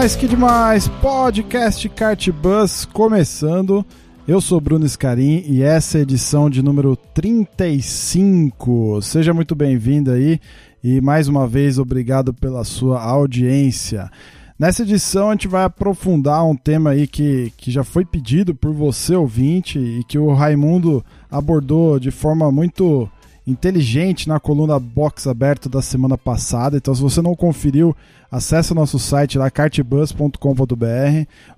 Demais, 0.00 0.16
que 0.16 0.26
demais! 0.26 0.88
Podcast 0.88 1.86
Kart 1.90 2.30
Bus 2.30 2.86
começando. 2.86 3.84
Eu 4.26 4.40
sou 4.40 4.58
Bruno 4.58 4.88
Scarim 4.88 5.44
e 5.46 5.62
essa 5.62 5.98
é 5.98 6.00
a 6.00 6.02
edição 6.02 6.48
de 6.48 6.62
número 6.62 6.96
35. 6.96 9.02
Seja 9.02 9.34
muito 9.34 9.54
bem-vindo 9.54 10.10
aí 10.10 10.40
e 10.82 11.02
mais 11.02 11.28
uma 11.28 11.46
vez 11.46 11.78
obrigado 11.78 12.32
pela 12.32 12.64
sua 12.64 13.02
audiência. 13.02 14.10
Nessa 14.58 14.84
edição 14.84 15.28
a 15.28 15.32
gente 15.32 15.46
vai 15.46 15.64
aprofundar 15.64 16.46
um 16.46 16.56
tema 16.56 16.92
aí 16.92 17.06
que, 17.06 17.52
que 17.58 17.70
já 17.70 17.84
foi 17.84 18.02
pedido 18.02 18.54
por 18.54 18.72
você 18.72 19.14
ouvinte 19.14 19.78
e 19.78 20.02
que 20.04 20.18
o 20.18 20.32
Raimundo 20.32 21.04
abordou 21.30 22.00
de 22.00 22.10
forma 22.10 22.50
muito 22.50 23.06
inteligente 23.46 24.28
na 24.28 24.40
coluna 24.40 24.78
Box 24.78 25.26
Aberto 25.26 25.68
da 25.68 25.82
semana 25.82 26.16
passada. 26.16 26.78
Então, 26.78 26.94
se 26.94 27.02
você 27.02 27.20
não 27.20 27.34
conferiu, 27.34 27.94
acesse 28.30 28.72
o 28.72 28.74
nosso 28.74 28.98
site 28.98 29.36
lá, 29.38 29.50
cartbus.com.br 29.50 30.36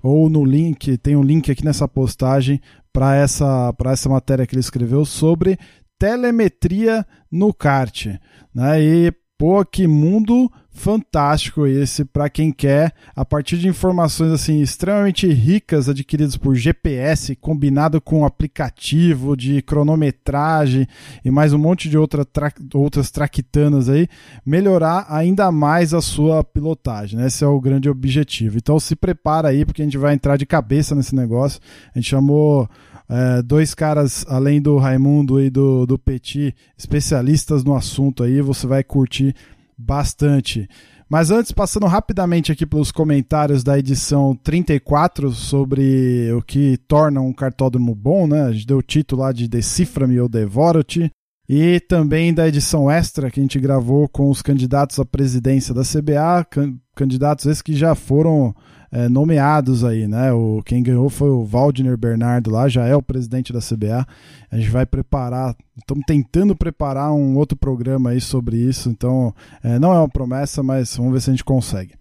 ou 0.01 0.29
no 0.29 0.43
link, 0.43 0.97
tem 0.97 1.15
um 1.15 1.23
link 1.23 1.51
aqui 1.51 1.63
nessa 1.63 1.87
postagem 1.87 2.59
para 2.91 3.15
essa, 3.15 3.73
essa 3.85 4.09
matéria 4.09 4.45
que 4.45 4.53
ele 4.53 4.59
escreveu 4.59 5.05
sobre 5.05 5.57
telemetria 5.97 7.05
no 7.31 7.53
kart. 7.53 8.07
Né? 8.53 8.81
E, 8.81 9.13
pô, 9.37 9.63
que 9.63 9.87
mundo 9.87 10.51
fantástico 10.73 11.67
esse 11.67 12.03
para 12.03 12.29
quem 12.29 12.51
quer, 12.51 12.93
a 13.15 13.23
partir 13.23 13.57
de 13.57 13.67
informações 13.67 14.31
assim 14.31 14.59
extremamente 14.59 15.27
ricas 15.27 15.87
adquiridas 15.87 16.35
por 16.35 16.55
GPS, 16.55 17.35
combinado 17.35 18.01
com 18.01 18.25
aplicativo 18.25 19.37
de 19.37 19.61
cronometragem 19.61 20.87
e 21.23 21.29
mais 21.29 21.53
um 21.53 21.59
monte 21.59 21.87
de 21.87 21.97
outra 21.97 22.25
tra 22.25 22.51
outras 22.73 23.11
traquitanas 23.11 23.87
aí, 23.87 24.07
melhorar 24.45 25.05
ainda 25.09 25.51
mais 25.51 25.93
a 25.93 26.01
sua 26.01 26.43
pilotagem. 26.43 27.19
Né? 27.19 27.27
Esse 27.27 27.43
é 27.43 27.47
o 27.47 27.61
grande 27.61 27.87
objetivo. 27.87 28.57
Então 28.57 28.79
se 28.79 28.95
prepara 28.95 29.49
aí 29.49 29.63
porque 29.63 29.83
a 29.83 29.85
gente 29.85 29.97
vai 29.97 30.13
entrar 30.13 30.37
de 30.37 30.45
cabeça 30.45 30.95
nesse 30.95 31.15
negócio. 31.15 31.61
A 31.93 31.99
gente 31.99 32.09
chamou 32.09 32.67
é, 33.09 33.41
dois 33.41 33.73
caras, 33.73 34.25
além 34.27 34.61
do 34.61 34.77
Raimundo 34.77 35.39
e 35.39 35.49
do, 35.49 35.85
do 35.85 35.99
Petit, 35.99 36.55
especialistas 36.77 37.63
no 37.63 37.75
assunto 37.75 38.23
aí, 38.23 38.41
você 38.41 38.65
vai 38.65 38.83
curtir 38.83 39.35
bastante. 39.77 40.67
Mas 41.09 41.29
antes, 41.29 41.51
passando 41.51 41.85
rapidamente 41.85 42.51
aqui 42.51 42.65
pelos 42.65 42.91
comentários 42.91 43.63
da 43.63 43.77
edição 43.77 44.35
34 44.43 45.31
sobre 45.31 46.31
o 46.33 46.41
que 46.41 46.77
torna 46.87 47.21
um 47.21 47.31
cartódromo 47.31 47.93
bom, 47.93 48.25
né? 48.25 48.43
A 48.43 48.51
gente 48.51 48.65
deu 48.65 48.77
o 48.77 48.83
título 48.83 49.21
lá 49.21 49.31
de 49.31 49.47
Decifra-me 49.47 50.19
ou 50.19 50.27
Devoro-te. 50.27 51.11
E 51.47 51.79
também 51.81 52.33
da 52.33 52.47
edição 52.47 52.89
extra 52.89 53.29
que 53.29 53.39
a 53.39 53.43
gente 53.43 53.59
gravou 53.59 54.07
com 54.07 54.29
os 54.29 54.41
candidatos 54.41 54.97
à 54.99 55.05
presidência 55.05 55.73
da 55.73 55.83
CBA, 55.83 56.45
can 56.49 56.77
candidatos 56.95 57.45
esses 57.45 57.61
que 57.61 57.75
já 57.75 57.95
foram 57.95 58.55
é, 58.93 59.09
nomeados 59.09 59.83
aí, 59.83 60.07
né? 60.07 60.31
O, 60.31 60.61
quem 60.63 60.83
ganhou 60.83 61.09
foi 61.09 61.29
o 61.29 61.43
Waldner 61.43 61.97
Bernardo 61.97 62.51
lá, 62.51 62.69
já 62.69 62.85
é 62.85 62.95
o 62.95 63.01
presidente 63.01 63.51
da 63.51 63.59
CBA. 63.59 64.05
A 64.51 64.55
gente 64.55 64.69
vai 64.69 64.85
preparar, 64.85 65.55
estamos 65.75 66.03
tentando 66.05 66.55
preparar 66.55 67.11
um 67.11 67.35
outro 67.35 67.57
programa 67.57 68.11
aí 68.11 68.21
sobre 68.21 68.55
isso, 68.55 68.89
então 68.89 69.33
é, 69.63 69.79
não 69.79 69.91
é 69.91 69.97
uma 69.97 70.07
promessa, 70.07 70.61
mas 70.61 70.95
vamos 70.95 71.11
ver 71.11 71.21
se 71.21 71.31
a 71.31 71.33
gente 71.33 71.43
consegue. 71.43 71.95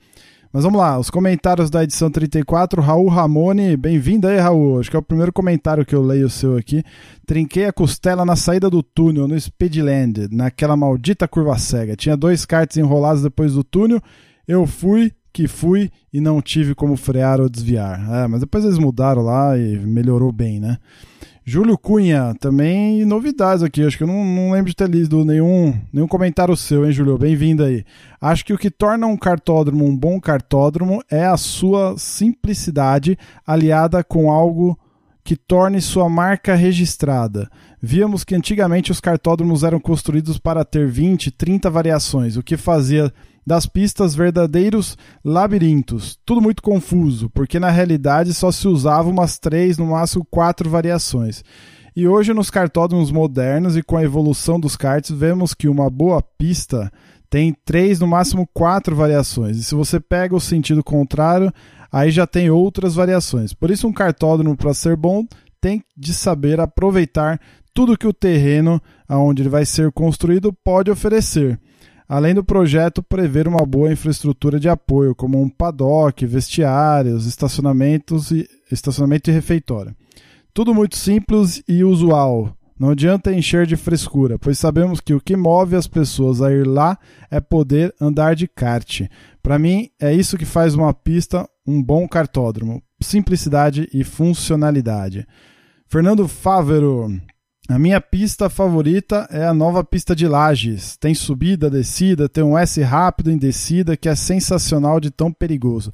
Mas 0.53 0.65
vamos 0.65 0.78
lá, 0.78 0.99
os 0.99 1.09
comentários 1.09 1.71
da 1.71 1.83
edição 1.83 2.11
34. 2.11 2.83
Raul 2.83 3.09
Ramone, 3.09 3.75
bem-vindo 3.75 4.28
aí, 4.28 4.37
Raul. 4.37 4.81
Acho 4.81 4.91
que 4.91 4.97
é 4.97 4.99
o 4.99 5.03
primeiro 5.03 5.33
comentário 5.33 5.87
que 5.87 5.94
eu 5.94 6.03
leio 6.03 6.27
o 6.27 6.31
seu 6.31 6.59
aqui. 6.59 6.84
Trinquei 7.25 7.65
a 7.65 7.72
costela 7.72 8.22
na 8.22 8.37
saída 8.37 8.69
do 8.69 8.83
túnel, 8.83 9.27
no 9.27 9.41
Speedland, 9.41 10.28
naquela 10.31 10.77
maldita 10.77 11.27
curva 11.27 11.56
cega. 11.56 11.97
Tinha 11.97 12.19
dois 12.19 12.44
karts 12.44 12.77
enrolados 12.77 13.22
depois 13.22 13.55
do 13.55 13.65
túnel. 13.65 13.99
Eu 14.47 14.67
fui, 14.67 15.11
que 15.32 15.48
fui 15.48 15.91
e 16.12 16.20
não 16.20 16.43
tive 16.43 16.75
como 16.75 16.97
frear 16.97 17.41
ou 17.41 17.48
desviar. 17.48 18.25
É, 18.25 18.26
mas 18.26 18.41
depois 18.41 18.65
eles 18.65 18.78
mudaram 18.78 19.22
lá 19.22 19.56
e 19.56 19.78
melhorou 19.78 20.31
bem, 20.31 20.60
né? 20.60 20.78
Júlio 21.44 21.76
Cunha, 21.76 22.37
também 22.38 23.04
novidades 23.04 23.65
aqui. 23.65 23.84
Acho 23.84 23.97
que 23.97 24.04
eu 24.04 24.09
não, 24.09 24.25
não 24.25 24.53
lembro 24.53 24.70
de 24.70 24.76
ter 24.76 24.88
lido 24.88 25.25
nenhum, 25.25 25.75
nenhum 25.93 26.06
comentário 26.06 26.56
seu, 26.56 26.87
hein, 26.87 26.93
Júlio? 26.93 27.19
Bem-vindo 27.19 27.65
aí. 27.65 27.84
Acho 28.20 28.44
que 28.44 28.53
o 28.53 28.59
que 28.59 28.70
torna 28.70 29.09
um 29.09 29.16
cartódromo 29.16 29.84
um 29.84 29.97
bom 29.97 30.20
cartódromo 30.20 31.03
é 31.10 31.25
a 31.25 31.37
sua 31.37 31.97
simplicidade 31.99 33.19
aliada 33.44 34.04
com 34.04 34.31
algo 34.31 34.78
que 35.25 35.37
torne 35.37 35.81
sua 35.81 36.09
marca 36.09 36.54
registrada. 36.54 37.50
Víamos 37.81 38.22
que 38.22 38.34
antigamente 38.34 38.93
os 38.93 39.00
cartódromos 39.00 39.64
eram 39.64 39.81
construídos 39.81 40.38
para 40.38 40.64
ter 40.64 40.88
20, 40.88 41.31
30 41.32 41.69
variações, 41.70 42.37
o 42.37 42.43
que 42.43 42.56
fazia 42.56 43.12
das 43.47 43.67
pistas 43.67 44.15
verdadeiros 44.15 44.97
labirintos. 45.25 46.19
Tudo 46.25 46.41
muito 46.41 46.63
confuso, 46.63 47.29
porque 47.31 47.59
na 47.59 47.71
realidade 47.71 48.33
só 48.33 48.51
se 48.53 48.69
usava 48.69 49.09
umas 49.09 49.39
três, 49.39 49.79
no 49.79 49.87
máximo 49.87 50.27
quatro 50.31 50.71
variações. 50.71 51.45
E 51.95 52.09
hoje, 52.09 52.33
nos 52.33 52.51
cartódromos 52.51 53.11
modernos 53.11 53.77
e 53.77 53.83
com 53.83 53.97
a 53.97 54.03
evolução 54.03 54.59
dos 54.59 54.77
karts, 54.77 55.11
vemos 55.11 55.53
que 55.53 55.69
uma 55.69 55.91
boa 55.91 56.23
pista 56.23 56.91
tem 57.29 57.55
três, 57.65 58.01
no 58.01 58.07
máximo 58.07 58.49
quatro 58.55 58.97
variações. 58.97 59.59
E 59.59 59.65
se 59.65 59.75
você 59.75 60.01
pega 60.01 60.35
o 60.35 60.41
sentido 60.41 60.83
contrário, 60.83 61.53
aí 61.91 62.11
já 62.11 62.27
tem 62.27 62.49
outras 62.49 62.95
variações. 62.95 63.53
Por 63.53 63.71
isso, 63.71 63.87
um 63.87 63.93
cartódromo, 63.93 64.57
para 64.57 64.73
ser 64.73 64.97
bom, 64.97 65.27
tem 65.61 65.83
de 65.97 66.15
saber 66.15 66.61
aproveitar 66.61 67.39
tudo 67.75 67.97
que 67.97 68.07
o 68.07 68.13
terreno 68.13 68.81
onde 69.09 69.43
ele 69.43 69.49
vai 69.49 69.65
ser 69.65 69.91
construído 69.93 70.53
pode 70.53 70.91
oferecer 70.91 71.59
além 72.12 72.34
do 72.34 72.45
projeto 72.45 73.03
prever 73.03 73.49
uma 73.49 73.65
boa 73.65 73.91
infraestrutura 73.91 74.61
de 74.61 74.69
apoio, 74.69 75.15
como 75.15 75.41
um 75.41 75.49
paddock, 75.49 76.27
vestiários, 76.27 77.25
estacionamentos 77.25 78.31
e 78.31 78.47
estacionamento 78.71 79.31
e 79.31 79.33
refeitório. 79.33 79.97
Tudo 80.53 80.75
muito 80.75 80.95
simples 80.95 81.62
e 81.67 81.83
usual. 81.83 82.55
Não 82.78 82.91
adianta 82.91 83.33
encher 83.33 83.65
de 83.67 83.77
frescura, 83.77 84.39
pois 84.39 84.59
sabemos 84.59 85.00
que 85.00 85.15
o 85.15 85.21
que 85.23 85.34
move 85.34 85.75
as 85.75 85.87
pessoas 85.87 86.43
a 86.43 86.53
ir 86.53 86.67
lá 86.67 86.99
é 87.31 87.41
poder 87.41 87.95
andar 87.99 88.37
de 88.37 88.47
kart. 88.47 89.09
Para 89.43 89.59
mim, 89.59 89.89
é 89.99 90.12
isso 90.12 90.37
que 90.37 90.44
faz 90.44 90.75
uma 90.75 90.93
pista 90.93 91.49
um 91.67 91.83
bom 91.83 92.06
cartódromo: 92.06 92.83
simplicidade 93.00 93.89
e 93.91 94.05
funcionalidade. 94.05 95.27
Fernando 95.89 96.29
Fávero, 96.29 97.09
a 97.69 97.78
minha 97.78 98.00
pista 98.00 98.50
favorita 98.50 99.28
é 99.31 99.47
a 99.47 99.55
nova 99.55 99.84
pista 99.84 100.17
de 100.17 100.27
Lages. 100.27 100.97
Tem 100.97 101.15
subida, 101.15 101.71
descida, 101.71 102.28
tem 102.28 102.43
um 102.43 102.59
S 102.59 102.83
rápido 102.83 103.31
em 103.31 103.39
descida 103.39 103.97
que 103.97 104.09
é 104.09 104.17
sensacional 104.17 104.99
de 104.99 105.11
tão 105.11 105.33
perigoso. 105.33 105.93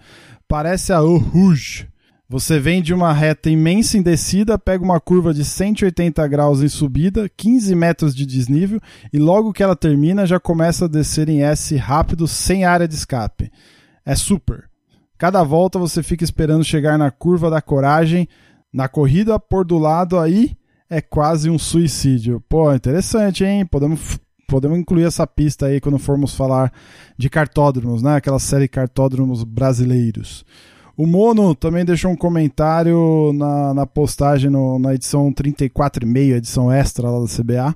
Parece 0.49 0.95
a 0.95 0.99
Rouge. 0.99 1.87
Você 2.27 2.59
vem 2.59 2.83
de 2.83 2.93
uma 2.95 3.13
reta 3.13 3.51
imensa 3.51 3.99
em 3.99 4.03
descida, 4.03 4.59
pega 4.59 4.83
uma 4.83 4.99
curva 4.99 5.33
de 5.33 5.45
180 5.45 6.27
graus 6.27 6.63
em 6.63 6.69
subida, 6.69 7.29
15 7.29 7.75
metros 7.75 8.15
de 8.15 8.25
desnível 8.25 8.81
e 9.13 9.19
logo 9.19 9.53
que 9.53 9.63
ela 9.63 9.77
termina 9.77 10.27
já 10.27 10.41
começa 10.41 10.87
a 10.87 10.89
descer 10.89 11.29
em 11.29 11.43
S 11.43 11.77
rápido 11.77 12.27
sem 12.27 12.65
área 12.65 12.89
de 12.89 12.95
escape. 12.95 13.51
É 14.05 14.15
super. 14.15 14.69
Cada 15.19 15.43
volta 15.43 15.79
você 15.79 16.03
fica 16.03 16.25
esperando 16.25 16.65
chegar 16.65 16.99
na 16.99 17.11
curva 17.11 17.51
da 17.51 17.61
coragem, 17.61 18.27
na 18.73 18.89
corrida 18.89 19.39
por 19.39 19.65
do 19.65 19.79
lado 19.79 20.19
aí 20.19 20.57
é 20.91 21.01
quase 21.01 21.51
um 21.51 21.59
suicídio. 21.59 22.43
Pô, 22.49 22.73
interessante, 22.73 23.45
hein? 23.45 23.67
Podemos, 23.67 24.19
podemos 24.47 24.79
incluir 24.79 25.05
essa 25.05 25.27
pista 25.27 25.67
aí 25.67 25.81
quando 25.81 25.99
formos 25.99 26.35
falar 26.35 26.73
de 27.17 27.29
cartódromos, 27.29 28.03
né? 28.03 28.17
Aquela 28.17 28.39
série 28.39 28.69
cartódromos 28.69 29.45
brasileiros. 29.45 30.45
O 30.97 31.07
Mono 31.07 31.55
também 31.55 31.85
deixou 31.85 32.11
um 32.11 32.17
comentário 32.17 33.33
na, 33.35 33.73
na 33.73 33.87
postagem 33.87 34.51
no, 34.51 34.79
na 34.79 34.95
edição 34.95 35.33
34,5, 35.33 36.37
edição 36.37 36.73
extra 36.73 37.09
lá 37.09 37.21
da 37.21 37.27
CBA. 37.27 37.75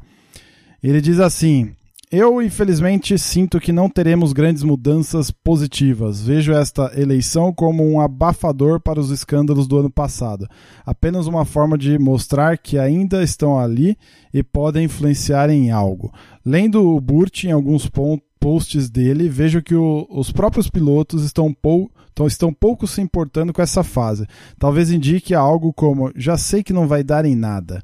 Ele 0.82 1.00
diz 1.00 1.20
assim: 1.20 1.70
eu, 2.12 2.42
infelizmente, 2.42 3.18
sinto 3.18 3.58
que 3.58 3.72
não 3.72 3.88
teremos 3.88 4.34
grandes 4.34 4.62
mudanças 4.62 5.30
positivas. 5.30 6.20
Vejo 6.20 6.52
esta 6.52 6.92
eleição 6.94 7.54
como 7.54 7.90
um 7.90 8.02
abafador 8.02 8.78
para 8.78 9.00
os 9.00 9.10
escândalos 9.10 9.66
do 9.66 9.78
ano 9.78 9.88
passado. 9.88 10.46
Apenas 10.84 11.26
uma 11.26 11.46
forma 11.46 11.78
de 11.78 11.98
mostrar 11.98 12.58
que 12.58 12.76
ainda 12.76 13.22
estão 13.22 13.58
ali 13.58 13.96
e 14.32 14.42
podem 14.42 14.84
influenciar 14.84 15.48
em 15.48 15.70
algo. 15.70 16.12
Lendo 16.44 16.86
o 16.86 17.00
Burt 17.00 17.44
em 17.44 17.52
alguns 17.52 17.90
posts 18.38 18.90
dele, 18.90 19.30
vejo 19.30 19.62
que 19.62 19.74
o, 19.74 20.06
os 20.10 20.30
próprios 20.30 20.68
pilotos 20.68 21.24
estão, 21.24 21.50
pou, 21.50 21.90
estão 22.26 22.52
pouco 22.52 22.86
se 22.86 23.00
importando 23.00 23.54
com 23.54 23.62
essa 23.62 23.82
fase. 23.82 24.26
Talvez 24.58 24.90
indique 24.90 25.34
algo 25.34 25.72
como: 25.72 26.12
já 26.14 26.36
sei 26.36 26.62
que 26.62 26.74
não 26.74 26.86
vai 26.86 27.02
dar 27.02 27.24
em 27.24 27.34
nada. 27.34 27.82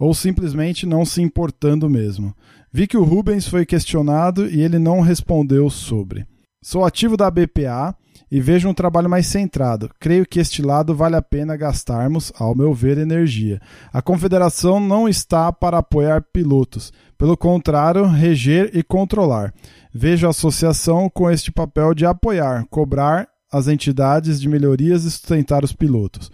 Ou 0.00 0.12
simplesmente 0.12 0.84
não 0.84 1.04
se 1.04 1.22
importando 1.22 1.88
mesmo. 1.88 2.34
Vi 2.74 2.86
que 2.86 2.96
o 2.96 3.04
Rubens 3.04 3.46
foi 3.46 3.66
questionado 3.66 4.48
e 4.48 4.62
ele 4.62 4.78
não 4.78 5.00
respondeu 5.00 5.68
sobre. 5.68 6.26
Sou 6.62 6.86
ativo 6.86 7.18
da 7.18 7.30
BPA 7.30 7.94
e 8.30 8.40
vejo 8.40 8.66
um 8.66 8.72
trabalho 8.72 9.10
mais 9.10 9.26
centrado. 9.26 9.90
Creio 10.00 10.24
que 10.24 10.40
este 10.40 10.62
lado 10.62 10.94
vale 10.94 11.14
a 11.14 11.20
pena 11.20 11.54
gastarmos, 11.54 12.32
ao 12.38 12.54
meu 12.54 12.72
ver, 12.72 12.96
energia. 12.96 13.60
A 13.92 14.00
confederação 14.00 14.80
não 14.80 15.06
está 15.06 15.52
para 15.52 15.76
apoiar 15.76 16.22
pilotos, 16.32 16.94
pelo 17.18 17.36
contrário, 17.36 18.06
reger 18.06 18.70
e 18.72 18.82
controlar. 18.82 19.52
Vejo 19.92 20.26
a 20.26 20.30
associação 20.30 21.10
com 21.10 21.30
este 21.30 21.52
papel 21.52 21.92
de 21.92 22.06
apoiar, 22.06 22.64
cobrar 22.70 23.28
as 23.52 23.68
entidades 23.68 24.40
de 24.40 24.48
melhorias 24.48 25.04
e 25.04 25.10
sustentar 25.10 25.62
os 25.62 25.74
pilotos. 25.74 26.30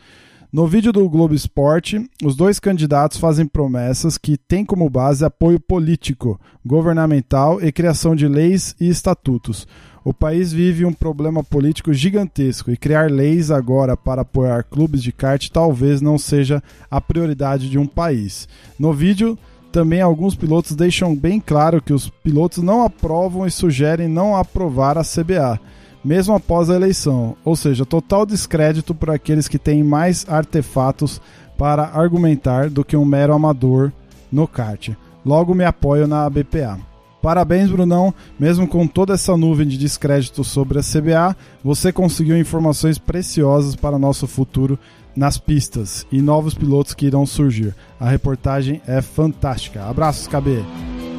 No 0.50 0.66
vídeo 0.66 0.94
do 0.94 1.06
Globo 1.10 1.34
Esporte, 1.34 2.08
os 2.24 2.34
dois 2.34 2.58
candidatos 2.58 3.18
fazem 3.18 3.46
promessas 3.46 4.16
que 4.16 4.38
têm 4.38 4.64
como 4.64 4.88
base 4.88 5.22
apoio 5.22 5.60
político, 5.60 6.40
governamental 6.64 7.62
e 7.62 7.70
criação 7.70 8.16
de 8.16 8.26
leis 8.26 8.74
e 8.80 8.88
estatutos. 8.88 9.68
O 10.02 10.14
país 10.14 10.50
vive 10.50 10.86
um 10.86 10.92
problema 10.92 11.44
político 11.44 11.92
gigantesco 11.92 12.70
e 12.70 12.78
criar 12.78 13.10
leis 13.10 13.50
agora 13.50 13.94
para 13.94 14.22
apoiar 14.22 14.64
clubes 14.64 15.02
de 15.02 15.12
kart 15.12 15.50
talvez 15.50 16.00
não 16.00 16.16
seja 16.16 16.62
a 16.90 16.98
prioridade 16.98 17.68
de 17.68 17.78
um 17.78 17.86
país. 17.86 18.48
No 18.78 18.90
vídeo, 18.90 19.36
também 19.70 20.00
alguns 20.00 20.34
pilotos 20.34 20.74
deixam 20.74 21.14
bem 21.14 21.38
claro 21.40 21.82
que 21.82 21.92
os 21.92 22.08
pilotos 22.08 22.64
não 22.64 22.82
aprovam 22.82 23.46
e 23.46 23.50
sugerem 23.50 24.08
não 24.08 24.34
aprovar 24.34 24.96
a 24.96 25.04
CBA 25.04 25.60
mesmo 26.04 26.34
após 26.34 26.70
a 26.70 26.74
eleição, 26.74 27.36
ou 27.44 27.56
seja, 27.56 27.84
total 27.84 28.24
descrédito 28.24 28.94
para 28.94 29.14
aqueles 29.14 29.48
que 29.48 29.58
têm 29.58 29.82
mais 29.82 30.24
artefatos 30.28 31.20
para 31.56 31.84
argumentar 31.84 32.70
do 32.70 32.84
que 32.84 32.96
um 32.96 33.04
mero 33.04 33.34
amador 33.34 33.92
no 34.30 34.46
kart. 34.46 34.90
Logo 35.24 35.54
me 35.54 35.64
apoio 35.64 36.06
na 36.06 36.28
BPA. 36.30 36.78
Parabéns, 37.20 37.70
Brunão. 37.70 38.14
Mesmo 38.38 38.66
com 38.66 38.86
toda 38.86 39.14
essa 39.14 39.36
nuvem 39.36 39.66
de 39.66 39.76
descrédito 39.76 40.44
sobre 40.44 40.78
a 40.78 40.82
CBA, 40.82 41.36
você 41.62 41.92
conseguiu 41.92 42.38
informações 42.38 42.96
preciosas 42.96 43.74
para 43.74 43.98
nosso 43.98 44.26
futuro 44.26 44.78
nas 45.16 45.36
pistas 45.36 46.06
e 46.12 46.22
novos 46.22 46.54
pilotos 46.54 46.94
que 46.94 47.06
irão 47.06 47.26
surgir. 47.26 47.74
A 47.98 48.08
reportagem 48.08 48.80
é 48.86 49.02
fantástica. 49.02 49.84
Abraços, 49.84 50.28
KB. 50.28 50.64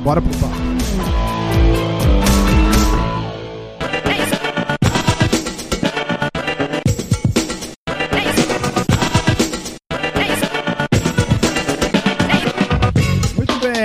Bora 0.03 0.21
pro 0.21 0.31
papo. 0.37 1.28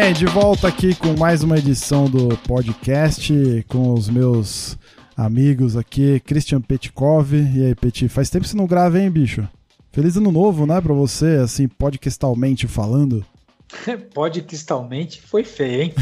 Bem, 0.04 0.12
de 0.12 0.26
volta 0.26 0.68
aqui 0.68 0.94
com 0.94 1.16
mais 1.18 1.42
uma 1.42 1.56
edição 1.56 2.04
do 2.10 2.36
podcast 2.46 3.64
com 3.68 3.94
os 3.94 4.06
meus 4.06 4.76
amigos 5.16 5.78
aqui, 5.78 6.20
Christian 6.20 6.60
Petkov. 6.60 7.32
E 7.32 7.64
aí, 7.64 7.74
Peti, 7.74 8.06
faz 8.06 8.28
tempo 8.28 8.44
que 8.44 8.50
você 8.50 8.56
não 8.56 8.66
grava, 8.66 8.98
hein, 8.98 9.10
bicho? 9.10 9.48
Feliz 9.92 10.14
ano 10.18 10.30
novo, 10.30 10.66
né, 10.66 10.78
pra 10.78 10.92
você, 10.92 11.38
assim, 11.42 11.66
podcastalmente 11.66 12.68
falando. 12.68 13.24
podcastalmente 14.12 15.22
foi 15.22 15.42
feio, 15.42 15.84
hein? 15.84 15.94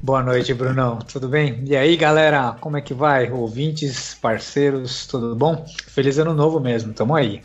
Boa 0.00 0.22
noite, 0.22 0.54
Brunão. 0.54 1.00
Tudo 1.00 1.28
bem? 1.28 1.64
E 1.66 1.74
aí, 1.74 1.96
galera, 1.96 2.52
como 2.60 2.76
é 2.76 2.80
que 2.80 2.94
vai? 2.94 3.28
Ouvintes, 3.28 4.16
parceiros, 4.22 5.04
tudo 5.04 5.34
bom? 5.34 5.66
Feliz 5.88 6.16
ano 6.16 6.32
novo 6.32 6.60
mesmo, 6.60 6.92
tamo 6.92 7.12
aí. 7.12 7.42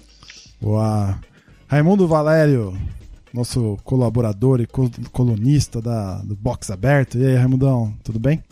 Boa. 0.61 1.19
Raimundo 1.67 2.07
Valério, 2.07 2.77
nosso 3.33 3.77
colaborador 3.83 4.61
e 4.61 4.67
colunista 5.11 5.81
da, 5.81 6.17
do 6.19 6.35
Box 6.35 6.71
Aberto. 6.71 7.17
E 7.17 7.25
aí, 7.25 7.35
Raimundão, 7.35 7.93
tudo 8.03 8.19
bem? 8.19 8.43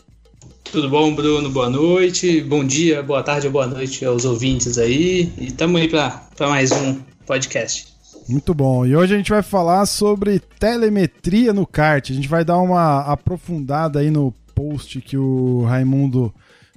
Tudo 0.70 0.90
bom, 0.90 1.14
Bruno? 1.14 1.48
Boa 1.50 1.70
noite. 1.70 2.40
Bom 2.40 2.64
dia, 2.64 3.02
boa 3.02 3.22
tarde 3.22 3.46
ou 3.46 3.52
boa 3.52 3.66
noite 3.66 4.04
aos 4.04 4.24
ouvintes 4.24 4.78
aí. 4.78 5.32
E 5.38 5.46
estamos 5.46 5.80
aí 5.80 5.88
para 5.88 6.20
mais 6.40 6.72
um 6.72 6.98
podcast. 7.24 7.88
Muito 8.28 8.52
bom. 8.52 8.84
E 8.84 8.96
hoje 8.96 9.14
a 9.14 9.16
gente 9.16 9.30
vai 9.30 9.42
falar 9.42 9.86
sobre 9.86 10.40
telemetria 10.40 11.52
no 11.52 11.66
kart. 11.66 12.10
A 12.10 12.14
gente 12.14 12.28
vai 12.28 12.44
dar 12.44 12.58
uma 12.58 13.00
aprofundada 13.00 14.00
aí 14.00 14.10
no 14.10 14.34
post 14.54 15.00
que 15.00 15.16
o 15.16 15.62
Raimundo 15.62 16.34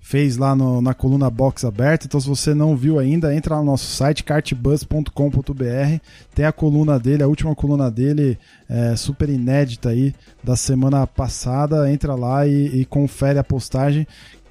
fez 0.10 0.38
lá 0.38 0.56
no, 0.56 0.82
na 0.82 0.92
coluna 0.92 1.30
Box 1.30 1.64
Aberta. 1.64 2.08
Então, 2.08 2.20
se 2.20 2.28
você 2.28 2.56
não 2.56 2.76
viu 2.76 2.98
ainda, 2.98 3.34
entra 3.36 3.54
lá 3.54 3.62
no 3.62 3.68
nosso 3.68 3.86
site 3.86 4.24
cartbus.com.br. 4.24 6.00
Tem 6.34 6.46
a 6.46 6.52
coluna 6.52 7.00
dele, 7.00 7.22
a 7.22 7.28
última 7.28 7.54
coluna 7.54 7.92
dele, 7.92 8.36
é, 8.68 8.96
super 8.96 9.30
inédita 9.30 9.90
aí, 9.90 10.16
da 10.44 10.56
semana 10.56 11.06
passada. 11.06 11.92
Entra 11.92 12.16
lá 12.16 12.48
e, 12.48 12.82
e 12.82 12.86
confere 12.86 13.38
a 13.38 13.44
postagem. 13.44 14.08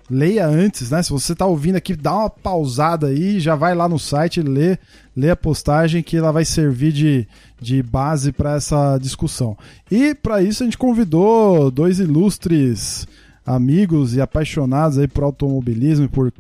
Leia 0.09 0.47
antes, 0.47 0.93
né? 0.93 1.03
Se 1.03 1.11
você 1.11 1.33
está 1.33 1.45
ouvindo 1.45 1.75
aqui, 1.75 1.97
dá 1.97 2.15
uma 2.15 2.31
pausada 2.31 3.09
aí, 3.09 3.41
já 3.41 3.57
vai 3.57 3.75
lá 3.75 3.89
no 3.89 3.99
site, 3.99 4.41
lê, 4.41 4.79
lê 5.17 5.29
a 5.29 5.37
postagem 5.37 6.05
que 6.05 6.17
ela 6.17 6.31
vai 6.31 6.45
servir 6.45 6.93
de, 6.93 7.27
de 7.61 7.83
base 7.83 8.31
para 8.31 8.55
essa 8.55 8.97
discussão. 8.97 9.59
E 9.91 10.15
para 10.15 10.41
isso 10.41 10.63
a 10.63 10.67
gente 10.67 10.79
convidou 10.79 11.69
dois 11.69 11.99
ilustres 11.99 13.09
amigos 13.49 14.15
e 14.15 14.21
apaixonados 14.21 14.99
aí 14.99 15.09
por 15.09 15.25
automobilismo 15.25 16.05
e 16.05 16.09
por, 16.09 16.31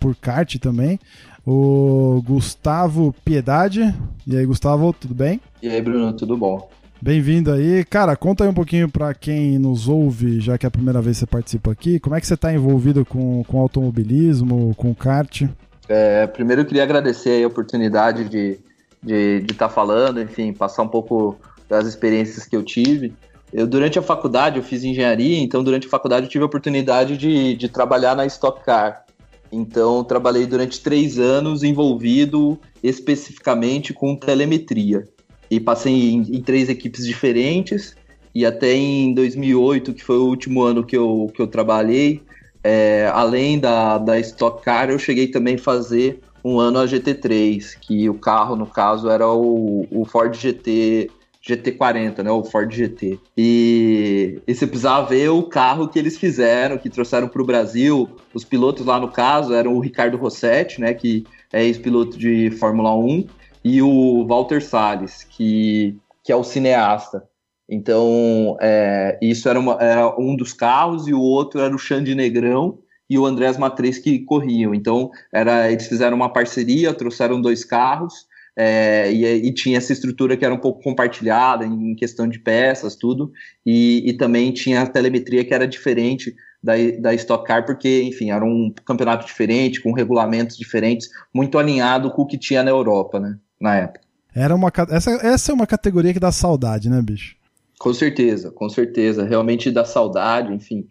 por 0.00 0.16
kart 0.16 0.56
também. 0.58 0.98
O 1.46 2.22
Gustavo 2.26 3.14
Piedade. 3.24 3.94
E 4.26 4.36
aí, 4.36 4.44
Gustavo, 4.44 4.92
tudo 4.92 5.14
bem? 5.14 5.40
E 5.62 5.68
aí, 5.68 5.80
Bruno, 5.80 6.12
tudo 6.12 6.36
bom? 6.36 6.68
Bem-vindo 7.00 7.52
aí. 7.52 7.84
Cara, 7.84 8.16
conta 8.16 8.42
aí 8.42 8.50
um 8.50 8.54
pouquinho 8.54 8.88
para 8.88 9.14
quem 9.14 9.56
nos 9.56 9.88
ouve, 9.88 10.40
já 10.40 10.58
que 10.58 10.66
é 10.66 10.68
a 10.68 10.70
primeira 10.70 11.00
vez 11.00 11.16
que 11.16 11.20
você 11.20 11.26
participa 11.26 11.70
aqui, 11.70 12.00
como 12.00 12.16
é 12.16 12.20
que 12.20 12.26
você 12.26 12.34
está 12.34 12.52
envolvido 12.52 13.04
com, 13.04 13.44
com 13.44 13.60
automobilismo, 13.60 14.74
com 14.76 14.92
kart? 14.92 15.44
É, 15.88 16.26
primeiro 16.26 16.62
eu 16.62 16.66
queria 16.66 16.82
agradecer 16.82 17.42
a 17.42 17.46
oportunidade 17.46 18.28
de 18.28 18.50
estar 18.50 18.62
de, 19.02 19.40
de 19.42 19.54
tá 19.54 19.68
falando, 19.68 20.20
enfim, 20.20 20.52
passar 20.52 20.82
um 20.82 20.88
pouco 20.88 21.38
das 21.68 21.86
experiências 21.86 22.44
que 22.46 22.56
eu 22.56 22.64
tive. 22.64 23.14
Eu, 23.52 23.66
durante 23.66 23.98
a 23.98 24.02
faculdade, 24.02 24.58
eu 24.58 24.62
fiz 24.62 24.84
engenharia, 24.84 25.38
então 25.38 25.64
durante 25.64 25.86
a 25.86 25.90
faculdade 25.90 26.26
eu 26.26 26.30
tive 26.30 26.42
a 26.42 26.46
oportunidade 26.46 27.16
de, 27.16 27.56
de 27.56 27.68
trabalhar 27.68 28.14
na 28.14 28.26
Stock 28.26 28.62
Car. 28.64 29.04
Então, 29.50 30.04
trabalhei 30.04 30.46
durante 30.46 30.80
três 30.80 31.18
anos 31.18 31.62
envolvido 31.62 32.58
especificamente 32.82 33.94
com 33.94 34.14
telemetria. 34.14 35.08
E 35.50 35.58
passei 35.58 35.92
em, 35.92 36.20
em, 36.20 36.42
três 36.42 36.68
equipes 36.68 37.06
diferentes. 37.06 37.96
E 38.34 38.44
até 38.44 38.74
em 38.74 39.14
2008, 39.14 39.94
que 39.94 40.04
foi 40.04 40.18
o 40.18 40.26
último 40.26 40.62
ano 40.62 40.84
que 40.84 40.96
eu, 40.96 41.30
que 41.34 41.40
eu 41.40 41.46
trabalhei, 41.46 42.22
é, 42.62 43.10
além 43.14 43.58
da, 43.58 43.96
da 43.96 44.20
Stock 44.20 44.62
Car, 44.62 44.90
eu 44.90 44.98
cheguei 44.98 45.28
também 45.28 45.54
a 45.54 45.58
fazer 45.58 46.20
um 46.44 46.58
ano 46.58 46.78
a 46.78 46.86
GT3, 46.86 47.78
que 47.80 48.08
o 48.08 48.14
carro, 48.14 48.54
no 48.54 48.66
caso, 48.66 49.08
era 49.08 49.26
o, 49.26 49.86
o 49.90 50.04
Ford 50.04 50.34
GT 50.34 51.10
GT40, 51.48 52.22
né? 52.22 52.30
O 52.30 52.44
Ford 52.44 52.70
GT. 52.70 53.18
E, 53.36 54.40
e 54.46 54.54
você 54.54 54.66
precisava 54.66 55.08
ver 55.08 55.30
o 55.30 55.42
carro 55.42 55.88
que 55.88 55.98
eles 55.98 56.18
fizeram, 56.18 56.76
que 56.76 56.90
trouxeram 56.90 57.28
para 57.28 57.40
o 57.40 57.46
Brasil. 57.46 58.08
Os 58.34 58.44
pilotos 58.44 58.84
lá 58.84 59.00
no 59.00 59.10
caso 59.10 59.54
eram 59.54 59.74
o 59.74 59.80
Ricardo 59.80 60.18
Rossetti, 60.18 60.80
né? 60.80 60.92
Que 60.92 61.24
é 61.52 61.64
ex-piloto 61.64 62.18
de 62.18 62.50
Fórmula 62.50 62.94
1, 62.94 63.26
e 63.64 63.80
o 63.80 64.26
Walter 64.26 64.62
Salles, 64.62 65.24
que, 65.24 65.96
que 66.22 66.30
é 66.30 66.36
o 66.36 66.44
cineasta. 66.44 67.26
Então, 67.68 68.56
é, 68.60 69.18
isso 69.20 69.48
era, 69.48 69.58
uma, 69.58 69.74
era 69.80 70.14
um 70.18 70.36
dos 70.36 70.52
carros 70.52 71.08
e 71.08 71.14
o 71.14 71.20
outro 71.20 71.60
era 71.60 71.74
o 71.74 71.78
Xande 71.78 72.14
Negrão 72.14 72.78
e 73.08 73.18
o 73.18 73.24
Andrés 73.24 73.56
Matriz 73.56 73.98
que 73.98 74.20
corriam. 74.20 74.74
Então, 74.74 75.10
era, 75.32 75.70
eles 75.70 75.86
fizeram 75.86 76.16
uma 76.16 76.32
parceria, 76.32 76.94
trouxeram 76.94 77.40
dois 77.40 77.64
carros 77.64 78.27
é, 78.60 79.12
e, 79.12 79.24
e, 79.46 79.54
tinha 79.54 79.78
essa 79.78 79.92
estrutura 79.92 80.36
que 80.36 80.44
era 80.44 80.52
um 80.52 80.58
pouco 80.58 80.82
compartilhada 80.82 81.64
em 81.64 81.94
questão 81.94 82.26
de 82.26 82.40
peças, 82.40 82.96
tudo, 82.96 83.30
e, 83.64 84.02
e 84.04 84.12
também 84.14 84.50
tinha 84.52 84.82
a 84.82 84.86
telemetria 84.86 85.44
que 85.44 85.54
era 85.54 85.64
diferente 85.64 86.34
da, 86.60 86.72
da 86.98 87.14
Stock 87.14 87.46
Car, 87.46 87.64
porque, 87.64 88.02
enfim, 88.02 88.32
era 88.32 88.44
um 88.44 88.74
campeonato 88.84 89.24
diferente, 89.24 89.80
com 89.80 89.92
regulamentos 89.92 90.56
diferentes, 90.56 91.08
muito 91.32 91.56
alinhado 91.56 92.10
com 92.10 92.22
o 92.22 92.26
que 92.26 92.36
tinha 92.36 92.64
na 92.64 92.70
Europa, 92.70 93.20
né, 93.20 93.38
na 93.60 93.76
época. 93.76 94.00
Era 94.34 94.56
uma, 94.56 94.72
essa, 94.90 95.10
essa 95.24 95.52
é 95.52 95.54
uma 95.54 95.66
categoria 95.66 96.12
que 96.12 96.18
dá 96.18 96.32
saudade, 96.32 96.90
né, 96.90 97.00
bicho? 97.00 97.36
Com 97.78 97.94
certeza, 97.94 98.50
com 98.50 98.68
certeza. 98.68 99.24
Realmente 99.24 99.70
dá 99.70 99.84
saudade, 99.84 100.52
enfim. 100.52 100.88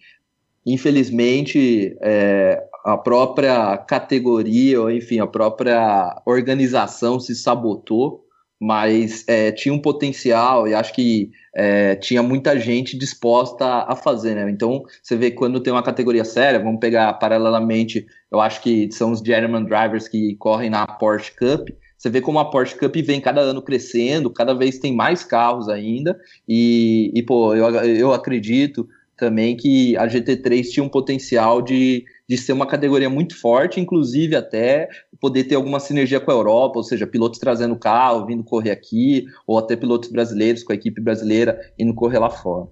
Infelizmente, 0.66 1.98
é, 2.02 2.64
a 2.88 2.98
própria 2.98 3.78
categoria, 3.78 4.82
ou 4.82 4.90
enfim, 4.90 5.20
a 5.20 5.28
própria 5.28 6.22
organização 6.26 7.20
se 7.20 7.36
sabotou 7.36 8.28
mas 8.60 9.24
é, 9.28 9.52
tinha 9.52 9.74
um 9.74 9.80
potencial 9.80 10.68
e 10.68 10.74
acho 10.74 10.94
que 10.94 11.32
é, 11.56 11.96
tinha 11.96 12.24
muita 12.24 12.60
gente 12.60 12.98
disposta 12.98 13.66
a 13.88 13.96
fazer, 13.96 14.36
né? 14.36 14.50
Então 14.50 14.84
você 15.02 15.16
vê 15.16 15.32
quando 15.32 15.60
tem 15.60 15.72
uma 15.72 15.84
categoria 15.84 16.26
séria, 16.26 16.60
vamos 16.60 16.80
pegar 16.80 17.14
paralelamente, 17.14 18.06
eu 18.32 18.40
acho 18.42 18.62
que 18.62 18.90
são 18.92 19.12
os 19.12 19.20
German 19.20 19.66
drivers 19.66 20.08
que 20.08 20.36
correm 20.36 20.70
na 20.70 20.88
Porsche 20.88 21.32
Cup. 21.36 21.70
Você 21.98 22.10
vê 22.10 22.22
como 22.22 22.40
a 22.40 22.50
Porsche 22.50 22.76
Cup 22.76 22.96
vem 22.96 23.22
cada 23.22 23.42
ano 23.42 23.62
crescendo, 23.62 24.30
cada 24.30 24.54
vez 24.54 24.80
tem 24.80 24.96
mais 24.96 25.24
carros 25.24 25.68
ainda, 25.70 26.20
e, 26.48 27.12
e 27.14 27.24
pô, 27.24 27.56
eu, 27.56 27.70
eu 27.70 28.14
acredito 28.14 28.88
também 29.16 29.58
que 29.58 29.98
a 29.98 30.08
GT3 30.08 30.64
tinha 30.70 30.84
um 30.84 30.90
potencial 30.90 31.60
de, 31.60 32.06
de 32.28 32.38
ser 32.38 32.54
uma 32.54 32.68
categoria 32.68 33.10
muito 33.10 33.40
forte, 33.40 33.80
inclusive 33.80 34.36
até 34.36 34.90
poder 35.20 35.46
ter 35.46 35.56
alguma 35.56 35.80
sinergia 35.80 36.20
com 36.20 36.30
a 36.30 36.34
Europa, 36.34 36.78
ou 36.78 36.84
seja, 36.84 37.08
pilotos 37.08 37.40
trazendo 37.40 37.78
carro, 37.78 38.26
vindo 38.26 38.44
correr 38.44 38.72
aqui, 38.72 39.26
ou 39.46 39.58
até 39.58 39.76
pilotos 39.76 40.12
brasileiros 40.12 40.64
com 40.64 40.74
a 40.74 40.76
equipe 40.76 41.02
brasileira 41.02 41.58
indo 41.80 41.94
correr 41.94 42.20
lá 42.20 42.30
fora. 42.30 42.68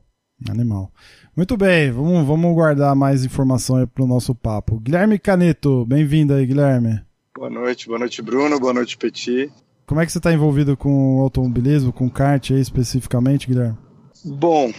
Animal. 0.50 0.92
Muito 1.36 1.56
bem, 1.56 1.92
vamos, 1.92 2.26
vamos 2.28 2.54
guardar 2.54 2.96
mais 2.96 3.24
informação 3.24 3.78
aí 3.78 3.88
para 3.88 4.04
o 4.04 4.08
nosso 4.08 4.36
papo. 4.36 4.80
Guilherme 4.80 5.18
Caneto, 5.18 5.86
bem-vindo 5.86 6.34
aí, 6.34 6.46
Guilherme. 6.46 7.02
Boa 7.36 7.50
noite, 7.50 7.88
boa 7.88 8.00
noite, 8.00 8.22
Bruno, 8.22 8.60
boa 8.60 8.74
noite, 8.74 8.98
Petit. 8.98 9.52
Como 9.86 10.02
é 10.02 10.06
que 10.06 10.12
você 10.12 10.18
está 10.18 10.34
envolvido 10.34 10.76
com 10.76 11.18
o 11.18 11.22
automobilismo, 11.22 11.94
com 11.94 12.10
kart 12.10 12.52
aí 12.52 12.60
especificamente, 12.60 13.48
Guilherme? 13.48 13.78
Bom, 14.26 14.72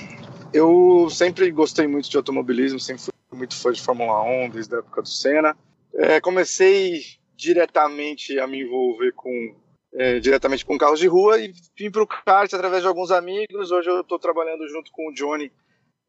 eu 0.53 1.09
sempre 1.11 1.51
gostei 1.51 1.87
muito 1.87 2.11
de 2.11 2.17
automobilismo, 2.17 2.81
sempre 2.81 3.03
fui 3.03 3.13
muito 3.33 3.57
fã 3.57 3.73
de 3.73 3.83
Fórmula 3.83 4.23
1 4.23 4.51
desde 4.51 4.75
a 4.75 4.79
época 4.79 5.03
do 5.03 5.09
Senna. 5.09 5.57
É, 5.95 6.21
comecei 6.21 7.03
diretamente 7.37 8.39
a 8.39 8.47
me 8.47 8.63
envolver 8.63 9.13
com 9.13 9.31
é, 9.95 10.21
diretamente 10.21 10.65
com 10.65 10.77
carros 10.77 11.01
de 11.01 11.07
rua 11.07 11.39
e 11.41 11.53
vim 11.77 11.91
para 11.91 12.03
o 12.03 12.07
kart 12.07 12.53
através 12.53 12.83
de 12.83 12.89
alguns 12.89 13.11
amigos. 13.11 13.71
Hoje 13.71 13.89
eu 13.89 14.01
estou 14.01 14.19
trabalhando 14.19 14.69
junto 14.69 14.91
com 14.93 15.09
o 15.09 15.15
Johnny 15.15 15.51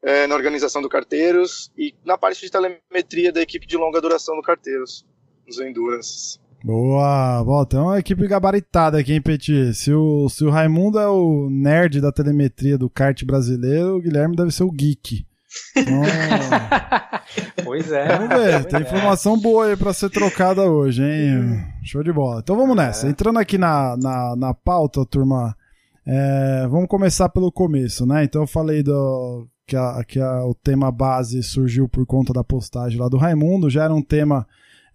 é, 0.02 0.26
na 0.26 0.34
organização 0.34 0.82
do 0.82 0.88
Carteiros 0.88 1.72
e 1.76 1.94
na 2.04 2.18
parte 2.18 2.40
de 2.40 2.50
telemetria 2.50 3.32
da 3.32 3.40
equipe 3.40 3.66
de 3.66 3.76
longa 3.76 4.00
duração 4.00 4.36
do 4.36 4.42
Carteiros, 4.42 5.06
os 5.48 5.58
Endurance. 5.58 6.38
Boa, 6.62 7.42
bom, 7.44 7.64
tem 7.64 7.78
uma 7.78 7.98
equipe 7.98 8.26
gabaritada 8.26 8.98
aqui, 8.98 9.12
hein, 9.12 9.22
Petit? 9.22 9.72
Se 9.74 9.92
o, 9.92 10.28
se 10.28 10.44
o 10.44 10.50
Raimundo 10.50 10.98
é 10.98 11.06
o 11.06 11.48
nerd 11.48 12.00
da 12.00 12.10
telemetria 12.10 12.76
do 12.76 12.90
kart 12.90 13.24
brasileiro, 13.24 13.96
o 13.96 14.00
Guilherme 14.00 14.34
deve 14.34 14.50
ser 14.50 14.64
o 14.64 14.72
geek. 14.72 15.24
Pois 17.64 17.90
é. 17.92 18.16
Vamos 18.16 18.28
ver, 18.28 18.64
tem 18.64 18.80
é. 18.80 18.82
informação 18.82 19.38
boa 19.38 19.66
aí 19.66 19.76
pra 19.76 19.92
ser 19.92 20.10
trocada 20.10 20.62
hoje, 20.62 21.02
hein? 21.02 21.62
Show 21.82 22.02
de 22.02 22.12
bola. 22.12 22.40
Então 22.40 22.56
vamos 22.56 22.76
nessa. 22.76 23.06
É. 23.06 23.10
Entrando 23.10 23.38
aqui 23.38 23.58
na, 23.58 23.96
na, 23.96 24.36
na 24.36 24.54
pauta, 24.54 25.04
turma, 25.04 25.54
é, 26.06 26.66
vamos 26.68 26.88
começar 26.88 27.28
pelo 27.28 27.52
começo, 27.52 28.06
né? 28.06 28.24
Então 28.24 28.42
eu 28.42 28.46
falei 28.46 28.82
do, 28.82 29.46
que, 29.66 29.76
a, 29.76 30.02
que 30.02 30.18
a, 30.18 30.44
o 30.46 30.54
tema 30.54 30.90
base 30.90 31.42
surgiu 31.42 31.88
por 31.88 32.06
conta 32.06 32.32
da 32.32 32.42
postagem 32.42 32.98
lá 32.98 33.08
do 33.08 33.18
Raimundo, 33.18 33.68
já 33.68 33.84
era 33.84 33.94
um 33.94 34.02
tema 34.02 34.46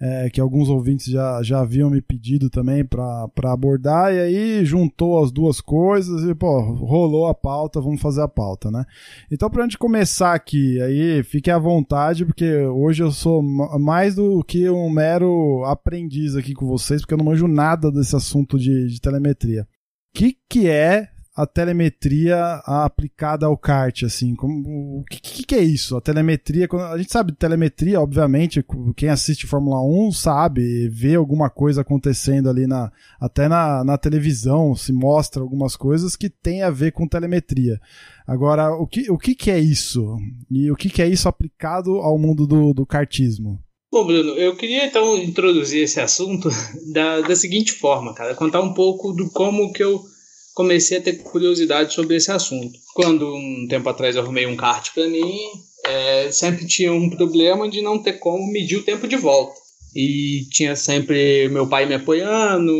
é, 0.06 0.30
que 0.30 0.42
alguns 0.42 0.68
ouvintes 0.68 1.06
já, 1.06 1.42
já 1.42 1.62
haviam 1.62 1.90
me 1.90 2.02
pedido 2.02 2.50
também 2.50 2.84
para 2.84 3.30
abordar, 3.46 4.14
e 4.14 4.20
aí 4.20 4.66
juntou 4.66 5.24
as 5.24 5.32
duas 5.32 5.62
coisas 5.62 6.24
e, 6.24 6.36
pô, 6.36 6.60
rolou 6.60 7.28
a 7.28 7.34
pauta, 7.34 7.80
vamos 7.80 8.02
fazer 8.02 8.22
a 8.22 8.28
pauta, 8.28 8.70
né? 8.70 8.84
Então, 9.32 9.50
pra 9.50 9.64
gente 9.64 9.78
começar 9.78 10.34
aqui, 10.34 10.82
aí 10.82 11.24
fiquem 11.24 11.54
à 11.54 11.58
vontade, 11.58 12.26
porque 12.26 12.54
hoje 12.66 13.02
eu 13.02 13.12
sou 13.12 13.42
ma- 13.42 13.80
mais 13.80 14.16
do 14.16 14.44
que 14.44 14.70
um 14.70 14.90
mero 14.90 15.64
aprendiz 15.66 16.36
aqui 16.36 16.54
com 16.54 16.68
vocês, 16.68 17.00
porque 17.00 17.14
eu 17.14 17.18
não 17.18 17.26
manjo 17.26 17.48
nada 17.48 17.90
desse 17.90 18.14
assunto 18.14 18.60
de, 18.60 18.88
de 18.88 19.00
telemetria. 19.00 19.62
O 19.64 20.20
que, 20.20 20.36
que 20.50 20.68
é 20.68 21.08
a 21.36 21.48
telemetria 21.48 22.62
aplicada 22.63 23.48
ao 23.48 23.58
kart, 23.58 24.04
assim, 24.04 24.36
como, 24.36 25.00
o 25.00 25.04
que, 25.10 25.44
que, 25.44 25.56
é 25.56 25.63
isso? 25.63 25.98
A 25.98 26.02
telemetria, 26.02 26.68
a 26.92 26.98
gente 26.98 27.12
sabe 27.12 27.32
de 27.32 27.38
telemetria, 27.38 28.00
obviamente, 28.00 28.63
quem 28.96 29.10
assiste 29.10 29.48
Fórmula 29.48 29.82
1 29.82 30.12
sabe, 30.12 30.88
vê 30.90 31.16
alguma 31.16 31.50
coisa 31.50 31.82
acontecendo 31.82 32.50
ali 32.50 32.68
na, 32.68 32.92
até 33.20 33.48
na, 33.48 33.84
na 33.84 33.98
televisão, 33.98 34.75
se 34.75 34.94
mostra 34.94 35.42
algumas 35.42 35.75
coisas 35.75 36.16
que 36.16 36.30
tem 36.30 36.62
a 36.62 36.70
ver 36.70 36.92
com 36.92 37.08
telemetria. 37.08 37.82
Agora, 38.28 38.72
o 38.72 38.86
que, 38.86 39.10
o 39.10 39.18
que, 39.18 39.34
que 39.34 39.50
é 39.50 39.60
isso? 39.60 40.16
E 40.52 40.70
o 40.70 40.75
que, 40.75 40.88
que 40.88 41.02
é 41.02 41.08
isso 41.08 41.28
aplicado 41.28 41.96
ao 41.96 42.18
mundo 42.18 42.46
do, 42.46 42.75
do 42.75 42.86
kartismo? 42.86 43.60
Bom, 43.92 44.06
Bruno, 44.06 44.32
eu 44.32 44.56
queria 44.56 44.86
então 44.86 45.18
introduzir 45.18 45.84
esse 45.84 46.00
assunto 46.00 46.50
da, 46.94 47.22
da 47.22 47.36
seguinte 47.36 47.72
forma, 47.72 48.13
cara, 48.13 48.36
contar 48.36 48.62
um 48.62 48.74
pouco 48.74 49.13
do 49.13 49.32
como 49.32 49.74
que 49.74 49.84
eu 49.84 50.12
comecei 50.54 50.98
a 50.98 51.02
ter 51.02 51.14
curiosidade 51.24 51.94
sobre 51.94 52.16
esse 52.16 52.32
assunto. 52.32 52.80
Quando 52.94 53.36
um 53.36 53.68
tempo 53.68 53.90
atrás 53.90 54.16
arrumei 54.16 54.46
um 54.46 54.56
kart 54.56 54.94
para 54.94 55.08
mim, 55.08 55.40
é, 55.86 56.32
sempre 56.32 56.66
tinha 56.68 56.94
um 56.94 57.10
problema 57.10 57.70
de 57.70 57.82
não 57.82 58.02
ter 58.02 58.14
como 58.14 58.52
medir 58.52 58.78
o 58.78 58.84
tempo 58.84 59.08
de 59.08 59.16
volta. 59.16 59.62
E 59.96 60.48
tinha 60.50 60.76
sempre 60.76 61.48
meu 61.50 61.68
pai 61.68 61.86
me 61.86 61.94
apoiando, 61.94 62.74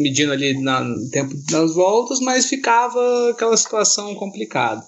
medindo 0.00 0.32
ali 0.32 0.60
na, 0.60 0.80
no 0.80 1.10
tempo 1.10 1.32
das 1.50 1.74
voltas, 1.74 2.18
mas 2.18 2.46
ficava 2.46 3.30
aquela 3.30 3.56
situação 3.56 4.14
complicada, 4.16 4.82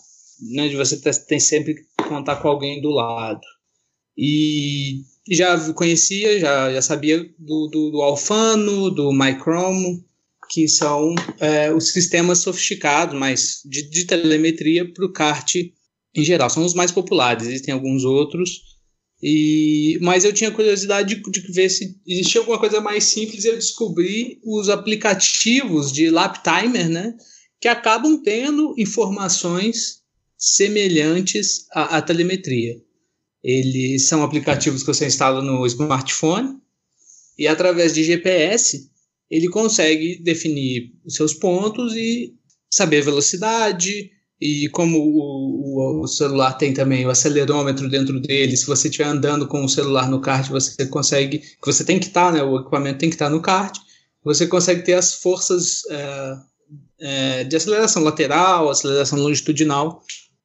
né, 0.54 0.68
de 0.68 0.76
você 0.76 0.96
ter, 1.00 1.14
ter 1.14 1.38
sempre 1.38 1.74
que 1.74 2.08
contar 2.08 2.36
com 2.36 2.48
alguém 2.48 2.80
do 2.80 2.90
lado. 2.90 3.40
E 4.16 5.02
já 5.30 5.72
conhecia, 5.72 6.40
já, 6.40 6.72
já 6.72 6.82
sabia 6.82 7.18
do, 7.38 7.68
do, 7.68 7.90
do 7.92 8.02
Alfano, 8.02 8.90
do 8.90 9.12
Micromo, 9.12 10.02
que 10.48 10.66
são 10.66 11.14
é, 11.38 11.72
os 11.72 11.92
sistemas 11.92 12.38
sofisticados, 12.38 13.18
mas 13.18 13.60
de, 13.64 13.82
de 13.82 14.04
telemetria 14.04 14.90
para 14.90 15.04
o 15.04 15.12
kart 15.12 15.54
em 16.14 16.24
geral. 16.24 16.48
São 16.48 16.64
os 16.64 16.74
mais 16.74 16.90
populares, 16.90 17.46
existem 17.46 17.74
alguns 17.74 18.04
outros. 18.04 18.78
E, 19.22 19.98
mas 20.00 20.24
eu 20.24 20.32
tinha 20.32 20.50
curiosidade 20.50 21.16
de, 21.16 21.30
de 21.30 21.52
ver 21.52 21.68
se 21.68 21.96
existia 22.06 22.40
alguma 22.40 22.58
coisa 22.58 22.80
mais 22.80 23.04
simples 23.04 23.44
e 23.44 23.48
eu 23.48 23.56
descobri 23.56 24.40
os 24.44 24.68
aplicativos 24.68 25.92
de 25.92 26.08
lap 26.08 26.40
timer, 26.42 26.88
né? 26.88 27.14
Que 27.60 27.68
acabam 27.68 28.22
tendo 28.22 28.74
informações 28.78 30.02
semelhantes 30.36 31.66
à, 31.72 31.98
à 31.98 32.02
telemetria. 32.02 32.76
Eles 33.42 34.06
são 34.06 34.22
aplicativos 34.22 34.82
que 34.82 34.86
você 34.86 35.06
instala 35.06 35.42
no 35.42 35.66
smartphone 35.66 36.56
e 37.36 37.48
através 37.48 37.94
de 37.94 38.04
GPS 38.04 38.88
ele 39.30 39.48
consegue 39.48 40.22
definir 40.22 40.92
seus 41.06 41.34
pontos 41.34 41.94
e 41.94 42.34
saber 42.70 43.02
a 43.02 43.04
velocidade 43.04 44.10
e 44.40 44.68
como 44.68 44.98
o, 44.98 46.00
o, 46.00 46.02
o, 46.02 46.06
celular 46.06 46.52
tem 46.52 46.72
também 46.72 47.04
o 47.04 47.10
acelerômetro 47.10 47.88
dentro 47.88 48.20
dele, 48.20 48.56
se 48.56 48.66
você 48.66 48.88
estiver 48.88 49.08
andando 49.08 49.48
com 49.48 49.64
o 49.64 49.68
celular 49.68 50.08
no 50.08 50.20
kart, 50.20 50.48
você 50.48 50.86
consegue, 50.86 51.38
que 51.38 51.66
você 51.66 51.84
tem 51.84 51.98
que 51.98 52.06
estar, 52.06 52.32
né, 52.32 52.42
o 52.42 52.60
equipamento 52.60 52.98
tem 52.98 53.08
que 53.08 53.16
estar 53.16 53.28
no 53.28 53.42
kart, 53.42 53.76
você 54.22 54.46
consegue 54.46 54.82
ter 54.82 54.94
as 54.94 55.14
forças 55.14 55.82
é, 55.90 56.36
é, 57.00 57.44
de 57.44 57.56
aceleração 57.56 58.02
lateral, 58.02 58.70
aceleração 58.70 59.18
longitudinal 59.18 60.02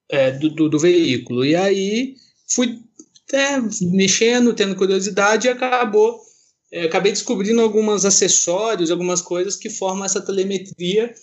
é, 0.10 0.32
do, 0.32 0.50
do, 0.50 0.70
do, 0.70 0.80
veículo. 0.80 1.46
E 1.46 1.56
aí 1.56 2.16
fui 2.48 2.80
é, 3.32 3.60
mexendo, 3.82 4.54
tendo 4.54 4.76
curiosidade 4.76 5.48
e 5.48 5.52
acabou 5.52 6.20
é, 6.74 6.86
acabei 6.86 7.12
descobrindo 7.12 7.62
alguns 7.62 8.04
acessórios, 8.04 8.90
algumas 8.90 9.22
coisas 9.22 9.56
que 9.56 9.70
formam 9.70 10.06
essa 10.06 10.20
telemetria, 10.20 11.14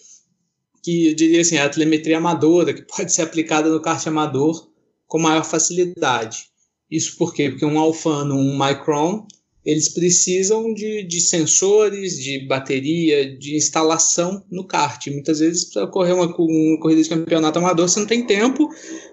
que 0.80 1.08
eu 1.08 1.14
diria 1.14 1.40
assim, 1.40 1.56
é 1.56 1.62
a 1.62 1.68
telemetria 1.68 2.18
amadora, 2.18 2.72
que 2.72 2.82
pode 2.82 3.12
ser 3.12 3.22
aplicada 3.22 3.68
no 3.68 3.82
kart 3.82 4.06
amador 4.06 4.70
com 5.08 5.18
maior 5.18 5.44
facilidade. 5.44 6.44
Isso 6.88 7.16
por 7.16 7.34
quê? 7.34 7.50
Porque 7.50 7.64
um 7.64 7.80
Alfano, 7.80 8.36
um 8.36 8.56
Micron, 8.56 9.26
eles 9.64 9.88
precisam 9.88 10.72
de, 10.72 11.02
de 11.02 11.20
sensores, 11.20 12.16
de 12.16 12.46
bateria, 12.46 13.36
de 13.36 13.56
instalação 13.56 14.44
no 14.48 14.64
kart. 14.64 15.04
Muitas 15.08 15.40
vezes, 15.40 15.64
para 15.64 15.88
correr 15.88 16.12
uma, 16.12 16.26
uma, 16.26 16.80
corrida 16.80 17.02
de 17.02 17.08
campeonato 17.08 17.58
amador, 17.58 17.88
você 17.88 17.98
não 17.98 18.06
tem 18.06 18.24
tempo, 18.24 18.68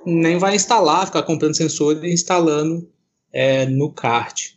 nem 0.05 0.37
vai 0.37 0.55
instalar, 0.55 1.07
ficar 1.07 1.23
comprando 1.23 1.57
sensor 1.57 2.05
e 2.05 2.13
instalando 2.13 2.87
é, 3.33 3.65
no 3.65 3.91
kart. 3.91 4.56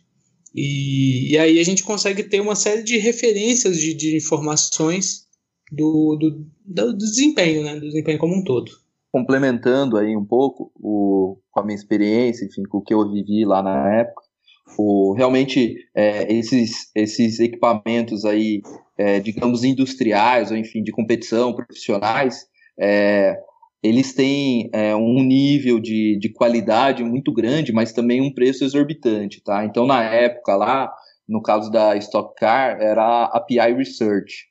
E, 0.53 1.31
e, 1.31 1.37
aí 1.37 1.59
a 1.59 1.63
gente 1.63 1.83
consegue 1.83 2.23
ter 2.23 2.41
uma 2.41 2.55
série 2.55 2.83
de 2.83 2.97
referências 2.97 3.77
de, 3.77 3.93
de 3.93 4.17
informações 4.17 5.27
do, 5.71 6.17
do, 6.17 6.45
do, 6.65 6.97
desempenho, 6.97 7.63
né? 7.63 7.75
Do 7.75 7.87
desempenho 7.87 8.19
como 8.19 8.35
um 8.35 8.43
todo. 8.43 8.69
Complementando 9.11 9.97
aí 9.97 10.15
um 10.15 10.25
pouco 10.25 10.71
o, 10.75 11.37
com 11.49 11.59
a 11.59 11.63
minha 11.63 11.75
experiência, 11.75 12.45
enfim, 12.45 12.63
com 12.63 12.79
o 12.79 12.81
que 12.81 12.93
eu 12.93 13.09
vivi 13.09 13.45
lá 13.45 13.63
na 13.63 13.95
época, 13.95 14.21
o, 14.77 15.13
realmente 15.13 15.75
é, 15.95 16.31
esses, 16.33 16.91
esses 16.95 17.39
equipamentos 17.39 18.25
aí, 18.25 18.61
é, 18.97 19.19
digamos, 19.19 19.63
industriais, 19.63 20.51
ou 20.51 20.57
enfim, 20.57 20.83
de 20.83 20.91
competição, 20.91 21.53
profissionais, 21.53 22.45
é, 22.77 23.37
eles 23.83 24.13
têm 24.13 24.69
é, 24.73 24.95
um 24.95 25.23
nível 25.23 25.79
de, 25.79 26.17
de 26.19 26.29
qualidade 26.31 27.03
muito 27.03 27.33
grande, 27.33 27.73
mas 27.73 27.91
também 27.91 28.21
um 28.21 28.33
preço 28.33 28.63
exorbitante, 28.63 29.41
tá? 29.43 29.65
Então, 29.65 29.87
na 29.87 30.03
época 30.03 30.55
lá, 30.55 30.93
no 31.27 31.41
caso 31.41 31.71
da 31.71 31.95
Stock 31.97 32.35
Car, 32.35 32.79
era 32.79 33.03
a 33.03 33.37
API 33.37 33.73
Research. 33.73 34.49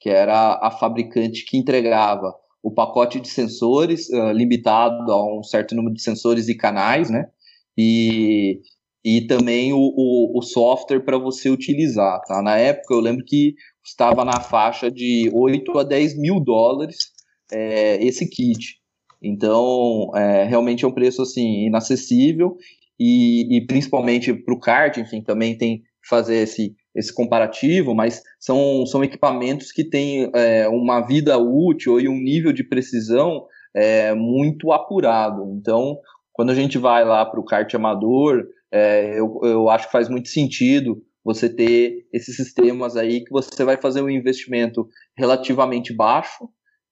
que 0.00 0.10
era 0.10 0.58
a 0.62 0.70
fabricante 0.70 1.44
que 1.46 1.56
entregava 1.56 2.34
o 2.62 2.72
pacote 2.72 3.20
de 3.20 3.28
sensores 3.28 4.08
uh, 4.10 4.32
limitado 4.32 5.12
a 5.12 5.38
um 5.38 5.42
certo 5.42 5.74
número 5.74 5.94
de 5.94 6.02
sensores 6.02 6.48
e 6.48 6.56
canais, 6.56 7.10
né? 7.10 7.28
E, 7.76 8.60
e 9.04 9.26
também 9.26 9.72
o, 9.72 9.78
o, 9.78 10.38
o 10.38 10.42
software 10.42 11.00
para 11.04 11.18
você 11.18 11.50
utilizar, 11.50 12.20
tá? 12.22 12.42
Na 12.42 12.56
época 12.56 12.94
eu 12.94 13.00
lembro 13.00 13.24
que 13.24 13.54
estava 13.84 14.24
na 14.24 14.40
faixa 14.40 14.90
de 14.90 15.30
8 15.32 15.78
a 15.78 15.84
10 15.84 16.18
mil 16.18 16.40
dólares 16.40 17.13
é, 17.54 18.04
esse 18.04 18.28
kit. 18.28 18.76
Então, 19.22 20.10
é, 20.14 20.44
realmente 20.44 20.84
é 20.84 20.88
um 20.88 20.92
preço 20.92 21.22
assim 21.22 21.66
inacessível 21.66 22.56
e, 22.98 23.56
e 23.56 23.66
principalmente 23.66 24.32
para 24.34 24.54
o 24.54 24.60
kart, 24.60 24.96
enfim, 24.98 25.22
também 25.22 25.56
tem 25.56 25.78
que 25.78 26.08
fazer 26.08 26.36
esse, 26.36 26.74
esse 26.94 27.12
comparativo, 27.14 27.94
mas 27.94 28.22
são, 28.38 28.84
são 28.86 29.02
equipamentos 29.02 29.72
que 29.72 29.84
têm 29.84 30.30
é, 30.34 30.68
uma 30.68 31.00
vida 31.00 31.38
útil 31.38 31.98
e 31.98 32.08
um 32.08 32.20
nível 32.20 32.52
de 32.52 32.62
precisão 32.62 33.46
é, 33.74 34.14
muito 34.14 34.70
apurado. 34.72 35.50
Então, 35.56 35.98
quando 36.32 36.50
a 36.50 36.54
gente 36.54 36.76
vai 36.76 37.04
lá 37.04 37.24
para 37.24 37.40
o 37.40 37.44
kart 37.44 37.72
amador, 37.74 38.44
é, 38.70 39.18
eu, 39.18 39.40
eu 39.42 39.68
acho 39.70 39.86
que 39.86 39.92
faz 39.92 40.08
muito 40.08 40.28
sentido 40.28 41.02
você 41.24 41.48
ter 41.48 42.06
esses 42.12 42.36
sistemas 42.36 42.96
aí 42.96 43.24
que 43.24 43.30
você 43.30 43.64
vai 43.64 43.80
fazer 43.80 44.02
um 44.02 44.10
investimento 44.10 44.86
relativamente 45.16 45.94
baixo 45.94 46.48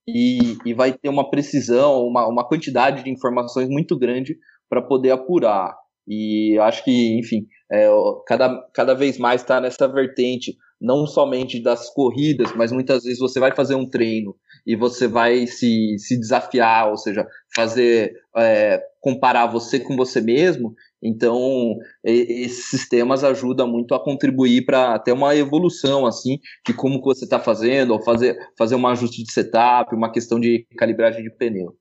e, 0.06 0.56
e 0.64 0.74
vai 0.74 0.92
ter 0.92 1.08
uma 1.08 1.30
precisão, 1.30 2.06
uma, 2.06 2.26
uma 2.26 2.46
quantidade 2.46 3.04
de 3.04 3.10
informações 3.10 3.68
muito 3.68 3.98
grande 3.98 4.36
para 4.68 4.82
poder 4.82 5.10
apurar. 5.10 5.74
E 6.06 6.58
acho 6.58 6.84
que, 6.84 7.18
enfim, 7.18 7.46
é, 7.70 7.88
cada, 8.26 8.60
cada 8.74 8.94
vez 8.94 9.18
mais 9.18 9.40
está 9.40 9.60
nessa 9.60 9.86
vertente, 9.86 10.56
não 10.80 11.06
somente 11.06 11.62
das 11.62 11.88
corridas, 11.90 12.52
mas 12.56 12.72
muitas 12.72 13.04
vezes 13.04 13.20
você 13.20 13.38
vai 13.38 13.54
fazer 13.54 13.76
um 13.76 13.88
treino 13.88 14.34
e 14.66 14.74
você 14.74 15.06
vai 15.06 15.46
se, 15.46 15.96
se 15.98 16.18
desafiar, 16.18 16.90
ou 16.90 16.96
seja, 16.96 17.24
fazer 17.54 18.12
é, 18.36 18.82
comparar 19.00 19.46
você 19.46 19.78
com 19.78 19.96
você 19.96 20.20
mesmo. 20.20 20.74
Então, 21.02 21.76
esses 22.04 22.66
sistemas 22.66 23.24
ajudam 23.24 23.66
muito 23.66 23.94
a 23.94 24.02
contribuir 24.02 24.64
para 24.64 24.98
ter 25.00 25.12
uma 25.12 25.34
evolução 25.34 26.06
assim 26.06 26.38
de 26.64 26.72
como 26.72 27.00
que 27.00 27.06
você 27.06 27.24
está 27.24 27.40
fazendo, 27.40 27.92
ou 27.92 28.02
fazer, 28.02 28.38
fazer 28.56 28.76
um 28.76 28.86
ajuste 28.86 29.24
de 29.24 29.32
setup, 29.32 29.94
uma 29.94 30.12
questão 30.12 30.38
de 30.38 30.66
calibragem 30.76 31.22
de 31.22 31.30
pneu. 31.30 31.74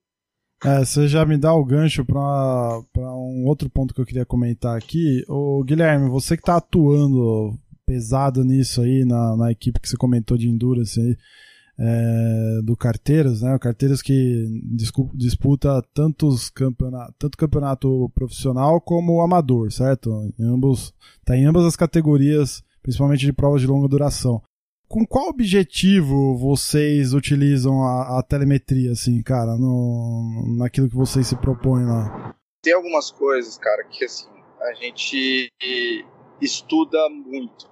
É, 0.63 0.85
você 0.85 1.07
já 1.07 1.25
me 1.25 1.37
dá 1.37 1.53
o 1.53 1.65
gancho 1.65 2.05
para 2.05 2.83
um 2.97 3.45
outro 3.47 3.69
ponto 3.69 3.93
que 3.93 4.01
eu 4.01 4.05
queria 4.05 4.25
comentar 4.25 4.77
aqui. 4.77 5.23
O 5.27 5.63
Guilherme, 5.63 6.07
você 6.09 6.35
que 6.35 6.41
está 6.43 6.57
atuando 6.57 7.57
pesado 7.85 8.43
nisso 8.43 8.81
aí 8.81 9.03
na, 9.03 9.35
na 9.35 9.51
equipe 9.51 9.79
que 9.79 9.89
você 9.89 9.97
comentou 9.97 10.37
de 10.37 10.47
Endurance 10.47 10.99
aí, 10.99 11.17
é, 11.79 12.61
do 12.63 12.75
Carteiros, 12.75 13.41
né? 13.41 13.55
O 13.55 13.59
Carteiros 13.59 14.01
que 14.01 14.47
disputa 15.13 15.81
tantos 15.93 16.49
campeonato, 16.49 17.13
tanto 17.17 17.37
campeonato 17.37 18.11
profissional 18.13 18.79
como 18.79 19.21
amador, 19.21 19.71
certo? 19.71 20.31
Em 20.39 20.45
ambos, 20.45 20.93
tá 21.25 21.35
em 21.35 21.45
ambas 21.45 21.65
as 21.65 21.75
categorias, 21.75 22.63
principalmente 22.81 23.25
de 23.25 23.33
provas 23.33 23.61
de 23.61 23.67
longa 23.67 23.87
duração 23.87 24.41
com 24.91 25.05
qual 25.07 25.29
objetivo 25.29 26.37
vocês 26.37 27.13
utilizam 27.13 27.81
a, 27.81 28.19
a, 28.19 28.23
telemetria, 28.23 28.91
assim, 28.91 29.23
cara, 29.23 29.55
no, 29.55 30.57
naquilo 30.57 30.89
que 30.89 30.95
vocês 30.97 31.27
se 31.27 31.35
propõem 31.37 31.85
lá? 31.85 32.35
Tem 32.61 32.73
algumas 32.73 33.09
coisas, 33.09 33.57
cara, 33.57 33.85
que 33.85 34.03
assim, 34.03 34.27
a 34.59 34.73
gente 34.73 35.49
estuda 36.41 36.97
muito, 37.09 37.69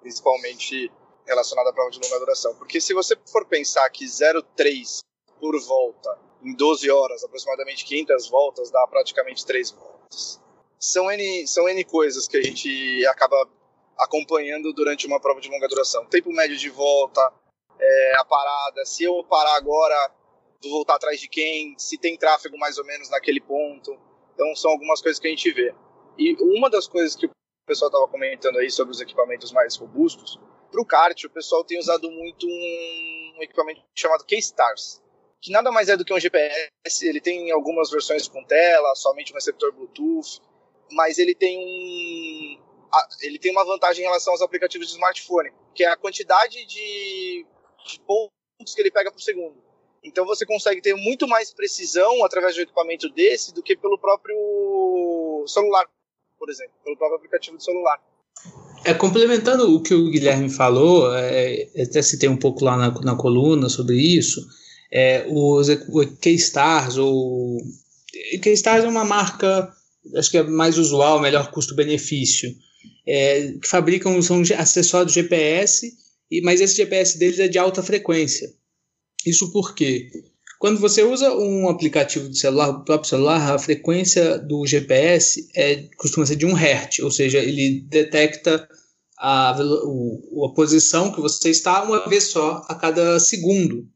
principalmente 0.00 0.90
relacionada 1.26 1.70
à 1.70 1.72
prova 1.72 1.90
de 1.90 2.00
longa 2.00 2.18
duração. 2.18 2.54
Porque 2.56 2.80
se 2.80 2.94
você 2.94 3.16
for 3.30 3.44
pensar 3.46 3.88
que 3.90 4.04
0,3 4.04 5.00
por 5.40 5.58
volta 5.60 6.18
em 6.42 6.54
12 6.54 6.90
horas, 6.90 7.24
aproximadamente 7.24 7.84
500 7.84 8.28
voltas, 8.28 8.70
dá 8.70 8.86
praticamente 8.86 9.44
3 9.44 9.70
voltas. 9.72 10.40
São 10.78 11.10
N, 11.10 11.46
são 11.46 11.68
N 11.68 11.84
coisas 11.84 12.28
que 12.28 12.36
a 12.36 12.42
gente 12.42 13.04
acaba 13.06 13.48
acompanhando 13.98 14.72
durante 14.72 15.06
uma 15.06 15.18
prova 15.18 15.40
de 15.40 15.48
longa 15.48 15.66
duração. 15.68 16.04
Tempo 16.06 16.30
médio 16.32 16.56
de 16.56 16.68
volta, 16.68 17.32
é, 17.78 18.16
a 18.18 18.24
parada, 18.24 18.84
se 18.84 19.04
eu 19.04 19.24
parar 19.24 19.56
agora, 19.56 20.12
vou 20.62 20.72
voltar 20.72 20.96
atrás 20.96 21.20
de 21.20 21.28
quem, 21.28 21.74
se 21.78 21.98
tem 21.98 22.16
tráfego 22.16 22.58
mais 22.58 22.78
ou 22.78 22.84
menos 22.84 23.10
naquele 23.10 23.40
ponto. 23.40 23.98
Então 24.34 24.54
são 24.54 24.70
algumas 24.70 25.00
coisas 25.00 25.18
que 25.18 25.26
a 25.26 25.30
gente 25.30 25.50
vê. 25.50 25.74
E 26.18 26.34
uma 26.56 26.70
das 26.70 26.86
coisas 26.86 27.16
que 27.16 27.26
o 27.26 27.30
pessoal 27.66 27.88
estava 27.88 28.08
comentando 28.08 28.58
aí 28.58 28.70
sobre 28.70 28.92
os 28.92 29.00
equipamentos 29.00 29.52
mais 29.52 29.76
robustos, 29.76 30.38
para 30.76 30.82
o 30.82 30.86
kart 30.86 31.24
o 31.24 31.30
pessoal 31.30 31.64
tem 31.64 31.78
usado 31.78 32.10
muito 32.10 32.46
um, 32.46 33.38
equipamento 33.40 33.82
chamado 33.94 34.24
K-Stars, 34.24 35.02
que 35.40 35.50
nada 35.50 35.72
mais 35.72 35.88
é 35.88 35.96
do 35.96 36.04
que 36.04 36.12
um 36.12 36.20
GPS, 36.20 36.60
ele 37.02 37.20
tem 37.20 37.50
algumas 37.50 37.90
versões 37.90 38.28
com 38.28 38.44
tela, 38.44 38.94
somente 38.94 39.32
um 39.32 39.36
receptor 39.36 39.72
Bluetooth, 39.72 40.40
mas 40.90 41.18
ele 41.18 41.34
tem 41.34 41.58
um, 41.58 42.62
ele 43.22 43.38
tem 43.38 43.52
uma 43.52 43.64
vantagem 43.64 44.02
em 44.02 44.06
relação 44.06 44.32
aos 44.32 44.42
aplicativos 44.42 44.88
de 44.88 44.94
smartphone, 44.94 45.50
que 45.74 45.84
é 45.84 45.88
a 45.88 45.96
quantidade 45.96 46.64
de, 46.66 47.46
de 47.86 48.00
pontos 48.00 48.74
que 48.74 48.80
ele 48.80 48.90
pega 48.90 49.10
por 49.10 49.20
segundo. 49.20 49.64
Então 50.04 50.24
você 50.26 50.44
consegue 50.44 50.80
ter 50.80 50.94
muito 50.94 51.26
mais 51.26 51.52
precisão 51.52 52.24
através 52.24 52.54
de 52.54 52.60
um 52.60 52.64
equipamento 52.64 53.08
desse 53.10 53.52
do 53.52 53.62
que 53.62 53.76
pelo 53.76 53.98
próprio 53.98 55.44
celular, 55.46 55.88
por 56.38 56.50
exemplo, 56.50 56.74
pelo 56.84 56.96
próprio 56.96 57.16
aplicativo 57.16 57.56
do 57.56 57.62
celular. 57.62 58.00
É, 58.86 58.94
complementando 58.94 59.74
o 59.74 59.80
que 59.82 59.92
o 59.92 60.08
Guilherme 60.08 60.48
falou, 60.48 61.12
é, 61.12 61.68
até 61.76 62.00
citei 62.00 62.28
um 62.28 62.36
pouco 62.36 62.64
lá 62.64 62.76
na, 62.76 62.90
na 63.00 63.16
coluna 63.16 63.68
sobre 63.68 63.96
isso, 63.96 64.46
é, 64.92 65.26
os 65.28 65.68
o 65.68 66.06
Keystars, 66.20 66.96
ou 66.96 67.60
Keystars 68.40 68.84
é 68.84 68.88
uma 68.88 69.04
marca, 69.04 69.68
acho 70.14 70.30
que 70.30 70.38
é 70.38 70.44
mais 70.44 70.78
usual, 70.78 71.20
melhor 71.20 71.50
custo-benefício, 71.50 72.54
é, 73.04 73.54
que 73.60 73.66
fabricam 73.66 74.22
são 74.22 74.40
acessórios 74.56 75.14
GPS, 75.14 75.92
mas 76.44 76.60
esse 76.60 76.76
GPS 76.76 77.18
deles 77.18 77.40
é 77.40 77.48
de 77.48 77.58
alta 77.58 77.82
frequência. 77.82 78.54
Isso 79.26 79.50
porque 79.50 80.12
quando 80.58 80.80
você 80.80 81.02
usa 81.02 81.32
um 81.34 81.68
aplicativo 81.68 82.28
de 82.28 82.38
celular, 82.38 82.70
o 82.70 82.84
próprio 82.84 83.08
celular, 83.08 83.54
a 83.54 83.58
frequência 83.58 84.38
do 84.38 84.66
GPS 84.66 85.48
é, 85.54 85.88
costuma 85.96 86.24
ser 86.24 86.36
de 86.36 86.46
1 86.46 86.56
Hz, 86.56 86.98
ou 87.00 87.10
seja, 87.10 87.38
ele 87.38 87.80
detecta 87.88 88.68
a, 89.18 89.56
o, 89.84 90.46
a 90.46 90.54
posição 90.54 91.12
que 91.12 91.20
você 91.20 91.50
está 91.50 91.82
uma 91.82 92.08
vez 92.08 92.24
só 92.24 92.62
a 92.68 92.74
cada 92.74 93.18
segundo. 93.18 93.86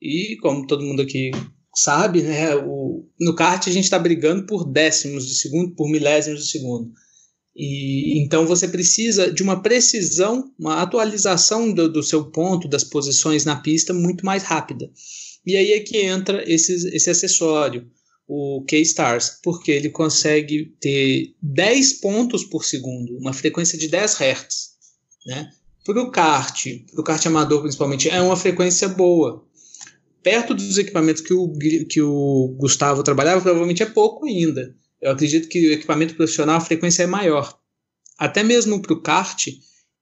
E 0.00 0.36
como 0.42 0.66
todo 0.66 0.84
mundo 0.84 1.02
aqui 1.02 1.30
sabe, 1.74 2.22
né, 2.22 2.54
o, 2.56 3.06
no 3.20 3.34
kart 3.34 3.66
a 3.66 3.72
gente 3.72 3.84
está 3.84 3.98
brigando 3.98 4.46
por 4.46 4.64
décimos 4.64 5.26
de 5.26 5.34
segundo, 5.34 5.74
por 5.74 5.90
milésimos 5.90 6.44
de 6.44 6.50
segundo. 6.50 6.90
E, 7.54 8.22
então 8.22 8.46
você 8.46 8.68
precisa 8.68 9.32
de 9.32 9.42
uma 9.42 9.62
precisão, 9.62 10.52
uma 10.58 10.82
atualização 10.82 11.72
do, 11.72 11.90
do, 11.90 12.02
seu 12.02 12.30
ponto, 12.30 12.68
das 12.68 12.84
posições 12.84 13.44
na 13.44 13.56
pista 13.56 13.94
muito 13.94 14.24
mais 14.24 14.42
rápida. 14.42 14.90
E 15.46 15.56
aí 15.56 15.72
é 15.72 15.80
que 15.80 15.98
entra 15.98 16.42
esse, 16.50 16.72
esse 16.94 17.08
acessório, 17.08 17.88
o 18.26 18.64
K-Stars, 18.66 19.38
porque 19.42 19.70
ele 19.70 19.88
consegue 19.90 20.74
ter 20.80 21.34
10 21.40 21.94
pontos 22.00 22.44
por 22.44 22.64
segundo, 22.64 23.16
uma 23.18 23.32
frequência 23.32 23.78
de 23.78 23.88
10 23.88 24.14
Hz. 24.20 24.70
Né? 25.24 25.50
Para 25.84 26.02
o 26.02 26.10
kart, 26.10 26.66
para 26.90 27.00
o 27.00 27.04
kart 27.04 27.24
amador 27.26 27.62
principalmente, 27.62 28.08
é 28.08 28.20
uma 28.20 28.36
frequência 28.36 28.88
boa. 28.88 29.46
Perto 30.22 30.52
dos 30.52 30.76
equipamentos 30.76 31.22
que 31.22 31.32
o, 31.32 31.52
que 31.88 32.02
o 32.02 32.56
Gustavo 32.58 33.04
trabalhava, 33.04 33.40
provavelmente 33.40 33.84
é 33.84 33.86
pouco 33.86 34.26
ainda 34.26 34.74
eu 35.00 35.12
acredito 35.12 35.48
que 35.48 35.68
o 35.68 35.72
equipamento 35.72 36.14
profissional 36.14 36.56
a 36.56 36.60
frequência 36.60 37.02
é 37.02 37.06
maior. 37.06 37.58
Até 38.18 38.42
mesmo 38.42 38.80
para 38.80 38.94
o 38.94 39.00
kart, 39.00 39.46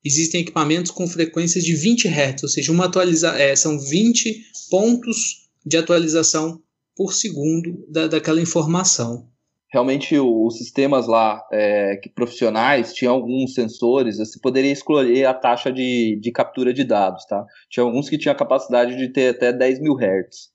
existem 0.05 0.43
equipamentos 0.43 0.91
com 0.91 1.07
frequências 1.07 1.65
de 1.65 1.75
20 1.75 2.09
Hz, 2.09 2.43
ou 2.43 2.49
seja, 2.49 2.73
uma 2.73 2.85
atualiza 2.85 3.31
é, 3.39 3.57
são 3.57 3.79
20 3.79 4.45
pontos 4.71 5.49
de 5.65 5.77
atualização 5.77 6.61
por 6.97 7.13
segundo 7.13 7.85
da, 7.89 8.07
daquela 8.07 8.41
informação. 8.41 9.29
Realmente, 9.73 10.17
os 10.17 10.57
sistemas 10.57 11.09
lá 11.09 11.43
é, 11.53 11.97
que 11.97 12.09
profissionais 12.09 12.93
tinham 12.95 13.13
alguns 13.13 13.55
sensores, 13.55 14.19
você 14.19 14.39
poderia 14.39 14.71
escolher 14.71 15.25
a 15.25 15.35
taxa 15.35 15.73
de, 15.73 16.17
de 16.21 16.31
captura 16.31 16.73
de 16.73 16.85
dados, 16.85 17.25
tá? 17.25 17.45
Tinha 17.69 17.83
alguns 17.83 18.09
que 18.09 18.17
tinham 18.17 18.33
a 18.33 18.39
capacidade 18.39 18.97
de 18.97 19.09
ter 19.09 19.31
até 19.31 19.53
10 19.53 19.81
mil 19.81 19.95
Hz. 19.95 20.54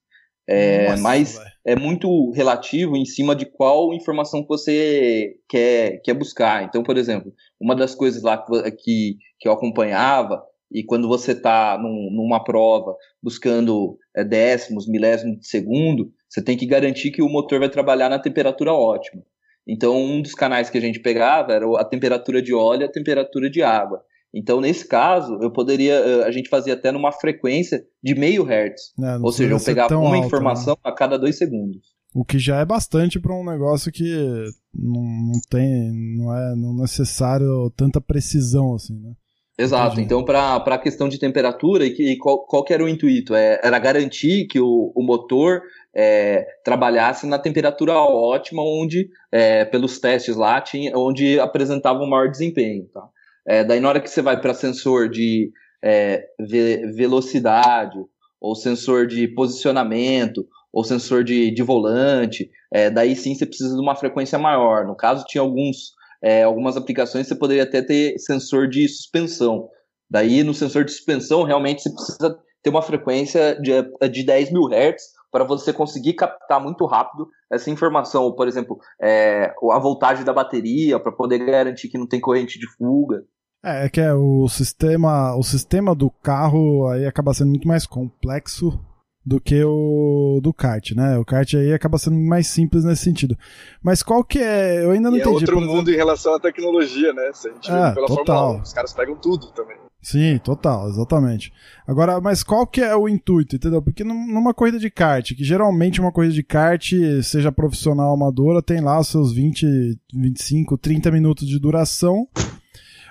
É, 0.51 0.89
Nossa, 0.89 1.03
mas 1.03 1.37
véio. 1.37 1.49
é 1.63 1.75
muito 1.75 2.31
relativo 2.31 2.97
em 2.97 3.05
cima 3.05 3.35
de 3.35 3.45
qual 3.45 3.93
informação 3.93 4.43
você 4.47 5.35
quer, 5.47 6.01
quer 6.01 6.15
buscar. 6.15 6.63
Então, 6.63 6.81
por 6.81 6.97
exemplo, 6.97 7.31
uma 7.61 7.75
das 7.75 7.93
coisas 7.93 8.23
lá 8.23 8.43
que, 8.75 9.17
que 9.39 9.47
eu 9.47 9.51
acompanhava, 9.51 10.43
e 10.71 10.83
quando 10.83 11.07
você 11.07 11.33
está 11.33 11.77
num, 11.77 12.09
numa 12.11 12.43
prova 12.43 12.95
buscando 13.21 13.95
é, 14.15 14.23
décimos, 14.23 14.87
milésimos 14.87 15.37
de 15.37 15.47
segundo, 15.47 16.11
você 16.27 16.43
tem 16.43 16.57
que 16.57 16.65
garantir 16.65 17.11
que 17.11 17.21
o 17.21 17.29
motor 17.29 17.59
vai 17.59 17.69
trabalhar 17.69 18.09
na 18.09 18.17
temperatura 18.17 18.73
ótima. 18.73 19.21
Então, 19.67 19.95
um 19.95 20.19
dos 20.19 20.33
canais 20.33 20.67
que 20.67 20.79
a 20.79 20.81
gente 20.81 20.99
pegava 20.99 21.53
era 21.53 21.65
a 21.79 21.85
temperatura 21.85 22.41
de 22.41 22.55
óleo 22.55 22.81
e 22.81 22.85
a 22.85 22.91
temperatura 22.91 23.51
de 23.51 23.61
água. 23.61 24.03
Então, 24.33 24.61
nesse 24.61 24.87
caso, 24.87 25.39
eu 25.41 25.51
poderia, 25.51 25.93
eh, 25.93 26.23
a 26.23 26.31
gente 26.31 26.49
fazia 26.49 26.73
até 26.73 26.91
numa 26.91 27.11
frequência 27.11 27.83
de 28.01 28.13
meio 28.13 28.43
hertz. 28.43 28.93
É, 29.01 29.17
Ou 29.17 29.31
seja, 29.31 29.53
eu 29.53 29.59
pegava 29.59 29.97
uma 29.97 30.15
alta, 30.15 30.27
informação 30.27 30.73
né? 30.73 30.91
a 30.91 30.91
cada 30.91 31.17
dois 31.17 31.37
segundos. 31.37 31.81
O 32.13 32.23
que 32.23 32.37
já 32.37 32.59
é 32.59 32.65
bastante 32.65 33.19
para 33.19 33.33
um 33.33 33.43
negócio 33.43 33.91
que 33.91 34.45
não, 34.73 35.01
não 35.01 35.39
tem, 35.49 35.91
não 36.17 36.35
é 36.35 36.55
não 36.55 36.75
necessário 36.75 37.71
tanta 37.75 37.99
precisão 37.99 38.75
assim, 38.75 38.99
né? 38.99 39.13
Exato. 39.59 39.93
Entendi. 39.93 40.05
Então, 40.05 40.23
para 40.23 40.55
a 40.55 40.77
questão 40.77 41.09
de 41.09 41.19
temperatura, 41.19 41.85
e, 41.85 41.91
que, 41.91 42.15
qual, 42.15 42.45
qual 42.45 42.63
que 42.63 42.73
era 42.73 42.83
o 42.83 42.87
intuito? 42.87 43.35
É, 43.35 43.59
era 43.61 43.77
garantir 43.77 44.47
que 44.47 44.57
o, 44.57 44.93
o 44.95 45.03
motor 45.03 45.61
é, 45.93 46.45
trabalhasse 46.63 47.27
na 47.27 47.37
temperatura 47.37 47.93
ótima, 47.93 48.63
onde, 48.63 49.09
é, 49.29 49.65
pelos 49.65 49.99
testes 49.99 50.37
lá, 50.37 50.61
tinha, 50.61 50.97
onde 50.97 51.37
apresentava 51.41 51.99
um 51.99 52.09
maior 52.09 52.29
desempenho. 52.29 52.87
Tá? 52.93 53.01
É, 53.49 53.63
daí, 53.63 53.79
na 53.79 53.89
hora 53.89 53.99
que 53.99 54.09
você 54.09 54.21
vai 54.21 54.39
para 54.39 54.53
sensor 54.53 55.09
de 55.09 55.51
é, 55.83 56.23
ve 56.39 56.91
velocidade, 56.93 57.97
ou 58.39 58.55
sensor 58.55 59.07
de 59.07 59.27
posicionamento, 59.27 60.45
ou 60.71 60.83
sensor 60.83 61.23
de, 61.23 61.49
de 61.49 61.63
volante, 61.63 62.49
é, 62.71 62.91
daí 62.91 63.15
sim 63.15 63.33
você 63.33 63.47
precisa 63.47 63.73
de 63.73 63.81
uma 63.81 63.95
frequência 63.95 64.37
maior. 64.37 64.85
No 64.85 64.95
caso, 64.95 65.25
tinha 65.25 65.41
alguns 65.41 65.93
é, 66.21 66.43
algumas 66.43 66.77
aplicações 66.77 67.27
você 67.27 67.35
poderia 67.35 67.63
até 67.63 67.81
ter 67.81 68.19
sensor 68.19 68.67
de 68.67 68.87
suspensão. 68.87 69.67
Daí, 70.09 70.43
no 70.43 70.53
sensor 70.53 70.85
de 70.85 70.91
suspensão, 70.91 71.43
realmente 71.43 71.81
você 71.81 71.91
precisa 71.91 72.39
ter 72.61 72.69
uma 72.69 72.81
frequência 72.81 73.59
de, 73.59 73.71
de 74.09 74.23
10 74.23 74.51
mil 74.51 74.67
Hz 74.67 75.01
para 75.31 75.43
você 75.43 75.71
conseguir 75.71 76.13
captar 76.13 76.61
muito 76.61 76.85
rápido 76.85 77.27
essa 77.51 77.69
informação, 77.69 78.31
por 78.33 78.47
exemplo, 78.47 78.77
é, 79.01 79.53
a 79.71 79.79
voltagem 79.79 80.25
da 80.25 80.33
bateria, 80.33 80.99
para 80.99 81.11
poder 81.11 81.39
garantir 81.39 81.87
que 81.87 81.97
não 81.97 82.07
tem 82.07 82.19
corrente 82.19 82.59
de 82.59 82.67
fuga. 82.75 83.23
É, 83.63 83.85
é 83.85 83.89
que 83.89 83.99
é, 83.99 84.13
o 84.13 84.47
sistema, 84.47 85.35
o 85.35 85.43
sistema 85.43 85.93
do 85.93 86.09
carro 86.09 86.87
aí 86.87 87.05
acaba 87.05 87.33
sendo 87.33 87.49
muito 87.49 87.67
mais 87.67 87.85
complexo 87.85 88.79
do 89.25 89.39
que 89.39 89.63
o 89.63 90.39
do 90.41 90.53
kart, 90.53 90.91
né? 90.91 91.17
O 91.17 91.25
kart 91.25 91.53
aí 91.53 91.73
acaba 91.73 91.97
sendo 91.97 92.17
mais 92.17 92.47
simples 92.47 92.83
nesse 92.83 93.03
sentido. 93.03 93.37
Mas 93.83 94.01
qual 94.01 94.23
que 94.23 94.39
é? 94.39 94.83
Eu 94.83 94.91
ainda 94.91 95.09
não 95.09 95.17
e 95.17 95.19
é 95.19 95.23
entendi. 95.23 95.45
É 95.45 95.53
outro 95.53 95.61
mundo 95.61 95.91
em 95.91 95.95
relação 95.95 96.33
à 96.33 96.39
tecnologia, 96.39 97.13
né? 97.13 97.29
Se 97.33 97.49
a 97.49 97.53
gente 97.53 97.69
é, 97.69 97.91
pela 97.91 98.07
total. 98.07 98.25
Fórmula 98.25 98.59
1, 98.59 98.61
os 98.61 98.73
caras 98.73 98.93
pegam 98.93 99.15
tudo 99.17 99.51
também. 99.51 99.77
Sim, 100.01 100.39
total, 100.39 100.87
exatamente. 100.87 101.51
Agora, 101.85 102.21
mas 102.21 102.41
qual 102.41 102.65
que 102.65 102.79
é 102.79 102.95
o 102.95 103.09
intuito, 103.09 103.57
entendeu? 103.57 103.81
Porque 103.81 104.03
numa 104.03 104.53
corrida 104.53 104.79
de 104.79 104.89
kart, 104.89 105.35
que 105.35 105.43
geralmente 105.43 105.99
uma 105.99 106.11
corrida 106.11 106.33
de 106.33 106.43
kart, 106.43 106.93
seja 107.21 107.51
profissional 107.51 108.07
ou 108.07 108.13
amadora, 108.13 108.61
tem 108.61 108.79
lá 108.79 108.97
os 108.97 109.09
seus 109.09 109.33
20, 109.33 109.99
25, 110.13 110.77
30 110.77 111.11
minutos 111.11 111.45
de 111.45 111.59
duração 111.59 112.25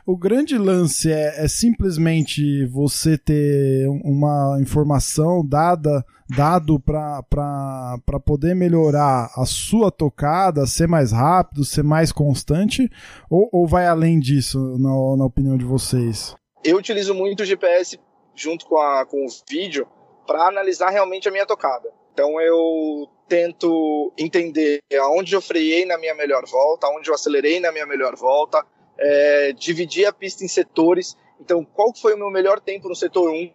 o 0.08 0.16
grande 0.16 0.56
lance 0.56 1.12
é, 1.12 1.44
é 1.44 1.46
simplesmente 1.46 2.64
você 2.64 3.18
ter 3.18 3.86
uma 4.02 4.56
informação 4.58 5.46
dada 5.46 6.02
dado 6.34 6.80
para 6.80 8.20
poder 8.24 8.54
melhorar 8.54 9.30
a 9.36 9.44
sua 9.44 9.90
tocada, 9.90 10.66
ser 10.66 10.88
mais 10.88 11.12
rápido, 11.12 11.62
ser 11.62 11.84
mais 11.84 12.10
constante, 12.10 12.88
ou, 13.28 13.50
ou 13.52 13.66
vai 13.66 13.86
além 13.86 14.18
disso, 14.18 14.58
na, 14.78 14.88
na 15.14 15.26
opinião 15.26 15.58
de 15.58 15.66
vocês? 15.66 16.34
Eu 16.64 16.78
utilizo 16.78 17.12
muito 17.12 17.42
o 17.42 17.46
GPS 17.46 18.00
junto 18.34 18.64
com, 18.64 18.78
a, 18.78 19.04
com 19.04 19.26
o 19.26 19.28
vídeo 19.46 19.86
para 20.26 20.48
analisar 20.48 20.88
realmente 20.88 21.28
a 21.28 21.30
minha 21.30 21.44
tocada. 21.44 21.86
Então 22.14 22.40
eu 22.40 23.06
tento 23.28 24.10
entender 24.16 24.80
aonde 25.02 25.34
eu 25.34 25.42
freiei 25.42 25.84
na 25.84 25.98
minha 25.98 26.14
melhor 26.14 26.46
volta, 26.46 26.86
aonde 26.86 27.10
eu 27.10 27.14
acelerei 27.14 27.60
na 27.60 27.70
minha 27.70 27.84
melhor 27.84 28.16
volta, 28.16 28.64
é, 28.98 29.52
dividir 29.52 30.06
a 30.06 30.12
pista 30.12 30.44
em 30.44 30.48
setores. 30.48 31.16
Então, 31.40 31.64
qual 31.64 31.94
foi 31.94 32.14
o 32.14 32.18
meu 32.18 32.30
melhor 32.30 32.60
tempo 32.60 32.88
no 32.88 32.94
setor 32.94 33.30
1? 33.30 33.52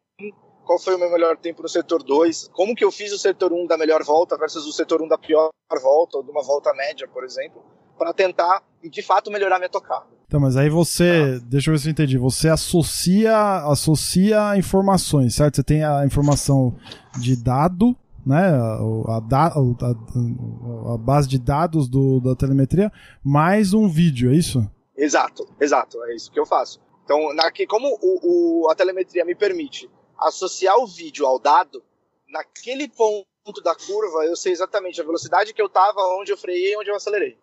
Qual 0.65 0.79
foi 0.79 0.95
o 0.95 0.99
meu 0.99 1.11
melhor 1.11 1.35
tempo 1.37 1.61
no 1.61 1.67
setor 1.67 2.01
2? 2.01 2.49
Como 2.53 2.73
que 2.73 2.85
eu 2.85 2.91
fiz 2.91 3.11
o 3.11 3.17
setor 3.17 3.51
1 3.51 3.67
da 3.67 3.77
melhor 3.77 4.03
volta 4.03 4.37
versus 4.37 4.65
o 4.65 4.71
setor 4.71 5.01
1 5.01 5.07
da 5.09 5.17
pior 5.17 5.49
volta, 5.81 6.17
ou 6.17 6.23
de 6.23 6.31
uma 6.31 6.43
volta 6.43 6.73
média, 6.73 7.07
por 7.07 7.23
exemplo, 7.23 7.61
para 7.97 8.13
tentar, 8.13 8.63
de 8.81 9.01
fato, 9.01 9.31
melhorar 9.31 9.57
minha 9.57 9.69
tocada. 9.69 10.05
Então, 10.25 10.39
mas 10.39 10.55
aí 10.55 10.69
você, 10.69 11.39
tá. 11.39 11.45
deixa 11.47 11.69
eu 11.69 11.73
ver 11.73 11.79
se 11.79 11.89
eu 11.89 11.91
entendi, 11.91 12.17
você 12.17 12.49
associa, 12.49 13.37
associa 13.67 14.57
informações, 14.57 15.35
certo? 15.35 15.57
Você 15.57 15.63
tem 15.63 15.83
a 15.83 16.05
informação 16.05 16.75
de 17.19 17.35
dado, 17.35 17.95
né, 18.25 18.49
a, 18.49 18.79
a, 19.11 19.47
a, 19.47 20.93
a 20.93 20.97
base 20.97 21.27
de 21.27 21.37
dados 21.37 21.87
do, 21.89 22.19
da 22.19 22.35
telemetria, 22.35 22.91
mais 23.23 23.73
um 23.73 23.87
vídeo, 23.87 24.31
é 24.31 24.35
isso? 24.35 24.67
Exato, 24.95 25.47
exato, 25.59 26.03
é 26.05 26.15
isso 26.15 26.31
que 26.31 26.39
eu 26.39 26.45
faço. 26.45 26.79
Então, 27.03 27.33
na, 27.33 27.51
como 27.67 27.97
o, 28.01 28.63
o, 28.63 28.69
a 28.69 28.75
telemetria 28.75 29.25
me 29.25 29.35
permite 29.35 29.89
associar 30.17 30.77
o 30.77 30.87
vídeo 30.87 31.25
ao 31.25 31.39
dado, 31.39 31.83
naquele 32.29 32.87
ponto 32.87 33.25
da 33.63 33.75
curva 33.75 34.25
eu 34.25 34.35
sei 34.35 34.51
exatamente 34.51 35.01
a 35.01 35.03
velocidade 35.03 35.53
que 35.53 35.61
eu 35.61 35.65
estava, 35.65 35.99
onde 36.19 36.31
eu 36.31 36.37
freiei 36.37 36.73
e 36.73 36.77
onde 36.77 36.89
eu 36.89 36.95
acelerei. 36.95 37.37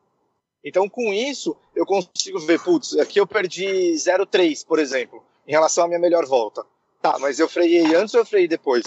Então, 0.64 0.88
com 0.88 1.12
isso, 1.12 1.56
eu 1.74 1.86
consigo 1.86 2.38
ver, 2.40 2.62
putz, 2.62 2.96
aqui 2.98 3.18
eu 3.18 3.26
perdi 3.26 3.92
0,3, 3.92 4.66
por 4.66 4.78
exemplo, 4.78 5.24
em 5.46 5.52
relação 5.52 5.84
à 5.84 5.88
minha 5.88 5.98
melhor 5.98 6.26
volta. 6.26 6.64
Tá, 7.00 7.18
mas 7.18 7.38
eu 7.38 7.48
freiei 7.48 7.94
antes 7.94 8.14
ou 8.14 8.20
eu 8.20 8.26
freiei 8.26 8.46
depois? 8.46 8.84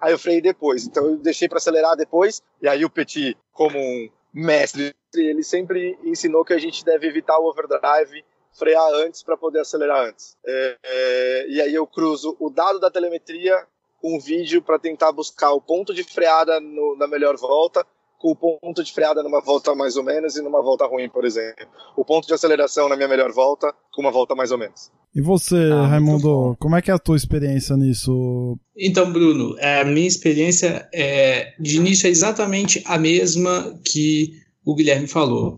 Aí 0.00 0.12
eu 0.12 0.18
freiei 0.18 0.40
depois, 0.40 0.84
então 0.84 1.06
eu 1.06 1.16
deixei 1.16 1.48
para 1.48 1.58
acelerar 1.58 1.96
depois, 1.96 2.42
e 2.60 2.68
aí 2.68 2.84
o 2.84 2.90
Petit, 2.90 3.36
como 3.52 3.78
um 3.78 4.10
mestre 4.32 4.94
ele 5.14 5.42
sempre 5.42 5.98
ensinou 6.04 6.44
que 6.44 6.54
a 6.54 6.58
gente 6.58 6.84
deve 6.84 7.06
evitar 7.06 7.38
o 7.38 7.46
overdrive, 7.46 8.24
frear 8.52 8.88
antes 8.94 9.22
para 9.22 9.36
poder 9.36 9.60
acelerar 9.60 10.06
antes. 10.06 10.36
É, 10.44 10.78
é, 10.82 11.46
e 11.48 11.60
aí 11.60 11.74
eu 11.74 11.86
cruzo 11.86 12.36
o 12.38 12.48
dado 12.48 12.78
da 12.78 12.90
telemetria 12.90 13.66
com 14.00 14.16
o 14.16 14.20
vídeo 14.20 14.62
para 14.62 14.78
tentar 14.78 15.12
buscar 15.12 15.52
o 15.52 15.60
ponto 15.60 15.94
de 15.94 16.02
freada 16.02 16.60
no, 16.60 16.96
na 16.96 17.06
melhor 17.06 17.36
volta, 17.36 17.86
com 18.22 18.30
o 18.30 18.36
ponto 18.36 18.84
de 18.84 18.92
freada 18.92 19.20
numa 19.20 19.40
volta 19.40 19.74
mais 19.74 19.96
ou 19.96 20.04
menos 20.04 20.36
e 20.36 20.42
numa 20.42 20.62
volta 20.62 20.86
ruim, 20.86 21.08
por 21.08 21.24
exemplo. 21.24 21.66
O 21.96 22.04
ponto 22.04 22.28
de 22.28 22.32
aceleração 22.32 22.88
na 22.88 22.96
minha 22.96 23.08
melhor 23.08 23.32
volta, 23.32 23.74
com 23.92 24.00
uma 24.00 24.12
volta 24.12 24.32
mais 24.36 24.52
ou 24.52 24.58
menos. 24.58 24.92
E 25.12 25.20
você, 25.20 25.56
ah, 25.72 25.88
Raimundo, 25.88 26.56
como 26.60 26.76
é 26.76 26.80
que 26.80 26.90
é 26.90 26.94
a 26.94 26.98
tua 27.00 27.16
experiência 27.16 27.76
nisso? 27.76 28.56
Então, 28.78 29.12
Bruno, 29.12 29.56
a 29.60 29.84
minha 29.84 30.06
experiência 30.06 30.88
é, 30.94 31.52
de 31.58 31.76
início 31.78 32.06
é 32.06 32.10
exatamente 32.10 32.80
a 32.86 32.96
mesma 32.96 33.76
que 33.84 34.34
o 34.64 34.76
Guilherme 34.76 35.08
falou. 35.08 35.56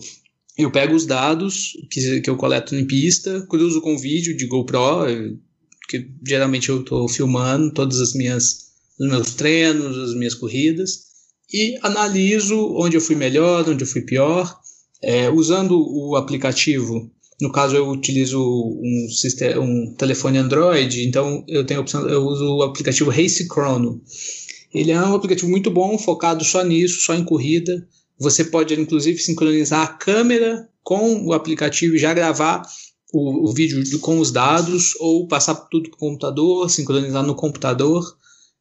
Eu 0.56 0.72
pego 0.72 0.94
os 0.94 1.04
dados 1.04 1.72
que, 1.90 2.22
que 2.22 2.30
eu 2.30 2.36
coleto 2.36 2.74
em 2.74 2.86
pista, 2.86 3.46
cruzo 3.46 3.82
com 3.82 3.98
vídeo 3.98 4.34
de 4.34 4.46
GoPro, 4.46 5.06
que 5.88 6.08
geralmente 6.26 6.70
eu 6.70 6.80
estou 6.80 7.06
filmando 7.08 7.74
todas 7.74 8.00
as 8.00 8.14
minhas 8.14 8.64
os 8.98 9.08
meus 9.08 9.34
treinos, 9.34 9.98
as 9.98 10.14
minhas 10.14 10.34
corridas, 10.34 11.13
e 11.54 11.78
analiso 11.82 12.74
onde 12.74 12.96
eu 12.96 13.00
fui 13.00 13.14
melhor, 13.14 13.68
onde 13.68 13.84
eu 13.84 13.86
fui 13.86 14.02
pior, 14.02 14.58
é, 15.00 15.30
usando 15.30 15.78
o 15.78 16.16
aplicativo. 16.16 17.08
No 17.40 17.52
caso, 17.52 17.76
eu 17.76 17.88
utilizo 17.88 18.42
um, 18.42 19.08
sistema, 19.08 19.60
um 19.60 19.94
telefone 19.96 20.38
Android, 20.38 21.06
então 21.06 21.44
eu 21.46 21.64
tenho 21.64 21.78
a 21.78 21.82
opção, 21.82 22.08
eu 22.08 22.24
uso 22.24 22.56
o 22.56 22.62
aplicativo 22.64 23.08
Race 23.08 23.46
Chrono. 23.46 24.02
Ele 24.74 24.90
é 24.90 25.00
um 25.00 25.14
aplicativo 25.14 25.48
muito 25.48 25.70
bom, 25.70 25.96
focado 25.96 26.44
só 26.44 26.64
nisso, 26.64 27.02
só 27.02 27.14
em 27.14 27.24
corrida. 27.24 27.86
Você 28.18 28.42
pode, 28.44 28.74
inclusive, 28.74 29.18
sincronizar 29.20 29.82
a 29.82 29.86
câmera 29.86 30.68
com 30.82 31.24
o 31.24 31.32
aplicativo 31.32 31.94
e 31.94 31.98
já 31.98 32.12
gravar 32.12 32.62
o, 33.12 33.48
o 33.48 33.54
vídeo 33.54 34.00
com 34.00 34.18
os 34.18 34.32
dados, 34.32 34.96
ou 34.98 35.28
passar 35.28 35.54
tudo 35.54 35.88
para 35.88 35.96
o 35.96 36.00
computador, 36.00 36.68
sincronizar 36.68 37.22
no 37.22 37.36
computador. 37.36 38.02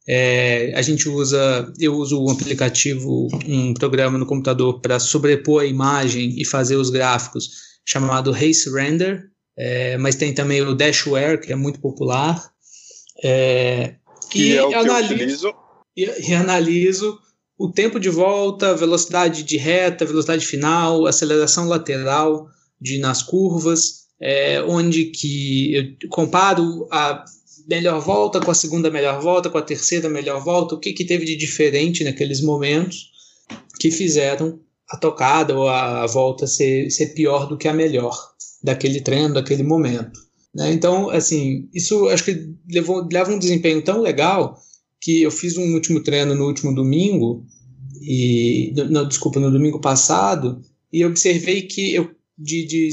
É, 0.08 0.74
a 0.76 0.82
gente 0.82 1.08
usa, 1.08 1.72
eu 1.80 1.96
uso 1.96 2.22
um 2.22 2.30
aplicativo, 2.30 3.30
um 3.48 3.74
programa 3.74 4.18
no 4.18 4.26
computador 4.26 4.82
para 4.82 5.00
sobrepor 5.00 5.62
a 5.62 5.66
imagem 5.66 6.36
e 6.38 6.46
fazer 6.46 6.76
os 6.76 6.90
gráficos, 6.90 7.50
chamado 7.86 8.32
Race 8.32 8.70
Render, 8.70 9.30
é, 9.58 9.98
mas 9.98 10.16
tem 10.16 10.34
também 10.34 10.62
o 10.62 10.76
Dashware, 10.76 11.40
que 11.40 11.52
é 11.52 11.56
muito 11.56 11.80
popular. 11.80 12.52
É, 13.24 13.96
que 14.30 14.52
e 14.52 14.58
é 14.58 14.64
o 14.64 14.70
que 14.70 14.76
analiso, 14.76 15.14
eu 15.14 15.16
utilizo. 15.16 15.54
E, 15.96 16.30
e 16.30 16.34
analiso 16.34 17.20
o 17.58 17.72
tempo 17.72 18.00
de 18.00 18.10
volta, 18.10 18.76
velocidade 18.76 19.44
de 19.44 19.58
reta, 19.58 20.06
velocidade 20.06 20.46
final, 20.46 21.06
aceleração 21.06 21.68
lateral 21.68 22.50
de 22.82 22.98
nas 22.98 23.22
curvas, 23.22 24.04
é, 24.20 24.62
onde 24.64 25.06
que 25.06 25.98
eu 26.02 26.10
comparo 26.10 26.88
a 26.92 27.24
melhor 27.68 28.00
volta 28.00 28.40
com 28.40 28.52
a 28.52 28.56
segunda 28.56 28.90
melhor 28.90 29.22
volta, 29.22 29.50
com 29.50 29.58
a 29.58 29.62
terceira 29.62 30.10
melhor 30.10 30.44
volta, 30.44 30.76
o 30.76 30.80
que, 30.80 30.94
que 30.94 31.06
teve 31.06 31.26
de 31.26 31.36
diferente 31.36 32.04
naqueles 32.04 32.42
momentos 32.42 33.12
que 33.80 33.92
fizeram 33.92 34.60
a 34.90 34.98
tocada 34.98 35.58
ou 35.58 35.68
a, 35.68 36.06
volta 36.06 36.46
ser, 36.46 36.90
ser 36.90 37.08
pior 37.08 37.48
do 37.48 37.58
que 37.58 37.68
a 37.68 37.74
melhor 37.74 38.18
daquele 38.62 39.02
treino, 39.02 39.34
daquele 39.34 39.64
momento. 39.64 40.20
Né? 40.54 40.72
Então, 40.72 41.10
assim, 41.10 41.68
isso 41.74 42.08
acho 42.10 42.26
que 42.26 42.54
levou, 42.70 43.08
leva 43.12 43.32
um 43.32 43.40
desempenho 43.40 43.82
tão 43.82 44.02
legal 44.02 44.58
que 45.02 45.22
eu 45.22 45.32
fiz 45.32 45.58
um 45.58 45.74
último 45.74 46.02
treino 46.02 46.36
no 46.36 46.46
último 46.46 46.74
domingo, 46.74 47.46
e 48.02 48.74
não, 48.90 49.08
desculpa, 49.08 49.40
no 49.40 49.52
domingo 49.52 49.80
passado, 49.80 50.62
e 50.92 51.04
observei 51.04 51.64
que 51.64 51.94
eu, 51.94 52.12
de, 52.38 52.66
de 52.66 52.90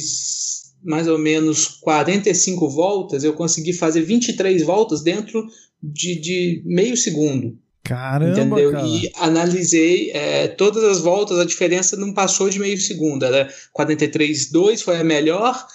mais 0.82 1.08
ou 1.08 1.18
menos 1.18 1.66
45 1.66 2.68
voltas, 2.68 3.24
eu 3.24 3.32
consegui 3.32 3.72
fazer 3.72 4.02
23 4.02 4.62
voltas 4.62 5.02
dentro 5.02 5.46
de, 5.82 6.20
de 6.20 6.62
meio 6.64 6.96
segundo. 6.96 7.56
Caramba, 7.82 8.30
entendeu? 8.32 8.72
cara. 8.72 8.86
E 8.86 9.10
analisei 9.16 10.10
é, 10.12 10.48
todas 10.48 10.84
as 10.84 11.00
voltas, 11.00 11.38
a 11.38 11.44
diferença 11.44 11.96
não 11.96 12.12
passou 12.12 12.48
de 12.48 12.58
meio 12.58 12.78
segundo. 12.78 13.24
Era 13.24 13.48
43,2 13.76 14.82
foi 14.82 14.98
a 14.98 15.04
melhor, 15.04 15.66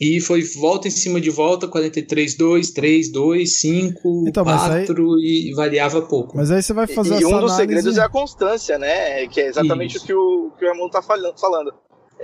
e 0.00 0.20
foi 0.20 0.42
volta 0.42 0.88
em 0.88 0.90
cima 0.90 1.20
de 1.20 1.30
volta, 1.30 1.68
43, 1.68 2.36
2, 2.36 2.70
3, 2.72 3.12
2, 3.12 3.60
5, 3.60 4.24
Então, 4.26 4.44
mas 4.44 4.60
4 4.60 5.20
e 5.20 5.52
variava 5.54 6.02
pouco. 6.02 6.36
Mas 6.36 6.50
aí 6.50 6.60
você 6.60 6.72
vai 6.72 6.88
fazer 6.88 7.14
e 7.14 7.16
essa 7.18 7.26
um 7.26 7.30
dos 7.30 7.52
análise... 7.52 7.56
segredos 7.56 7.96
é 7.96 8.02
a 8.02 8.08
constância, 8.08 8.78
né? 8.78 9.28
Que 9.28 9.40
é 9.40 9.46
exatamente 9.46 9.96
Isso. 9.96 10.04
o 10.04 10.06
que 10.06 10.14
o, 10.14 10.50
que 10.58 10.64
o 10.64 10.68
Raimundo 10.68 10.90
tá 10.90 11.02
falando. 11.02 11.72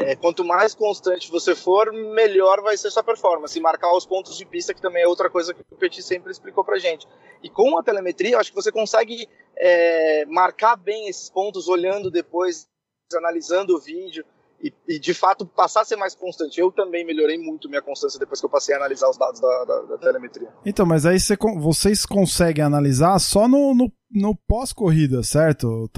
É, 0.00 0.14
quanto 0.14 0.44
mais 0.44 0.76
constante 0.76 1.28
você 1.28 1.56
for, 1.56 1.92
melhor 1.92 2.62
vai 2.62 2.76
ser 2.76 2.88
sua 2.88 3.02
performance. 3.02 3.58
E 3.58 3.60
marcar 3.60 3.92
os 3.92 4.06
pontos 4.06 4.38
de 4.38 4.46
pista, 4.46 4.72
que 4.72 4.80
também 4.80 5.02
é 5.02 5.08
outra 5.08 5.28
coisa 5.28 5.52
que 5.52 5.60
o 5.60 5.76
Petit 5.76 6.02
sempre 6.02 6.30
explicou 6.30 6.64
pra 6.64 6.78
gente. 6.78 7.06
E 7.42 7.50
com 7.50 7.76
a 7.76 7.82
telemetria, 7.82 8.34
eu 8.34 8.38
acho 8.38 8.50
que 8.50 8.56
você 8.56 8.70
consegue 8.70 9.28
é, 9.56 10.24
marcar 10.26 10.76
bem 10.76 11.08
esses 11.08 11.28
pontos, 11.28 11.66
olhando 11.66 12.12
depois, 12.12 12.68
analisando 13.12 13.74
o 13.74 13.80
vídeo. 13.80 14.24
E, 14.62 14.72
e, 14.88 14.98
de 14.98 15.14
fato 15.14 15.46
passar 15.46 15.82
a 15.82 15.84
ser 15.84 15.94
mais 15.94 16.16
constante. 16.16 16.58
Eu 16.58 16.72
também 16.72 17.06
melhorei 17.06 17.38
muito 17.38 17.68
minha 17.68 17.80
constância 17.80 18.18
depois 18.18 18.40
que 18.40 18.46
eu 18.46 18.50
passei 18.50 18.74
a 18.74 18.78
analisar 18.78 19.08
os 19.08 19.16
dados 19.16 19.40
da, 19.40 19.64
da, 19.64 19.82
da 19.82 19.98
telemetria. 19.98 20.48
Então, 20.66 20.84
mas 20.84 21.06
aí 21.06 21.20
você, 21.20 21.36
vocês 21.60 22.04
conseguem 22.04 22.64
analisar 22.64 23.16
só 23.20 23.46
no, 23.46 23.72
no, 23.72 23.92
no 24.10 24.34
pós-corrida, 24.34 25.22
certo? 25.22 25.88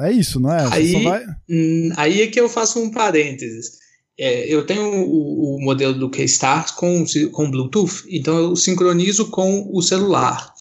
É 0.00 0.10
isso, 0.10 0.40
não 0.40 0.50
é? 0.50 0.66
Você 0.66 0.74
aí, 0.74 1.04
vai... 1.04 1.24
hum, 1.50 1.92
aí 1.96 2.22
é 2.22 2.26
que 2.28 2.40
eu 2.40 2.48
faço 2.48 2.80
um 2.80 2.90
parênteses. 2.90 3.78
É, 4.18 4.52
eu 4.52 4.66
tenho 4.66 4.82
o, 4.82 5.56
o, 5.56 5.60
modelo 5.62 5.94
do 5.94 6.10
K-Stars 6.10 6.72
com, 6.72 7.04
com 7.30 7.50
Bluetooth, 7.50 8.02
então 8.10 8.36
eu 8.36 8.56
sincronizo 8.56 9.30
com 9.30 9.70
o 9.72 9.80
celular. 9.80 10.52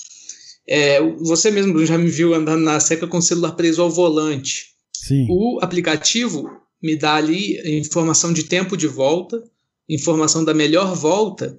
É, 0.67 1.01
você 1.01 1.49
mesmo 1.49 1.83
já 1.85 1.97
me 1.97 2.09
viu 2.09 2.35
andando 2.35 2.63
na 2.63 2.79
seca 2.79 3.07
com 3.07 3.17
o 3.17 3.21
celular 3.21 3.53
preso 3.53 3.81
ao 3.81 3.89
volante. 3.89 4.75
Sim. 4.93 5.25
O 5.29 5.59
aplicativo 5.61 6.49
me 6.81 6.95
dá 6.95 7.15
ali 7.15 7.59
informação 7.77 8.31
de 8.31 8.43
tempo 8.43 8.77
de 8.77 8.87
volta, 8.87 9.43
informação 9.89 10.43
da 10.43 10.53
melhor 10.53 10.95
volta 10.95 11.57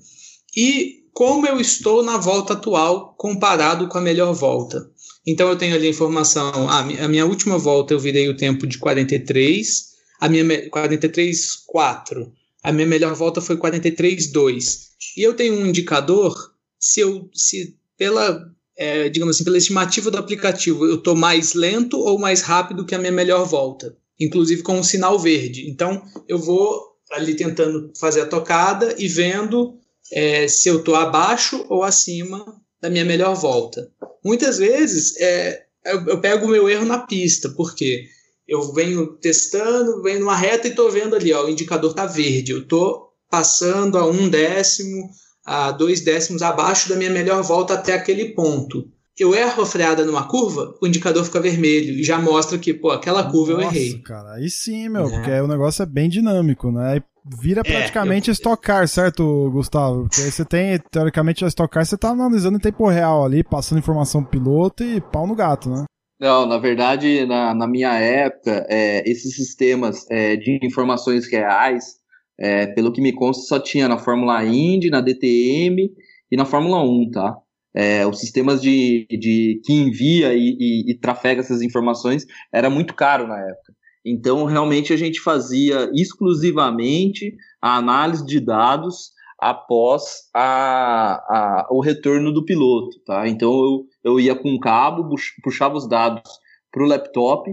e 0.56 0.98
como 1.12 1.46
eu 1.46 1.60
estou 1.60 2.02
na 2.02 2.16
volta 2.16 2.52
atual 2.52 3.14
comparado 3.18 3.88
com 3.88 3.98
a 3.98 4.00
melhor 4.00 4.32
volta. 4.32 4.88
Então 5.26 5.48
eu 5.48 5.56
tenho 5.56 5.74
ali 5.74 5.88
a 5.88 5.90
informação, 5.90 6.68
ah, 6.68 6.80
a 6.80 7.08
minha 7.08 7.26
última 7.26 7.58
volta 7.58 7.92
eu 7.92 7.98
virei 7.98 8.28
o 8.28 8.36
tempo 8.36 8.66
de 8.66 8.78
43, 8.78 9.88
a 10.20 10.28
minha 10.28 10.44
43,4, 10.44 12.30
a 12.62 12.72
minha 12.72 12.86
melhor 12.86 13.14
volta 13.14 13.40
foi 13.40 13.56
43,2. 13.56 14.88
E 15.16 15.22
eu 15.22 15.34
tenho 15.34 15.54
um 15.54 15.66
indicador 15.66 16.34
se 16.78 17.00
eu 17.00 17.28
se 17.34 17.76
pela 17.96 18.48
é, 18.76 19.08
digamos 19.08 19.34
assim, 19.34 19.44
pela 19.44 19.58
estimativa 19.58 20.08
do 20.08 20.18
aplicativo, 20.18 20.86
eu 20.86 20.96
estou 20.96 21.16
mais 21.16 21.52
lento 21.52 21.98
ou 21.98 22.16
mais 22.16 22.42
rápido 22.42 22.86
que 22.86 22.94
a 22.94 22.98
minha 22.98 23.10
melhor 23.10 23.44
volta 23.44 23.96
inclusive 24.18 24.62
com 24.62 24.78
um 24.78 24.82
sinal 24.82 25.18
verde. 25.18 25.70
Então, 25.70 26.02
eu 26.26 26.38
vou 26.38 26.96
ali 27.10 27.34
tentando 27.34 27.92
fazer 27.98 28.22
a 28.22 28.26
tocada 28.26 28.94
e 28.98 29.08
vendo 29.08 29.78
é, 30.12 30.48
se 30.48 30.68
eu 30.68 30.78
estou 30.78 30.94
abaixo 30.94 31.64
ou 31.68 31.82
acima 31.82 32.44
da 32.80 32.90
minha 32.90 33.04
melhor 33.04 33.34
volta. 33.34 33.90
Muitas 34.24 34.58
vezes 34.58 35.16
é, 35.20 35.64
eu, 35.84 36.06
eu, 36.06 36.20
pego 36.20 36.46
o 36.46 36.50
meu 36.50 36.68
erro 36.68 36.84
na 36.84 36.98
pista, 36.98 37.48
porque 37.50 38.04
eu 38.46 38.72
venho 38.72 39.16
testando, 39.18 40.02
venho 40.02 40.20
numa 40.20 40.36
reta 40.36 40.66
e 40.66 40.70
estou 40.70 40.90
vendo 40.90 41.14
ali, 41.14 41.32
ó, 41.32 41.44
o 41.44 41.50
indicador 41.50 41.90
está 41.90 42.06
verde. 42.06 42.52
Eu 42.52 42.62
estou 42.62 43.08
passando 43.30 43.98
a 43.98 44.06
um 44.06 44.28
décimo, 44.28 45.08
a 45.44 45.70
dois 45.70 46.00
décimos 46.00 46.42
abaixo 46.42 46.88
da 46.88 46.96
minha 46.96 47.10
melhor 47.10 47.42
volta 47.42 47.74
até 47.74 47.92
aquele 47.92 48.34
ponto 48.34 48.90
eu 49.24 49.34
erro 49.34 49.62
a 49.62 49.66
freada 49.66 50.04
numa 50.04 50.26
curva, 50.26 50.74
o 50.80 50.86
indicador 50.86 51.24
fica 51.24 51.40
vermelho 51.40 51.94
e 51.94 52.04
já 52.04 52.18
mostra 52.18 52.58
que, 52.58 52.72
pô, 52.72 52.90
aquela 52.90 53.30
curva 53.30 53.54
Nossa, 53.54 53.64
eu 53.64 53.70
errei. 53.70 53.98
cara, 54.02 54.34
aí 54.34 54.48
sim, 54.48 54.88
meu, 54.88 55.06
é. 55.06 55.10
porque 55.10 55.30
o 55.30 55.48
negócio 55.48 55.82
é 55.82 55.86
bem 55.86 56.08
dinâmico, 56.08 56.70
né? 56.70 57.02
Vira 57.40 57.62
praticamente 57.62 58.28
é, 58.28 58.30
eu... 58.30 58.32
estocar, 58.32 58.88
certo, 58.88 59.50
Gustavo? 59.50 60.08
Porque 60.08 60.22
aí 60.22 60.30
você 60.30 60.44
tem, 60.44 60.78
teoricamente, 60.90 61.44
a 61.44 61.48
estocar, 61.48 61.84
você 61.84 61.96
tá 61.96 62.10
analisando 62.10 62.56
em 62.56 62.60
tempo 62.60 62.88
real 62.88 63.24
ali, 63.24 63.44
passando 63.44 63.78
informação 63.78 64.22
pro 64.22 64.30
piloto 64.30 64.82
e 64.82 65.00
pau 65.00 65.26
no 65.26 65.34
gato, 65.34 65.68
né? 65.68 65.84
Não, 66.20 66.46
na 66.46 66.58
verdade, 66.58 67.26
na, 67.26 67.54
na 67.54 67.68
minha 67.68 67.92
época, 67.94 68.66
é, 68.68 69.08
esses 69.08 69.36
sistemas 69.36 70.06
é, 70.10 70.36
de 70.36 70.58
informações 70.62 71.30
reais, 71.30 71.96
é, 72.38 72.66
pelo 72.68 72.92
que 72.92 73.00
me 73.00 73.12
consta, 73.12 73.44
só 73.44 73.60
tinha 73.60 73.86
na 73.88 73.98
Fórmula 73.98 74.44
Indy, 74.44 74.90
na 74.90 75.00
DTM 75.00 75.90
e 76.30 76.36
na 76.36 76.44
Fórmula 76.44 76.82
1, 76.82 77.10
tá? 77.10 77.36
É, 77.78 78.04
os 78.04 78.18
sistemas 78.18 78.60
de, 78.60 79.06
de 79.08 79.60
que 79.64 79.72
envia 79.72 80.34
e, 80.34 80.56
e, 80.58 80.90
e, 80.90 80.98
trafega 80.98 81.40
essas 81.40 81.62
informações 81.62 82.26
era 82.52 82.68
muito 82.68 82.92
caro 82.92 83.28
na 83.28 83.38
época. 83.38 83.72
Então, 84.04 84.44
realmente, 84.46 84.92
a 84.92 84.96
gente 84.96 85.20
fazia 85.20 85.88
exclusivamente 85.94 87.36
a 87.62 87.76
análise 87.76 88.26
de 88.26 88.40
dados 88.40 89.12
após 89.38 90.28
a, 90.34 91.12
a, 91.14 91.68
o 91.70 91.80
retorno 91.80 92.32
do 92.32 92.44
piloto. 92.44 92.98
Tá? 93.06 93.28
Então, 93.28 93.52
eu, 93.52 93.86
eu 94.02 94.20
ia 94.20 94.34
com 94.34 94.50
um 94.50 94.58
cabo, 94.58 95.14
puxava 95.44 95.76
os 95.76 95.88
dados 95.88 96.32
para 96.72 96.82
o 96.82 96.86
laptop 96.86 97.48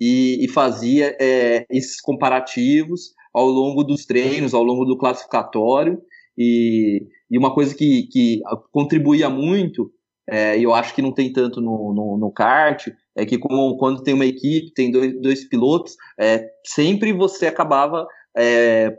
e, 0.00 0.44
e 0.44 0.48
fazia 0.48 1.16
é, 1.20 1.66
esses 1.68 2.00
comparativos 2.00 3.12
ao 3.34 3.46
longo 3.46 3.82
dos 3.82 4.06
treinos, 4.06 4.54
ao 4.54 4.62
longo 4.62 4.84
do 4.84 4.96
classificatório, 4.96 6.00
e, 6.36 7.06
e 7.30 7.38
uma 7.38 7.54
coisa 7.54 7.74
que, 7.74 8.08
que 8.10 8.40
contribuía 8.72 9.28
muito, 9.28 9.90
é, 10.28 10.58
eu 10.58 10.74
acho 10.74 10.94
que 10.94 11.02
não 11.02 11.12
tem 11.12 11.32
tanto 11.32 11.60
no, 11.60 11.92
no, 11.94 12.18
no 12.18 12.32
kart, 12.32 12.88
é 13.16 13.24
que 13.24 13.38
quando 13.38 14.02
tem 14.02 14.14
uma 14.14 14.26
equipe, 14.26 14.72
tem 14.74 14.90
dois, 14.90 15.20
dois 15.20 15.48
pilotos, 15.48 15.94
é, 16.18 16.46
sempre 16.64 17.12
você 17.12 17.46
acabava 17.46 18.06
é, 18.36 18.96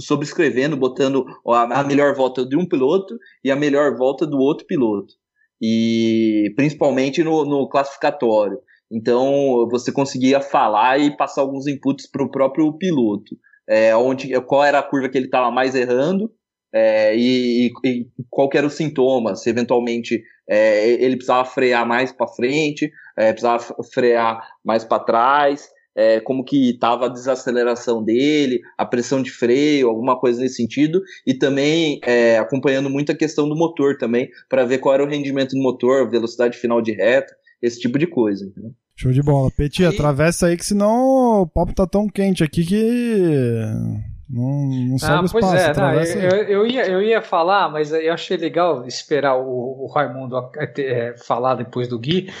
sobrescrevendo, 0.00 0.76
botando 0.76 1.24
a, 1.48 1.80
a 1.80 1.84
melhor 1.84 2.14
volta 2.14 2.46
de 2.46 2.56
um 2.56 2.66
piloto 2.66 3.16
e 3.42 3.50
a 3.50 3.56
melhor 3.56 3.96
volta 3.96 4.26
do 4.26 4.38
outro 4.38 4.66
piloto. 4.66 5.14
E 5.60 6.52
principalmente 6.54 7.24
no, 7.24 7.44
no 7.44 7.68
classificatório. 7.68 8.58
Então 8.92 9.66
você 9.70 9.90
conseguia 9.90 10.40
falar 10.40 11.00
e 11.00 11.16
passar 11.16 11.40
alguns 11.40 11.66
inputs 11.66 12.08
para 12.08 12.22
o 12.22 12.30
próprio 12.30 12.72
piloto. 12.74 13.36
É, 13.68 13.96
onde, 13.96 14.40
qual 14.42 14.62
era 14.62 14.78
a 14.78 14.82
curva 14.82 15.08
que 15.08 15.18
ele 15.18 15.26
estava 15.26 15.50
mais 15.50 15.74
errando 15.74 16.30
é, 16.78 17.16
e, 17.16 17.72
e, 17.82 18.06
qual 18.28 18.50
era 18.52 18.66
o 18.66 18.70
sintoma, 18.70 19.34
se 19.34 19.48
eventualmente 19.48 20.22
é, 20.46 20.90
ele 21.02 21.16
precisava 21.16 21.46
frear 21.46 21.88
mais 21.88 22.12
para 22.12 22.28
frente, 22.28 22.92
é, 23.16 23.32
precisava 23.32 23.64
frear 23.94 24.46
mais 24.62 24.84
para 24.84 25.02
trás, 25.02 25.70
é, 25.96 26.20
como 26.20 26.44
que 26.44 26.72
estava 26.72 27.06
a 27.06 27.08
desaceleração 27.08 28.04
dele, 28.04 28.60
a 28.76 28.84
pressão 28.84 29.22
de 29.22 29.30
freio, 29.30 29.88
alguma 29.88 30.20
coisa 30.20 30.38
nesse 30.38 30.56
sentido, 30.56 31.00
e 31.26 31.32
também 31.32 31.98
é, 32.04 32.36
acompanhando 32.36 32.90
muito 32.90 33.10
a 33.10 33.16
questão 33.16 33.48
do 33.48 33.56
motor 33.56 33.96
também, 33.96 34.28
para 34.46 34.66
ver 34.66 34.76
qual 34.76 34.94
era 34.94 35.04
o 35.04 35.08
rendimento 35.08 35.52
do 35.52 35.62
motor, 35.62 36.10
velocidade 36.10 36.58
final 36.58 36.82
de 36.82 36.92
reta, 36.92 37.34
esse 37.62 37.80
tipo 37.80 37.98
de 37.98 38.06
coisa. 38.06 38.44
Entendeu? 38.44 38.72
Show 38.94 39.12
de 39.12 39.22
bola. 39.22 39.50
Peti, 39.50 39.82
aí... 39.82 39.94
atravessa 39.94 40.48
aí 40.48 40.58
que 40.58 40.66
senão 40.66 41.40
o 41.40 41.46
papo 41.46 41.74
tá 41.74 41.86
tão 41.86 42.06
quente 42.06 42.44
aqui 42.44 42.66
que 42.66 43.62
não, 44.28 44.68
não 44.88 44.98
sobe 44.98 45.12
ah, 45.12 45.22
os 45.22 45.32
pois 45.32 45.44
passos, 45.44 45.60
é, 45.60 45.74
não, 45.74 45.94
eu, 45.94 46.42
eu, 46.44 46.66
ia, 46.66 46.86
eu 46.86 47.02
ia 47.02 47.22
falar, 47.22 47.70
mas 47.70 47.92
eu 47.92 48.12
achei 48.12 48.36
legal 48.36 48.86
esperar 48.86 49.36
o, 49.36 49.84
o 49.84 49.92
Raimundo 49.92 50.36
é, 50.78 51.14
falar 51.16 51.54
depois 51.54 51.86
do 51.86 51.98
Gui, 51.98 52.32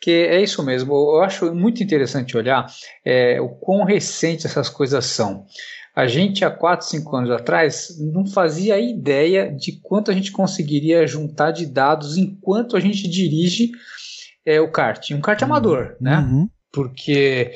que 0.00 0.10
é 0.10 0.40
isso 0.40 0.62
mesmo. 0.62 0.92
Eu 0.92 1.22
acho 1.22 1.54
muito 1.54 1.82
interessante 1.82 2.36
olhar 2.36 2.66
é, 3.04 3.40
o 3.40 3.48
quão 3.48 3.84
recente 3.84 4.46
essas 4.46 4.68
coisas 4.68 5.04
são. 5.04 5.44
A 5.94 6.06
gente, 6.06 6.44
há 6.44 6.50
4, 6.50 6.86
5 6.86 7.16
anos 7.16 7.30
atrás, 7.30 7.98
não 8.00 8.26
fazia 8.26 8.78
ideia 8.80 9.52
de 9.52 9.80
quanto 9.82 10.10
a 10.10 10.14
gente 10.14 10.32
conseguiria 10.32 11.06
juntar 11.06 11.50
de 11.50 11.66
dados 11.66 12.16
enquanto 12.16 12.76
a 12.76 12.80
gente 12.80 13.08
dirige 13.08 13.70
é, 14.44 14.60
o 14.60 14.70
kart. 14.70 15.10
Um 15.10 15.20
kart 15.20 15.42
amador, 15.42 15.96
né? 16.00 16.18
Uhum. 16.18 16.48
Porque 16.72 17.52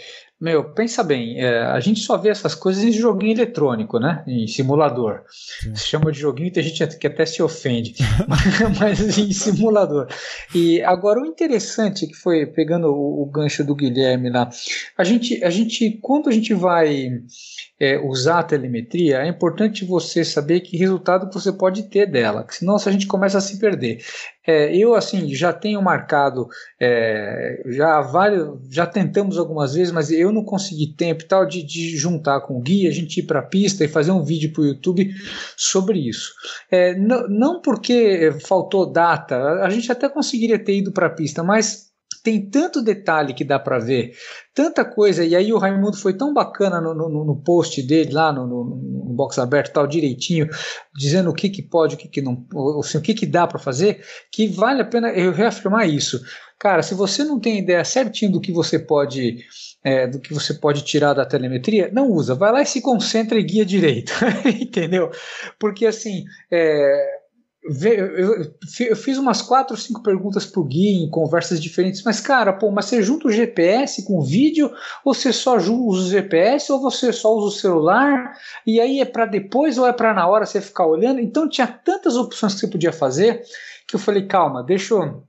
meu, 0.46 0.62
pensa 0.62 1.02
bem, 1.02 1.40
é, 1.40 1.58
a 1.58 1.80
gente 1.80 1.98
só 1.98 2.16
vê 2.16 2.28
essas 2.28 2.54
coisas 2.54 2.84
em 2.84 2.92
joguinho 2.92 3.32
eletrônico, 3.32 3.98
né? 3.98 4.22
Em 4.28 4.46
simulador. 4.46 5.24
Sim. 5.28 5.74
Se 5.74 5.88
chama 5.88 6.12
de 6.12 6.20
joguinho, 6.20 6.52
tem 6.52 6.62
gente 6.62 6.86
que 6.98 7.06
até 7.08 7.26
se 7.26 7.42
ofende, 7.42 7.96
mas 8.78 9.18
em 9.18 9.32
simulador. 9.32 10.06
E 10.54 10.80
agora 10.82 11.20
o 11.20 11.26
interessante 11.26 12.06
que 12.06 12.14
foi 12.14 12.46
pegando 12.46 12.86
o, 12.86 13.22
o, 13.24 13.26
gancho 13.26 13.64
do 13.64 13.74
Guilherme 13.74 14.30
lá, 14.30 14.48
a 14.96 15.02
gente, 15.02 15.42
a 15.42 15.50
gente, 15.50 15.98
quando 16.00 16.28
a 16.28 16.32
gente 16.32 16.54
vai 16.54 17.10
é, 17.80 17.98
usar 17.98 18.38
a 18.38 18.44
telemetria, 18.44 19.22
é 19.22 19.28
importante 19.28 19.84
você 19.84 20.24
saber 20.24 20.60
que 20.60 20.76
resultado 20.76 21.28
você 21.32 21.50
pode 21.50 21.90
ter 21.90 22.06
dela, 22.06 22.46
senão 22.50 22.76
a 22.76 22.90
gente 22.92 23.08
começa 23.08 23.38
a 23.38 23.40
se 23.40 23.58
perder. 23.58 23.98
É, 24.46 24.74
eu, 24.76 24.94
assim, 24.94 25.34
já 25.34 25.52
tenho 25.52 25.82
marcado, 25.82 26.46
é, 26.80 27.62
já 27.66 28.00
vários, 28.00 28.58
já 28.70 28.86
tentamos 28.86 29.38
algumas 29.38 29.74
vezes, 29.74 29.92
mas 29.92 30.10
eu 30.10 30.32
não 30.32 30.44
consegui 30.44 30.94
tempo 30.94 31.22
e 31.22 31.26
tal 31.26 31.46
de, 31.46 31.62
de 31.62 31.96
juntar 31.96 32.40
com 32.42 32.58
o 32.58 32.60
Gui, 32.60 32.86
a 32.86 32.92
gente 32.92 33.20
ir 33.20 33.24
para 33.24 33.40
a 33.40 33.46
pista 33.46 33.84
e 33.84 33.88
fazer 33.88 34.12
um 34.12 34.22
vídeo 34.22 34.52
para 34.52 34.62
o 34.62 34.66
YouTube 34.66 35.10
sobre 35.56 35.98
isso. 35.98 36.32
É, 36.70 36.94
não 36.94 37.60
porque 37.60 38.32
faltou 38.46 38.90
data, 38.90 39.36
a 39.62 39.70
gente 39.70 39.90
até 39.90 40.08
conseguiria 40.08 40.58
ter 40.58 40.76
ido 40.76 40.92
para 40.92 41.06
a 41.06 41.10
pista, 41.10 41.42
mas 41.42 41.86
tem 42.26 42.44
tanto 42.50 42.82
detalhe 42.82 43.32
que 43.32 43.44
dá 43.44 43.56
para 43.56 43.78
ver, 43.78 44.12
tanta 44.52 44.84
coisa, 44.84 45.24
e 45.24 45.36
aí 45.36 45.52
o 45.52 45.58
Raimundo 45.58 45.96
foi 45.96 46.12
tão 46.12 46.34
bacana 46.34 46.80
no, 46.80 46.92
no, 46.92 47.24
no 47.24 47.36
post 47.36 47.80
dele 47.80 48.12
lá 48.12 48.32
no, 48.32 48.44
no, 48.44 49.14
box 49.14 49.38
aberto 49.38 49.72
tal 49.72 49.86
direitinho, 49.86 50.48
dizendo 50.92 51.30
o 51.30 51.32
que 51.32 51.48
que 51.48 51.62
pode, 51.62 51.94
o 51.94 51.98
que 51.98 52.08
que 52.08 52.20
não, 52.20 52.44
assim, 52.80 52.98
o 52.98 53.00
que 53.00 53.14
que 53.14 53.26
dá 53.26 53.46
para 53.46 53.60
fazer, 53.60 54.04
que 54.32 54.48
vale 54.48 54.82
a 54.82 54.84
pena 54.84 55.10
eu 55.10 55.30
reafirmar 55.30 55.88
isso. 55.88 56.20
Cara, 56.58 56.82
se 56.82 56.96
você 56.96 57.22
não 57.22 57.38
tem 57.38 57.60
ideia 57.60 57.84
certinho 57.84 58.32
do 58.32 58.40
que 58.40 58.50
você 58.50 58.76
pode 58.76 59.38
é, 59.84 60.08
do 60.08 60.18
que 60.18 60.34
você 60.34 60.52
pode 60.52 60.82
tirar 60.82 61.14
da 61.14 61.24
telemetria, 61.24 61.88
não 61.92 62.10
usa. 62.10 62.34
Vai 62.34 62.50
lá 62.50 62.60
e 62.60 62.66
se 62.66 62.80
concentra 62.80 63.38
e 63.38 63.44
guia 63.44 63.64
direito, 63.64 64.12
entendeu? 64.60 65.12
Porque 65.60 65.86
assim, 65.86 66.24
é, 66.50 67.06
eu 68.80 68.96
fiz 68.96 69.18
umas 69.18 69.42
quatro 69.42 69.76
cinco 69.76 70.02
perguntas 70.02 70.46
pro 70.46 70.64
Gui 70.64 71.02
em 71.02 71.10
conversas 71.10 71.60
diferentes, 71.60 72.02
mas 72.02 72.20
cara, 72.20 72.52
pô, 72.52 72.70
mas 72.70 72.86
você 72.86 73.02
junta 73.02 73.28
o 73.28 73.32
GPS 73.32 74.04
com 74.04 74.18
o 74.18 74.24
vídeo, 74.24 74.72
ou 75.04 75.12
você 75.12 75.32
só 75.32 75.56
usa 75.56 75.72
o 75.72 76.08
GPS, 76.08 76.70
ou 76.70 76.80
você 76.80 77.12
só 77.12 77.34
usa 77.34 77.46
o 77.48 77.60
celular, 77.60 78.32
e 78.66 78.80
aí 78.80 79.00
é 79.00 79.04
para 79.04 79.26
depois 79.26 79.78
ou 79.78 79.86
é 79.86 79.92
para 79.92 80.14
na 80.14 80.26
hora 80.26 80.46
você 80.46 80.60
ficar 80.60 80.86
olhando? 80.86 81.20
Então 81.20 81.48
tinha 81.48 81.66
tantas 81.66 82.16
opções 82.16 82.54
que 82.54 82.60
você 82.60 82.68
podia 82.68 82.92
fazer 82.92 83.42
que 83.86 83.94
eu 83.94 84.00
falei, 84.00 84.26
calma, 84.26 84.62
deixa 84.62 84.94
eu 84.94 85.22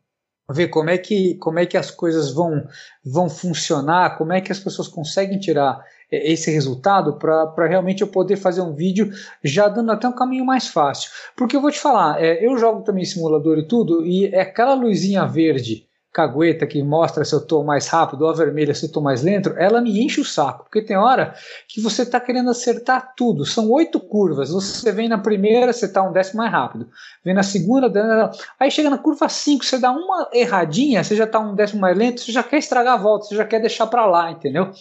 ver 0.49 0.69
como 0.69 0.89
é 0.89 0.97
que 0.97 1.35
como 1.35 1.59
é 1.59 1.65
que 1.65 1.77
as 1.77 1.91
coisas 1.91 2.31
vão 2.31 2.65
vão 3.03 3.29
funcionar, 3.29 4.17
como 4.17 4.33
é 4.33 4.41
que 4.41 4.51
as 4.51 4.59
pessoas 4.59 4.87
conseguem 4.87 5.39
tirar 5.39 5.79
esse 6.11 6.51
resultado 6.51 7.13
para 7.13 7.67
realmente 7.67 8.01
eu 8.01 8.07
poder 8.07 8.37
fazer 8.37 8.61
um 8.61 8.73
vídeo 8.73 9.11
já 9.43 9.67
dando 9.67 9.91
até 9.91 10.07
um 10.07 10.13
caminho 10.13 10.45
mais 10.45 10.67
fácil. 10.67 11.11
Porque 11.35 11.55
eu 11.55 11.61
vou 11.61 11.71
te 11.71 11.79
falar, 11.79 12.23
é, 12.23 12.45
eu 12.45 12.57
jogo 12.57 12.81
também 12.81 13.05
simulador 13.05 13.57
e 13.57 13.67
tudo, 13.67 14.05
e 14.05 14.27
é 14.27 14.41
aquela 14.41 14.73
luzinha 14.73 15.25
verde 15.25 15.87
cagueta 16.17 16.65
que 16.65 16.81
mostra 16.81 17.23
se 17.23 17.35
eu 17.35 17.37
estou 17.37 17.63
mais 17.63 17.87
rápido 17.87 18.23
ou 18.23 18.29
a 18.31 18.33
vermelha 18.33 18.73
se 18.73 18.85
eu 18.85 18.87
estou 18.87 19.03
mais 19.03 19.21
lento, 19.21 19.53
ela 19.55 19.79
me 19.79 20.03
enche 20.03 20.19
o 20.19 20.25
saco, 20.25 20.63
porque 20.63 20.81
tem 20.81 20.97
hora 20.97 21.35
que 21.67 21.79
você 21.79 22.01
está 22.01 22.19
querendo 22.19 22.49
acertar 22.49 23.13
tudo. 23.15 23.45
São 23.45 23.69
oito 23.69 23.99
curvas, 23.99 24.49
você 24.49 24.91
vem 24.91 25.07
na 25.07 25.19
primeira, 25.19 25.71
você 25.71 25.85
está 25.85 26.01
um 26.01 26.11
décimo 26.11 26.39
mais 26.39 26.51
rápido, 26.51 26.89
vem 27.23 27.35
na 27.35 27.43
segunda, 27.43 28.31
aí 28.59 28.71
chega 28.71 28.89
na 28.89 28.97
curva 28.97 29.29
5, 29.29 29.63
você 29.63 29.77
dá 29.77 29.91
uma 29.91 30.27
erradinha, 30.33 31.03
você 31.03 31.15
já 31.15 31.25
está 31.25 31.37
um 31.37 31.53
décimo 31.53 31.81
mais 31.81 31.95
lento, 31.95 32.21
você 32.21 32.31
já 32.31 32.41
quer 32.41 32.57
estragar 32.57 32.95
a 32.95 32.97
volta, 32.97 33.27
você 33.27 33.35
já 33.35 33.45
quer 33.45 33.59
deixar 33.59 33.85
para 33.85 34.07
lá, 34.07 34.31
entendeu? 34.31 34.71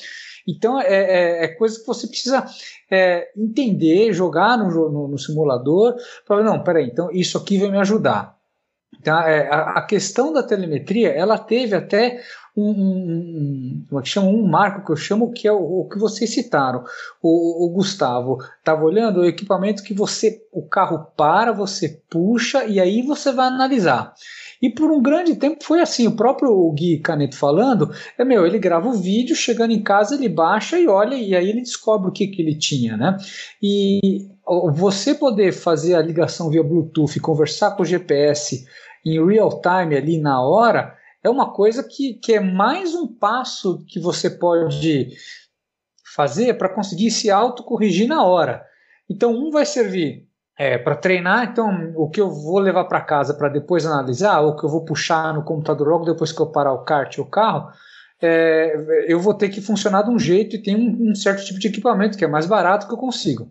Então 0.46 0.80
é, 0.80 0.86
é, 0.86 1.44
é, 1.44 1.48
coisa 1.48 1.80
que 1.80 1.86
você 1.86 2.06
precisa 2.06 2.46
é, 2.90 3.30
entender, 3.36 4.12
jogar 4.12 4.56
no, 4.56 4.70
no, 4.90 5.08
no 5.08 5.18
simulador, 5.18 5.96
para 6.26 6.42
não, 6.42 6.62
peraí, 6.62 6.86
então 6.86 7.10
isso 7.10 7.36
aqui 7.36 7.58
vai 7.58 7.70
me 7.70 7.78
ajudar. 7.78 8.36
Então, 9.00 9.20
é, 9.20 9.48
a, 9.50 9.82
questão 9.82 10.32
da 10.32 10.42
telemetria, 10.42 11.10
ela 11.10 11.38
teve 11.38 11.76
até 11.76 12.22
um, 12.56 12.70
um, 12.70 13.84
um, 13.92 14.00
é 14.00 14.04
chama, 14.04 14.28
um 14.28 14.46
marco 14.46 14.84
que 14.84 14.90
eu 14.90 14.96
chamo 14.96 15.32
que 15.32 15.46
é 15.46 15.52
o, 15.52 15.80
o 15.80 15.88
que 15.88 15.98
vocês 15.98 16.32
citaram. 16.32 16.84
O, 17.22 17.66
o 17.66 17.70
Gustavo 17.70 18.38
estava 18.58 18.82
olhando 18.84 19.20
o 19.20 19.26
equipamento 19.26 19.82
que 19.82 19.92
você, 19.92 20.42
o 20.50 20.62
carro 20.62 21.06
para, 21.16 21.52
você 21.52 22.00
puxa 22.10 22.64
e 22.64 22.80
aí 22.80 23.02
você 23.02 23.32
vai 23.32 23.48
analisar. 23.48 24.14
E 24.62 24.70
por 24.70 24.90
um 24.90 25.02
grande 25.02 25.34
tempo 25.36 25.62
foi 25.62 25.80
assim, 25.80 26.06
o 26.06 26.16
próprio 26.16 26.70
Gui 26.72 26.98
Caneto 27.00 27.36
falando, 27.36 27.90
é 28.18 28.24
meu, 28.24 28.46
ele 28.46 28.58
grava 28.58 28.88
o 28.88 28.94
vídeo, 28.94 29.36
chegando 29.36 29.72
em 29.72 29.82
casa 29.82 30.14
ele 30.14 30.28
baixa 30.28 30.78
e 30.78 30.88
olha, 30.88 31.14
e 31.14 31.34
aí 31.34 31.48
ele 31.48 31.60
descobre 31.60 32.08
o 32.08 32.12
que, 32.12 32.26
que 32.26 32.40
ele 32.40 32.56
tinha, 32.56 32.96
né? 32.96 33.16
E 33.62 34.26
você 34.74 35.14
poder 35.14 35.52
fazer 35.52 35.94
a 35.94 36.02
ligação 36.02 36.50
via 36.50 36.62
Bluetooth 36.62 37.18
conversar 37.20 37.72
com 37.72 37.82
o 37.82 37.86
GPS 37.86 38.64
em 39.04 39.24
real 39.24 39.60
time 39.60 39.96
ali 39.96 40.18
na 40.18 40.40
hora, 40.40 40.96
é 41.22 41.30
uma 41.30 41.52
coisa 41.52 41.82
que, 41.82 42.14
que 42.14 42.34
é 42.34 42.40
mais 42.40 42.94
um 42.94 43.06
passo 43.06 43.84
que 43.86 44.00
você 44.00 44.30
pode 44.30 45.08
fazer 46.14 46.54
para 46.56 46.68
conseguir 46.68 47.10
se 47.10 47.30
autocorrigir 47.30 48.08
na 48.08 48.24
hora. 48.24 48.64
Então, 49.08 49.32
um 49.32 49.50
vai 49.50 49.66
servir 49.66 50.25
é, 50.58 50.78
para 50.78 50.96
treinar, 50.96 51.44
então 51.44 51.92
o 51.94 52.08
que 52.08 52.20
eu 52.20 52.30
vou 52.30 52.58
levar 52.58 52.84
para 52.84 53.00
casa 53.00 53.34
para 53.34 53.48
depois 53.48 53.84
analisar, 53.84 54.40
ou 54.40 54.56
que 54.56 54.64
eu 54.64 54.70
vou 54.70 54.84
puxar 54.84 55.34
no 55.34 55.44
computador 55.44 55.88
logo 55.88 56.04
depois 56.04 56.32
que 56.32 56.40
eu 56.40 56.46
parar 56.46 56.72
o 56.72 56.84
kart 56.84 57.18
ou 57.18 57.24
o 57.24 57.28
carro, 57.28 57.70
é, 58.20 59.04
eu 59.06 59.20
vou 59.20 59.34
ter 59.34 59.50
que 59.50 59.60
funcionar 59.60 60.02
de 60.02 60.10
um 60.10 60.18
jeito 60.18 60.56
e 60.56 60.62
tem 60.62 60.74
um, 60.74 61.10
um, 61.10 61.14
certo 61.14 61.44
tipo 61.44 61.58
de 61.58 61.68
equipamento 61.68 62.16
que 62.16 62.24
é 62.24 62.28
mais 62.28 62.46
barato 62.46 62.86
que 62.86 62.94
eu 62.94 62.98
consigo. 62.98 63.50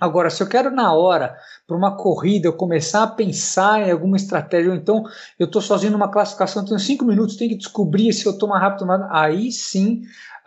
Agora, 0.00 0.30
se 0.30 0.42
eu 0.42 0.46
quero 0.46 0.70
na 0.70 0.94
hora, 0.94 1.36
para 1.66 1.76
uma 1.76 1.94
corrida, 1.94 2.48
eu 2.48 2.54
começar 2.54 3.02
a 3.02 3.06
pensar 3.06 3.86
em 3.86 3.90
alguma 3.90 4.16
estratégia, 4.16 4.70
ou 4.70 4.76
então 4.76 5.04
eu 5.38 5.44
estou 5.44 5.60
sozinho 5.60 5.92
numa 5.92 6.10
classificação, 6.10 6.64
tenho 6.64 6.80
cinco 6.80 7.04
minutos, 7.04 7.36
tenho 7.36 7.50
que 7.50 7.58
descobrir 7.58 8.10
se 8.14 8.24
eu 8.24 8.32
estou 8.32 8.48
mais 8.48 8.62
rápido, 8.62 8.90
aí 9.10 9.52
sim 9.52 10.00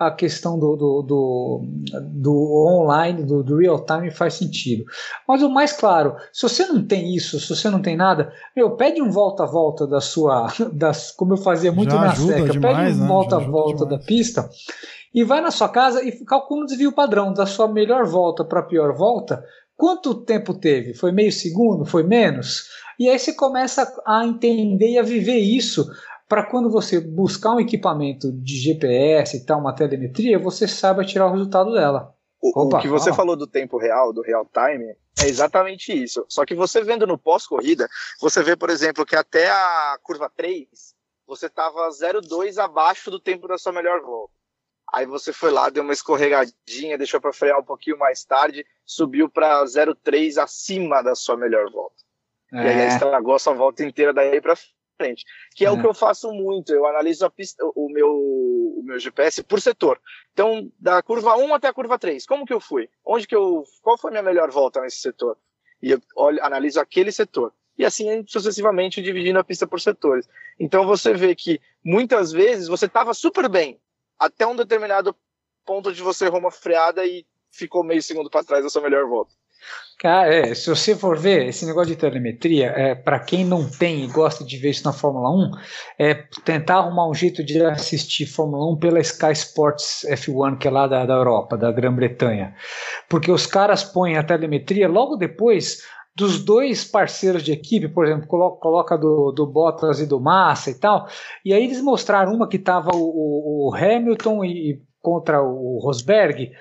a 0.07 0.15
questão 0.15 0.57
do, 0.57 0.75
do, 0.75 1.01
do, 1.01 1.61
do 2.01 2.65
online, 2.67 3.23
do, 3.23 3.43
do, 3.43 3.57
real 3.57 3.85
time 3.85 4.11
faz 4.11 4.35
sentido. 4.35 4.83
Mas 5.27 5.41
o 5.41 5.49
mais 5.49 5.73
claro, 5.73 6.15
se 6.31 6.41
você 6.43 6.65
não 6.65 6.83
tem 6.83 7.15
isso, 7.15 7.39
se 7.39 7.55
você 7.55 7.69
não 7.69 7.81
tem 7.81 7.95
nada, 7.95 8.31
meu, 8.55 8.75
pede 8.75 9.01
um 9.01 9.09
volta 9.09 9.43
a 9.43 9.47
volta 9.47 9.85
da 9.87 10.01
sua, 10.01 10.47
das, 10.73 11.11
como 11.11 11.33
eu 11.33 11.37
fazia 11.37 11.71
muito 11.71 11.91
Já 11.91 12.01
na 12.01 12.15
seca, 12.15 12.49
demais, 12.49 12.77
pede 12.77 12.97
um 12.97 13.01
né? 13.01 13.07
volta 13.07 13.35
a 13.35 13.39
volta 13.39 13.85
da 13.85 13.97
pista 13.97 14.49
e 15.13 15.23
vai 15.23 15.41
na 15.41 15.51
sua 15.51 15.69
casa 15.69 16.03
e 16.03 16.11
calcula 16.25 16.63
o 16.63 16.65
desvio 16.65 16.91
padrão 16.91 17.33
da 17.33 17.45
sua 17.45 17.67
melhor 17.67 18.05
volta 18.05 18.43
para 18.43 18.61
a 18.61 18.63
pior 18.63 18.95
volta. 18.95 19.43
Quanto 19.75 20.15
tempo 20.15 20.53
teve? 20.53 20.93
Foi 20.93 21.11
meio 21.11 21.31
segundo? 21.31 21.85
Foi 21.85 22.03
menos? 22.03 22.69
E 22.99 23.09
aí 23.09 23.17
você 23.17 23.33
começa 23.33 23.91
a 24.05 24.25
entender 24.25 24.91
e 24.91 24.99
a 24.99 25.03
viver 25.03 25.37
isso 25.37 25.89
para 26.33 26.43
quando 26.43 26.67
você 26.67 26.99
buscar 26.99 27.51
um 27.51 27.59
equipamento 27.59 28.31
de 28.31 28.57
GPS 28.57 29.37
e 29.37 29.45
tal, 29.45 29.59
uma 29.59 29.75
telemetria, 29.75 30.39
você 30.39 30.67
saiba 30.67 31.05
tirar 31.05 31.27
o 31.27 31.31
resultado 31.31 31.71
dela. 31.71 32.11
O, 32.41 32.59
Opa, 32.59 32.79
o 32.79 32.81
que 32.81 32.87
você 32.87 33.13
falou 33.13 33.35
do 33.35 33.45
tempo 33.45 33.77
real, 33.77 34.11
do 34.11 34.23
real 34.23 34.43
time, 34.51 34.95
é 35.19 35.27
exatamente 35.27 35.93
isso. 35.93 36.25
Só 36.27 36.43
que 36.43 36.55
você 36.55 36.81
vendo 36.83 37.05
no 37.05 37.19
pós-corrida, 37.19 37.87
você 38.19 38.41
vê, 38.41 38.55
por 38.55 38.71
exemplo, 38.71 39.05
que 39.05 39.15
até 39.15 39.47
a 39.47 39.95
curva 40.01 40.27
3, 40.35 40.67
você 41.27 41.45
estava 41.45 41.87
0,2 41.89 42.57
abaixo 42.57 43.11
do 43.11 43.19
tempo 43.19 43.47
da 43.47 43.59
sua 43.59 43.71
melhor 43.71 44.01
volta. 44.01 44.33
Aí 44.91 45.05
você 45.05 45.31
foi 45.31 45.51
lá, 45.51 45.69
deu 45.69 45.83
uma 45.83 45.93
escorregadinha, 45.93 46.97
deixou 46.97 47.21
para 47.21 47.31
frear 47.31 47.59
um 47.59 47.63
pouquinho 47.63 47.99
mais 47.99 48.25
tarde, 48.25 48.65
subiu 48.83 49.29
para 49.29 49.63
0,3 49.65 50.41
acima 50.41 51.03
da 51.03 51.13
sua 51.13 51.37
melhor 51.37 51.69
volta. 51.71 52.01
É. 52.51 52.57
E 52.57 52.67
aí 52.69 52.79
é. 52.79 52.87
estragou 52.87 53.35
a 53.35 53.39
sua 53.39 53.53
volta 53.53 53.83
inteira 53.83 54.11
daí 54.11 54.41
para 54.41 54.55
frente. 54.97 55.23
Que 55.55 55.65
é, 55.65 55.67
é, 55.67 55.71
o 55.71 55.79
que 55.79 55.85
eu 55.85 55.93
faço 55.93 56.31
muito. 56.31 56.73
Eu 56.73 56.85
analiso 56.85 57.29
pista, 57.31 57.63
o, 57.75 57.89
meu, 57.89 58.09
o 58.09 58.81
meu 58.83 58.99
GPS 58.99 59.43
por 59.43 59.61
setor. 59.61 59.99
Então, 60.31 60.71
da 60.79 61.01
curva 61.01 61.35
1 61.35 61.53
até 61.53 61.67
a 61.67 61.73
curva 61.73 61.99
3, 61.99 62.25
como 62.25 62.45
que 62.45 62.53
eu 62.53 62.59
fui? 62.59 62.89
Onde 63.05 63.27
que 63.27 63.35
eu. 63.35 63.63
Qual 63.81 63.97
foi 63.97 64.09
a 64.09 64.13
minha 64.13 64.23
melhor 64.23 64.49
volta 64.51 64.81
nesse 64.81 64.97
setor? 64.97 65.37
E 65.81 65.91
eu 65.91 66.01
olho, 66.15 66.43
analiso 66.43 66.79
aquele 66.79 67.11
setor. 67.11 67.53
E 67.77 67.83
assim 67.83 68.23
sucessivamente 68.27 69.01
dividindo 69.01 69.39
a 69.39 69.43
pista 69.43 69.65
por 69.65 69.81
setores. 69.81 70.27
Então 70.59 70.85
você 70.85 71.13
vê 71.13 71.35
que 71.35 71.59
muitas 71.83 72.31
vezes 72.31 72.67
você 72.67 72.85
estava 72.85 73.13
super 73.13 73.49
bem 73.49 73.79
até 74.17 74.45
um 74.45 74.55
determinado 74.55 75.15
ponto 75.65 75.91
de 75.91 76.01
você 76.01 76.25
errou 76.25 76.39
uma 76.39 76.51
freada 76.51 77.05
e 77.05 77.25
ficou 77.51 77.83
meio 77.83 78.01
segundo 78.01 78.29
para 78.29 78.43
trás 78.43 78.63
da 78.63 78.69
sua 78.69 78.81
melhor 78.81 79.07
volta. 79.07 79.33
Cara, 80.03 80.33
é, 80.33 80.53
se 80.53 80.69
você 80.69 80.97
for 80.97 81.17
ver 81.17 81.47
esse 81.47 81.65
negócio 81.65 81.93
de 81.93 81.95
telemetria, 81.95 82.73
é, 82.75 82.93
para 82.93 83.19
quem 83.19 83.45
não 83.45 83.69
tem 83.69 84.03
e 84.03 84.07
gosta 84.07 84.43
de 84.43 84.57
ver 84.57 84.71
isso 84.71 84.83
na 84.83 84.91
Fórmula 84.91 85.29
1, 85.29 85.51
é 85.97 86.13
tentar 86.43 86.79
arrumar 86.79 87.09
um 87.09 87.13
jeito 87.13 87.41
de 87.41 87.63
assistir 87.63 88.25
Fórmula 88.25 88.69
1 88.73 88.79
pela 88.79 88.99
Sky 88.99 89.31
Sports 89.31 90.05
F1, 90.09 90.57
que 90.57 90.67
é 90.67 90.71
lá 90.71 90.87
da, 90.87 91.05
da 91.05 91.13
Europa, 91.13 91.55
da 91.55 91.71
Grã-Bretanha. 91.71 92.53
Porque 93.07 93.31
os 93.31 93.45
caras 93.45 93.81
põem 93.81 94.17
a 94.17 94.23
telemetria 94.23 94.89
logo 94.89 95.15
depois 95.15 95.77
dos 96.15 96.43
dois 96.43 96.83
parceiros 96.83 97.41
de 97.41 97.51
equipe, 97.51 97.87
por 97.87 98.05
exemplo, 98.05 98.27
coloca, 98.27 98.59
coloca 98.59 98.97
do, 98.97 99.31
do 99.31 99.47
Bottas 99.47 99.99
e 99.99 100.05
do 100.05 100.19
Massa 100.19 100.69
e 100.69 100.75
tal, 100.75 101.07
e 101.43 101.53
aí 101.53 101.63
eles 101.63 101.81
mostraram 101.81 102.33
uma 102.33 102.47
que 102.47 102.57
estava 102.57 102.91
o, 102.93 103.69
o, 103.69 103.75
Hamilton 103.75 104.45
e, 104.45 104.81
contra 105.03 105.43
o 105.43 105.79
Rosberg, 105.79 106.53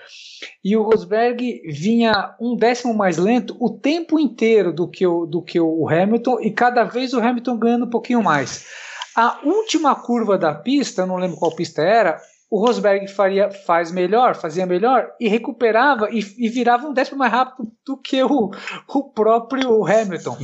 e 0.64 0.76
o 0.76 0.82
Rosberg 0.82 1.62
vinha 1.70 2.34
um 2.40 2.57
décimo 2.57 2.93
mais 2.93 3.16
lento 3.16 3.57
o 3.61 3.70
tempo 3.70 4.18
inteiro 4.18 4.72
do 4.72 4.88
que 4.88 5.07
o, 5.07 5.24
do 5.24 5.40
que 5.40 5.61
o 5.61 5.88
Hamilton, 5.88 6.40
e 6.40 6.51
cada 6.51 6.82
vez 6.82 7.14
o 7.14 7.20
Hamilton 7.20 7.57
ganhando 7.57 7.86
um 7.86 7.90
pouquinho 7.90 8.22
mais. 8.22 8.66
A 9.14 9.38
última 9.45 9.95
curva 9.95 10.36
da 10.36 10.53
pista, 10.53 11.07
não 11.07 11.16
lembro 11.16 11.36
qual 11.36 11.55
pista 11.55 11.82
era, 11.82 12.20
o 12.51 12.59
Rosberg 12.59 13.07
faria, 13.07 13.51
faz 13.51 13.93
melhor, 13.93 14.34
fazia 14.34 14.66
melhor 14.66 15.11
e 15.20 15.28
recuperava 15.28 16.11
e, 16.11 16.18
e 16.36 16.49
virava 16.49 16.88
um 16.88 16.93
décimo 16.93 17.18
mais 17.18 17.32
rápido 17.32 17.70
do 17.86 17.97
que 17.97 18.22
o, 18.22 18.51
o 18.88 19.05
próprio 19.05 19.86
Hamilton. 19.86 20.36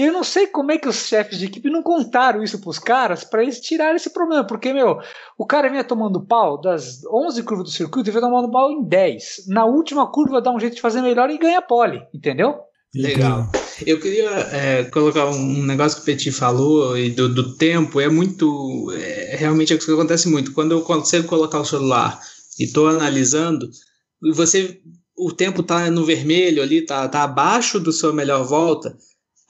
E 0.00 0.04
eu 0.04 0.14
não 0.14 0.24
sei 0.24 0.46
como 0.46 0.72
é 0.72 0.78
que 0.78 0.88
os 0.88 0.96
chefes 0.96 1.38
de 1.38 1.44
equipe 1.44 1.68
não 1.68 1.82
contaram 1.82 2.42
isso 2.42 2.58
para 2.58 2.70
os 2.70 2.78
caras 2.78 3.22
para 3.22 3.42
eles 3.42 3.60
tirarem 3.60 3.96
esse 3.96 4.08
problema. 4.08 4.42
Porque, 4.46 4.72
meu, 4.72 4.98
o 5.36 5.44
cara 5.44 5.68
vinha 5.68 5.84
tomando 5.84 6.24
pau 6.24 6.58
das 6.58 7.04
11 7.04 7.42
curvas 7.42 7.66
do 7.66 7.70
circuito 7.70 8.08
e 8.08 8.10
vai 8.10 8.22
tomando 8.22 8.50
pau 8.50 8.70
em 8.70 8.82
10. 8.82 9.44
Na 9.48 9.66
última 9.66 10.10
curva 10.10 10.40
dá 10.40 10.50
um 10.50 10.58
jeito 10.58 10.76
de 10.76 10.80
fazer 10.80 11.02
melhor 11.02 11.28
e 11.28 11.36
ganha 11.36 11.60
pole, 11.60 12.00
entendeu? 12.14 12.60
Legal. 12.94 13.46
Eu 13.86 14.00
queria 14.00 14.30
é, 14.30 14.84
colocar 14.84 15.26
um 15.26 15.66
negócio 15.66 15.98
que 15.98 16.02
o 16.04 16.06
Petit 16.06 16.32
falou 16.32 16.96
e 16.96 17.10
do, 17.10 17.28
do 17.28 17.54
tempo. 17.58 18.00
É 18.00 18.08
muito. 18.08 18.90
É, 18.92 19.36
realmente 19.36 19.74
é 19.74 19.76
isso 19.76 19.84
que 19.84 19.92
acontece 19.92 20.30
muito. 20.30 20.54
Quando 20.54 20.72
eu 20.72 20.80
consigo 20.80 21.28
colocar 21.28 21.60
o 21.60 21.66
celular 21.66 22.18
e 22.58 22.64
estou 22.64 22.88
analisando, 22.88 23.68
você 24.34 24.80
o 25.14 25.30
tempo 25.30 25.62
tá 25.62 25.90
no 25.90 26.06
vermelho 26.06 26.62
ali, 26.62 26.80
tá, 26.86 27.06
tá 27.06 27.22
abaixo 27.24 27.78
do 27.78 27.92
sua 27.92 28.14
melhor 28.14 28.42
volta, 28.42 28.96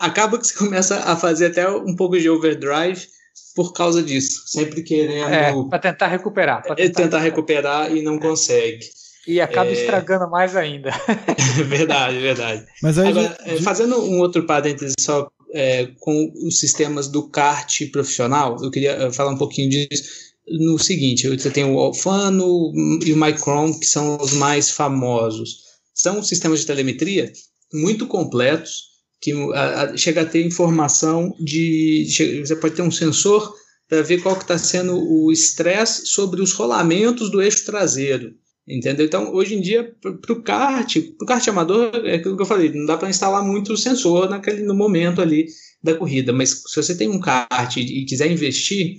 acaba 0.01 0.38
que 0.38 0.46
você 0.46 0.55
começa 0.55 0.96
a 0.96 1.14
fazer 1.16 1.46
até 1.46 1.68
um 1.70 1.94
pouco 1.94 2.18
de 2.18 2.28
overdrive 2.28 3.07
por 3.55 3.72
causa 3.72 4.03
disso. 4.03 4.42
Sempre 4.46 4.82
querendo. 4.82 5.28
É, 5.28 5.53
para 5.68 5.78
tentar 5.78 6.07
recuperar. 6.09 6.62
Pra 6.62 6.74
tentar, 6.74 7.03
tentar 7.03 7.18
recuperar. 7.18 7.82
recuperar 7.82 7.96
e 7.96 8.03
não 8.03 8.18
consegue. 8.18 8.80
E 9.26 9.40
acaba 9.40 9.70
é... 9.70 9.74
estragando 9.74 10.28
mais 10.30 10.57
ainda. 10.57 10.90
verdade, 11.68 12.18
verdade. 12.18 12.64
Mas 12.82 12.98
aí 12.98 13.11
Agora, 13.11 13.36
gente... 13.46 13.59
É, 13.59 13.62
fazendo 13.62 14.03
um 14.03 14.18
outro 14.18 14.44
parênteses 14.46 14.94
só 14.98 15.30
é, 15.53 15.88
com 16.01 16.32
os 16.46 16.59
sistemas 16.59 17.09
do 17.09 17.28
kart 17.28 17.90
profissional, 17.92 18.57
eu 18.62 18.70
queria 18.70 18.92
eh, 18.92 19.12
falar 19.12 19.32
um 19.32 19.38
pouquinho 19.38 19.68
disso 19.68 20.30
no 20.48 20.78
seguinte: 20.78 21.28
você 21.28 21.51
tem 21.51 21.64
o 21.64 21.78
Alfano 21.78 22.72
e 23.05 23.12
o 23.12 23.16
Micron, 23.16 23.78
que 23.78 23.86
são 23.86 24.16
os 24.16 24.32
mais 24.32 24.70
famosos. 24.70 25.70
São 25.94 26.22
sistemas 26.22 26.61
de 26.61 26.66
telemetria 26.66 27.30
muito 27.72 28.07
completos, 28.07 28.89
que 29.20 29.32
a, 29.52 29.82
a, 29.82 29.96
chega 29.96 30.22
a 30.22 30.26
ter 30.26 30.44
informação 30.44 31.34
de. 31.38 32.06
Chega, 32.08 32.46
você 32.46 32.56
pode 32.56 32.74
ter 32.74 32.82
um 32.82 32.90
sensor 32.90 33.54
para 33.88 34.02
ver 34.02 34.22
qual 34.22 34.36
que 34.36 34.42
está 34.42 34.56
sendo 34.56 34.96
o 34.96 35.30
estresse 35.32 36.06
sobre 36.06 36.40
os 36.40 36.52
rolamentos 36.52 37.30
do 37.30 37.42
eixo 37.42 37.64
traseiro. 37.66 38.34
Entendeu? 38.66 39.04
Então, 39.04 39.34
hoje 39.34 39.56
em 39.56 39.60
dia, 39.60 39.92
para 40.00 40.32
o 40.32 40.42
kart, 40.42 40.94
para 41.18 41.24
o 41.24 41.26
kart 41.26 41.48
amador, 41.48 41.90
é 42.04 42.14
aquilo 42.14 42.36
que 42.36 42.42
eu 42.42 42.46
falei, 42.46 42.72
não 42.72 42.86
dá 42.86 42.96
para 42.96 43.10
instalar 43.10 43.44
muito 43.44 43.76
sensor 43.76 44.30
naquele, 44.30 44.62
no 44.62 44.74
momento 44.74 45.20
ali 45.20 45.46
da 45.82 45.94
corrida. 45.94 46.32
Mas 46.32 46.62
se 46.68 46.76
você 46.76 46.94
tem 46.96 47.08
um 47.08 47.18
kart 47.18 47.76
e 47.76 48.04
quiser 48.04 48.30
investir, 48.30 48.98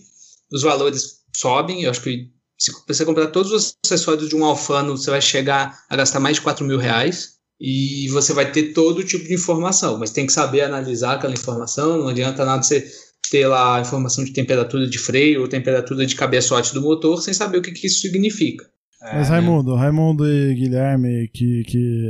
os 0.51 0.61
valores 0.61 1.21
sobem. 1.33 1.83
Eu 1.83 1.91
acho 1.91 2.01
que 2.01 2.29
se 2.57 2.71
você 2.85 3.05
comprar 3.05 3.27
todos 3.27 3.51
os 3.51 3.77
acessórios 3.85 4.27
de 4.27 4.35
um 4.35 4.43
Alfano, 4.43 4.97
você 4.97 5.09
vai 5.09 5.21
chegar 5.21 5.85
a 5.89 5.95
gastar 5.95 6.19
mais 6.19 6.35
de 6.35 6.41
4 6.41 6.65
mil 6.65 6.77
reais 6.77 7.40
e 7.61 8.07
você 8.09 8.33
vai 8.33 8.51
ter 8.51 8.73
todo 8.73 9.03
tipo 9.03 9.27
de 9.27 9.35
informação, 9.35 9.99
mas 9.99 10.09
tem 10.09 10.25
que 10.25 10.33
saber 10.33 10.61
analisar 10.61 11.13
aquela 11.13 11.33
informação. 11.33 11.99
Não 11.99 12.07
adianta 12.07 12.43
nada 12.43 12.63
você 12.63 12.83
ter 13.29 13.45
lá 13.45 13.77
a 13.77 13.81
informação 13.81 14.23
de 14.23 14.33
temperatura 14.33 14.87
de 14.87 14.97
freio 14.97 15.41
ou 15.41 15.47
temperatura 15.47 16.03
de 16.03 16.15
cabeçote 16.15 16.73
do 16.73 16.81
motor 16.81 17.21
sem 17.21 17.35
saber 17.35 17.59
o 17.59 17.61
que, 17.61 17.71
que 17.71 17.85
isso 17.85 18.01
significa. 18.01 18.65
Mas 18.99 19.29
Raimundo, 19.29 19.75
Raimundo 19.75 20.27
e 20.27 20.55
Guilherme, 20.55 21.27
que, 21.31 21.63
que 21.65 22.09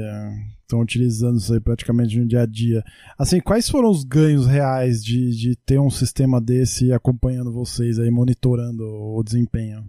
estão 0.62 0.80
utilizando 0.80 1.38
isso 1.38 1.54
aí 1.54 1.60
praticamente 1.60 2.18
no 2.18 2.26
dia 2.26 2.42
a 2.42 2.46
dia. 2.46 2.82
Assim, 3.20 3.42
quais 3.42 3.70
foram 3.70 3.90
os 3.90 4.06
ganhos 4.06 4.48
reais 4.48 5.04
de, 5.04 5.32
de 5.32 5.56
ter 5.66 5.80
um 5.80 5.90
sistema 5.90 6.40
desse 6.40 6.94
acompanhando 6.94 7.52
vocês 7.52 8.00
aí, 8.00 8.10
monitorando 8.10 8.84
o 8.84 9.22
desempenho? 9.22 9.84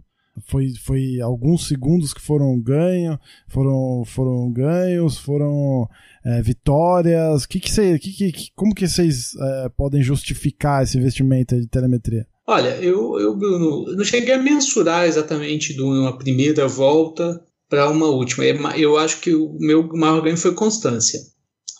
Foi, 0.46 0.72
foi 0.82 1.20
alguns 1.20 1.68
segundos 1.68 2.14
que 2.14 2.20
foram 2.20 2.58
ganhos, 2.60 3.18
foram, 3.48 4.02
foram 4.06 4.50
ganhos, 4.50 5.18
foram 5.18 5.88
é, 6.24 6.40
vitórias. 6.42 7.44
Que 7.44 7.60
que 7.60 7.70
cê, 7.70 7.98
que, 7.98 8.12
que, 8.12 8.50
como 8.54 8.74
que 8.74 8.88
vocês 8.88 9.34
é, 9.36 9.68
podem 9.76 10.02
justificar 10.02 10.82
esse 10.82 10.96
investimento 10.96 11.60
de 11.60 11.66
telemetria? 11.66 12.26
Olha, 12.46 12.76
eu, 12.76 13.20
eu 13.20 13.36
Bruno, 13.36 13.94
não 13.94 14.04
cheguei 14.04 14.34
a 14.34 14.42
mensurar 14.42 15.06
exatamente 15.06 15.74
de 15.74 15.82
uma 15.82 16.18
primeira 16.18 16.66
volta 16.66 17.40
para 17.68 17.88
uma 17.88 18.06
última. 18.06 18.44
Eu 18.76 18.96
acho 18.98 19.20
que 19.20 19.34
o 19.34 19.56
meu 19.58 19.86
maior 19.88 20.22
ganho 20.22 20.36
foi 20.36 20.52
constância. 20.52 21.20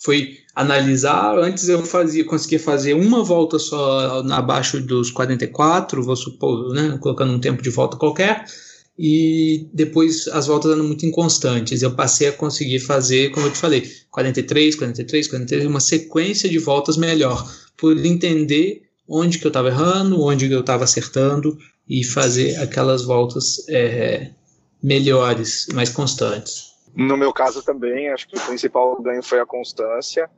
Foi 0.04 0.36
analisar, 0.54 1.38
antes 1.38 1.68
eu 1.68 1.84
fazia, 1.84 2.24
conseguia 2.24 2.60
fazer 2.60 2.94
uma 2.94 3.24
volta 3.24 3.58
só 3.58 4.22
abaixo 4.30 4.80
dos 4.80 5.10
44, 5.10 6.02
vou 6.02 6.16
supor, 6.16 6.72
né, 6.74 6.98
colocando 7.00 7.32
um 7.32 7.40
tempo 7.40 7.62
de 7.62 7.70
volta 7.70 7.96
qualquer, 7.96 8.44
e 8.98 9.68
depois 9.72 10.28
as 10.28 10.46
voltas 10.46 10.72
eram 10.72 10.84
muito 10.84 11.06
inconstantes. 11.06 11.82
Eu 11.82 11.94
passei 11.94 12.28
a 12.28 12.32
conseguir 12.32 12.80
fazer, 12.80 13.30
como 13.30 13.46
eu 13.46 13.50
te 13.50 13.58
falei, 13.58 13.90
43, 14.10 14.76
43, 14.76 15.28
43, 15.28 15.66
uma 15.66 15.80
sequência 15.80 16.48
de 16.48 16.58
voltas 16.58 16.96
melhor, 16.96 17.50
por 17.76 17.96
entender 18.04 18.82
onde 19.08 19.38
que 19.38 19.46
eu 19.46 19.50
estava 19.50 19.68
errando, 19.68 20.22
onde 20.22 20.48
que 20.48 20.54
eu 20.54 20.60
estava 20.60 20.84
acertando 20.84 21.58
e 21.88 22.04
fazer 22.04 22.56
aquelas 22.56 23.02
voltas 23.02 23.66
é, 23.68 24.30
melhores, 24.82 25.66
mais 25.72 25.88
constantes. 25.88 26.72
No 26.94 27.16
meu 27.16 27.32
caso 27.32 27.62
também, 27.62 28.10
acho 28.10 28.28
que 28.28 28.36
o 28.36 28.40
principal 28.40 29.00
ganho 29.00 29.22
foi 29.22 29.40
a 29.40 29.46
constância. 29.46 30.30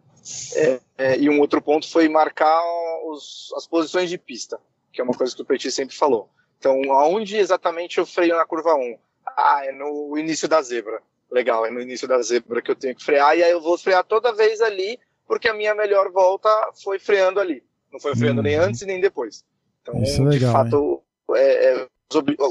É, 0.55 0.81
é, 0.97 1.19
e 1.19 1.29
um 1.29 1.41
outro 1.41 1.61
ponto 1.61 1.91
foi 1.91 2.09
marcar 2.09 2.63
os, 3.07 3.53
as 3.57 3.67
posições 3.67 4.09
de 4.09 4.17
pista, 4.17 4.59
que 4.93 5.01
é 5.01 5.05
uma 5.05 5.15
coisa 5.15 5.35
que 5.35 5.43
o 5.43 5.45
Petit 5.45 5.71
sempre 5.71 5.95
falou. 5.95 6.31
Então, 6.59 6.93
aonde 6.93 7.37
exatamente 7.37 7.99
eu 7.99 8.07
freio 8.07 8.37
na 8.37 8.47
curva 8.47 8.75
1? 8.75 8.99
Ah, 9.37 9.61
é 9.65 9.73
no 9.73 10.17
início 10.17 10.49
da 10.49 10.63
zebra. 10.63 11.03
Legal, 11.31 11.67
é 11.67 11.71
no 11.71 11.81
início 11.81 12.09
da 12.09 12.21
zebra 12.23 12.63
que 12.63 12.71
eu 12.71 12.77
tenho 12.77 12.95
que 12.95 13.05
frear, 13.05 13.37
e 13.37 13.43
aí 13.43 13.51
eu 13.51 13.61
vou 13.61 13.77
frear 13.77 14.05
toda 14.05 14.33
vez 14.33 14.61
ali, 14.61 14.99
porque 15.27 15.49
a 15.49 15.55
minha 15.55 15.75
melhor 15.75 16.11
volta 16.11 16.49
foi 16.83 16.99
freando 16.99 17.41
ali. 17.41 17.63
Não 17.93 18.01
foi 18.01 18.15
freando 18.17 18.41
hum. 18.41 18.45
nem 18.45 18.55
antes 18.55 18.83
nem 18.83 19.01
depois. 19.01 19.45
Então, 19.83 20.03
Isso 20.03 20.23
é 20.23 20.25
legal, 20.25 20.65
de 20.65 20.71
fato, 20.71 21.03
é, 21.35 21.73
é, 21.73 21.89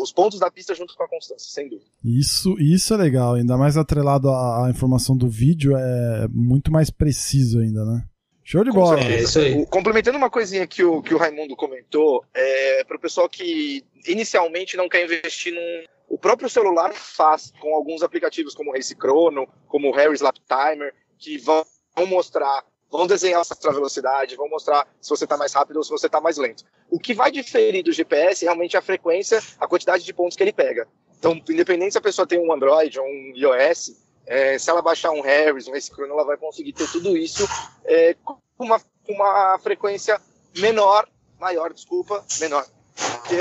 os 0.01 0.11
pontos 0.11 0.39
da 0.39 0.49
pista 0.49 0.73
junto 0.73 0.95
com 0.95 1.03
a 1.03 1.07
constância, 1.07 1.51
sem 1.51 1.69
dúvida. 1.69 1.89
Isso, 2.03 2.55
isso 2.59 2.93
é 2.93 2.97
legal, 2.97 3.33
ainda 3.35 3.57
mais 3.57 3.77
atrelado 3.77 4.29
à, 4.29 4.65
à 4.65 4.69
informação 4.69 5.15
do 5.15 5.29
vídeo, 5.29 5.75
é 5.75 6.27
muito 6.29 6.71
mais 6.71 6.89
preciso 6.89 7.59
ainda, 7.59 7.83
né? 7.85 8.03
Show 8.43 8.63
de 8.63 8.71
bola. 8.71 8.99
É 8.99 9.21
isso 9.21 9.39
aí. 9.39 9.65
Complementando 9.67 10.17
uma 10.17 10.29
coisinha 10.29 10.67
que 10.67 10.83
o, 10.83 11.01
que 11.01 11.13
o 11.13 11.17
Raimundo 11.17 11.55
comentou, 11.55 12.25
é, 12.33 12.83
para 12.83 12.97
o 12.97 12.99
pessoal 12.99 13.29
que 13.29 13.85
inicialmente 14.05 14.75
não 14.75 14.89
quer 14.89 15.05
investir 15.05 15.53
num. 15.53 15.83
O 16.09 16.17
próprio 16.17 16.49
celular 16.49 16.93
faz 16.93 17.53
com 17.59 17.73
alguns 17.73 18.03
aplicativos 18.03 18.53
como 18.53 18.69
o 18.69 18.73
Race 18.73 18.93
Chrono, 18.93 19.47
como 19.67 19.89
o 19.89 19.95
Harry's 19.95 20.21
Lap 20.21 20.37
Timer, 20.47 20.93
que 21.17 21.37
vão 21.37 21.65
mostrar 22.05 22.63
vão 22.93 23.07
desenhar 23.07 23.41
a 23.41 23.43
sua 23.43 23.73
velocidade, 23.73 24.35
vão 24.35 24.47
mostrar 24.47 24.87
se 25.01 25.09
você 25.09 25.23
está 25.23 25.35
mais 25.35 25.51
rápido 25.51 25.77
ou 25.77 25.83
se 25.83 25.89
você 25.89 26.05
está 26.05 26.21
mais 26.21 26.37
lento. 26.37 26.63
O 26.91 26.99
que 26.99 27.11
vai 27.15 27.31
diferir 27.31 27.83
do 27.83 27.91
GPS 27.91 28.45
realmente 28.45 28.75
é 28.75 28.79
a 28.79 28.83
frequência, 28.83 29.41
a 29.59 29.67
quantidade 29.67 30.03
de 30.03 30.13
pontos 30.13 30.37
que 30.37 30.43
ele 30.43 30.53
pega. 30.53 30.87
Então, 31.17 31.41
independente 31.49 31.93
se 31.93 31.97
a 31.97 32.01
pessoa 32.01 32.27
tem 32.27 32.37
um 32.37 32.53
Android 32.53 32.99
ou 32.99 33.05
um 33.05 33.33
iOS, 33.35 33.97
é, 34.27 34.59
se 34.59 34.69
ela 34.69 34.81
baixar 34.81 35.09
um 35.09 35.21
Harris, 35.21 35.67
um 35.67 35.75
S-Chrono, 35.75 36.13
ela 36.13 36.23
vai 36.23 36.37
conseguir 36.37 36.73
ter 36.73 36.87
tudo 36.91 37.17
isso 37.17 37.47
é, 37.83 38.15
com 38.23 38.37
uma, 38.59 38.79
uma 39.09 39.57
frequência 39.57 40.21
menor, 40.55 41.07
maior, 41.39 41.73
desculpa, 41.73 42.23
menor 42.39 42.63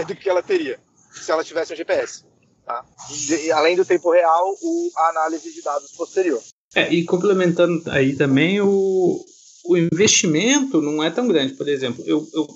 do 0.06 0.16
que 0.16 0.30
ela 0.30 0.42
teria 0.42 0.80
se 1.12 1.30
ela 1.30 1.44
tivesse 1.44 1.74
um 1.74 1.76
GPS. 1.76 2.24
Tá? 2.64 2.84
E, 3.10 3.52
além 3.52 3.76
do 3.76 3.84
tempo 3.84 4.10
real, 4.10 4.56
o, 4.62 4.90
a 4.96 5.08
análise 5.10 5.52
de 5.52 5.60
dados 5.60 5.92
posterior. 5.92 6.40
É, 6.74 6.90
e 6.90 7.04
complementando 7.04 7.82
aí 7.90 8.16
também, 8.16 8.60
o, 8.62 9.22
o 9.64 9.76
investimento 9.76 10.80
não 10.80 11.02
é 11.02 11.10
tão 11.10 11.28
grande. 11.28 11.54
Por 11.54 11.68
exemplo, 11.68 12.02
eu, 12.06 12.26
eu 12.34 12.46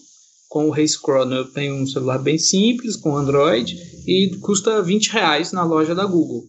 com 0.49 0.69
o 0.69 0.71
Race 0.71 0.97
Chrono 0.97 1.35
eu 1.35 1.45
tenho 1.45 1.75
um 1.75 1.87
celular 1.87 2.19
bem 2.19 2.39
simples, 2.39 2.97
com 2.97 3.17
Android, 3.17 3.77
e 4.07 4.37
custa 4.41 4.83
20 4.83 5.09
reais 5.11 5.53
na 5.53 5.65
loja 5.65 5.95
da 5.95 6.05
Google. 6.05 6.45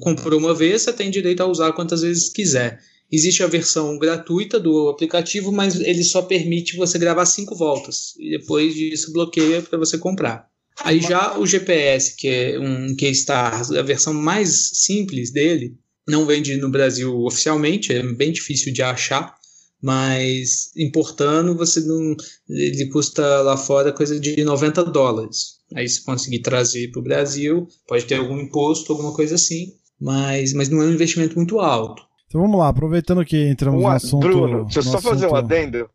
Comprou 0.00 0.38
uma 0.38 0.54
vez, 0.54 0.82
você 0.82 0.92
tem 0.92 1.10
direito 1.10 1.42
a 1.42 1.46
usar 1.46 1.72
quantas 1.72 2.02
vezes 2.02 2.28
quiser. 2.28 2.80
Existe 3.10 3.42
a 3.42 3.46
versão 3.46 3.98
gratuita 3.98 4.58
do 4.58 4.88
aplicativo, 4.88 5.52
mas 5.52 5.78
ele 5.78 6.02
só 6.02 6.22
permite 6.22 6.76
você 6.76 6.98
gravar 6.98 7.26
cinco 7.26 7.54
voltas. 7.54 8.14
E 8.18 8.30
depois 8.30 8.74
disso 8.74 9.12
bloqueia 9.12 9.60
para 9.60 9.78
você 9.78 9.98
comprar. 9.98 10.46
Aí 10.80 11.00
já 11.00 11.38
o 11.38 11.46
GPS, 11.46 12.16
que 12.16 12.28
é 12.28 12.58
um 12.58 12.96
Keystar, 12.96 13.60
a 13.60 13.82
versão 13.82 14.14
mais 14.14 14.70
simples 14.72 15.30
dele, 15.30 15.76
não 16.08 16.24
vende 16.24 16.56
no 16.56 16.70
Brasil 16.70 17.14
oficialmente, 17.20 17.92
é 17.92 18.02
bem 18.02 18.32
difícil 18.32 18.72
de 18.72 18.82
achar 18.82 19.34
mas 19.82 20.70
importando 20.76 21.56
você 21.56 21.80
não 21.80 22.14
ele 22.48 22.88
custa 22.90 23.42
lá 23.42 23.56
fora 23.56 23.92
coisa 23.92 24.18
de 24.20 24.44
90 24.44 24.84
dólares. 24.84 25.60
Aí 25.74 25.88
se 25.88 26.04
conseguir 26.04 26.40
trazer 26.40 26.90
para 26.92 27.00
o 27.00 27.04
Brasil 27.04 27.66
pode 27.88 28.04
ter 28.04 28.14
algum 28.14 28.38
imposto 28.38 28.92
alguma 28.92 29.12
coisa 29.12 29.34
assim 29.34 29.72
mas 30.00 30.52
mas 30.52 30.68
não 30.68 30.80
é 30.82 30.86
um 30.86 30.92
investimento 30.92 31.36
muito 31.36 31.58
alto. 31.58 32.06
Então 32.28 32.40
vamos 32.40 32.58
lá 32.58 32.68
aproveitando 32.68 33.24
que 33.24 33.48
entramos 33.48 33.80
um, 33.80 33.82
no 33.82 33.88
assunto 33.88 34.28
Bruno 34.28 34.64
deixa 34.64 34.78
eu 34.78 34.82
só 34.84 34.98
assunto... 34.98 35.10
fazer 35.10 35.26
um 35.26 35.34
adendo. 35.34 35.90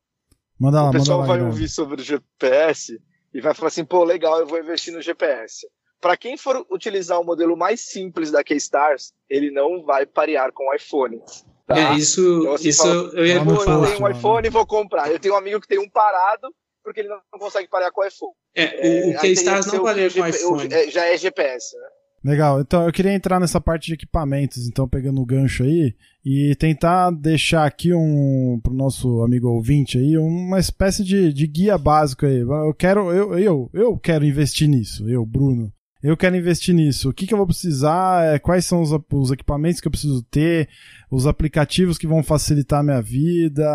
Manda 0.59 0.81
lá, 0.81 0.89
o 0.89 0.91
pessoal 0.91 1.21
manda 1.21 1.31
lá, 1.31 1.37
vai 1.37 1.47
ouvir 1.47 1.69
sobre 1.69 2.01
o 2.01 2.03
GPS 2.03 2.99
e 3.33 3.39
vai 3.39 3.53
falar 3.53 3.69
assim 3.69 3.85
pô 3.85 4.03
legal 4.03 4.39
eu 4.39 4.47
vou 4.47 4.59
investir 4.59 4.93
no 4.93 5.01
GPS 5.01 5.65
para 6.01 6.17
quem 6.17 6.37
for 6.37 6.65
utilizar 6.69 7.19
o 7.19 7.25
modelo 7.25 7.55
mais 7.55 7.79
simples 7.81 8.31
da 8.31 8.43
Keystars 8.43 9.13
ele 9.29 9.49
não 9.49 9.83
vai 9.83 10.05
parear 10.05 10.51
com 10.51 10.69
o 10.69 10.75
iPhone 10.75 11.21
Tá? 11.67 11.77
É, 11.77 11.95
isso, 11.95 12.21
então, 12.21 12.53
assim, 12.53 12.69
isso 12.69 12.81
fala, 12.81 13.11
eu 13.13 13.25
ia 13.25 13.35
eu 13.35 13.45
tenho 13.45 14.01
um 14.01 14.09
iPhone 14.09 14.47
e 14.47 14.49
vou 14.49 14.65
comprar. 14.65 15.11
Eu 15.11 15.19
tenho 15.19 15.33
um 15.33 15.37
amigo 15.37 15.59
que 15.59 15.67
tem 15.67 15.77
um 15.77 15.89
parado 15.89 16.47
porque 16.81 17.01
ele 17.01 17.09
não 17.09 17.19
consegue 17.37 17.67
parar 17.67 17.91
com 17.91 17.99
o 17.99 18.05
iPhone. 18.05 18.31
É, 18.55 19.09
o, 19.09 19.11
o 19.11 19.19
Keystars 19.19 19.65
não 19.65 19.83
pareia 19.83 20.09
com 20.09 20.21
o 20.21 20.27
iPhone. 20.27 20.73
É, 20.73 20.89
já 20.89 21.05
é 21.05 21.17
GPS, 21.17 21.75
né? 21.75 21.87
Legal, 22.23 22.61
então 22.61 22.85
eu 22.85 22.91
queria 22.91 23.13
entrar 23.13 23.39
nessa 23.39 23.61
parte 23.61 23.87
de 23.87 23.93
equipamentos, 23.93 24.67
então 24.67 24.87
pegando 24.87 25.21
o 25.21 25.25
gancho 25.25 25.63
aí, 25.63 25.93
e 26.25 26.55
tentar 26.55 27.11
deixar 27.11 27.65
aqui 27.65 27.93
um 27.93 28.59
pro 28.63 28.73
nosso 28.73 29.21
amigo 29.21 29.47
ouvinte 29.47 29.97
aí 29.97 30.17
uma 30.17 30.59
espécie 30.59 31.03
de, 31.03 31.31
de 31.31 31.45
guia 31.45 31.77
básico 31.77 32.25
aí. 32.25 32.39
Eu 32.39 32.73
quero, 32.73 33.11
eu, 33.13 33.37
eu, 33.37 33.69
eu 33.73 33.97
quero 33.97 34.25
investir 34.25 34.67
nisso, 34.67 35.07
eu, 35.07 35.25
Bruno. 35.25 35.71
Eu 36.07 36.15
quero 36.15 36.37
investir 36.37 36.73
nisso. 36.73 37.09
O 37.09 37.13
que, 37.13 37.27
que 37.27 37.33
eu 37.33 37.37
vou 37.37 37.45
precisar? 37.45 38.23
É, 38.23 38.39
quais 38.39 38.65
são 38.65 38.81
os, 38.81 38.91
os 39.11 39.29
equipamentos 39.29 39.81
que 39.81 39.89
eu 39.89 39.91
preciso 39.91 40.23
ter? 40.23 40.69
Os 41.11 41.27
aplicativos 41.27 41.97
que 41.97 42.07
vão 42.07 42.23
facilitar 42.23 42.79
a 42.79 42.83
minha 42.83 43.01
vida? 43.01 43.65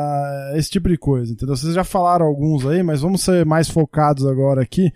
Esse 0.55 0.71
tipo 0.71 0.89
de 0.89 0.97
coisa, 0.97 1.31
entendeu? 1.31 1.55
Vocês 1.55 1.75
já 1.75 1.85
falaram 1.85 2.25
alguns 2.25 2.65
aí, 2.65 2.83
mas 2.83 3.03
vamos 3.03 3.23
ser 3.23 3.45
mais 3.45 3.69
focados 3.69 4.25
agora 4.25 4.63
aqui 4.63 4.91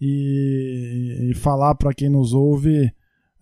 e, 0.00 1.28
e 1.30 1.34
falar 1.34 1.74
para 1.74 1.92
quem 1.92 2.08
nos 2.08 2.32
ouve 2.32 2.90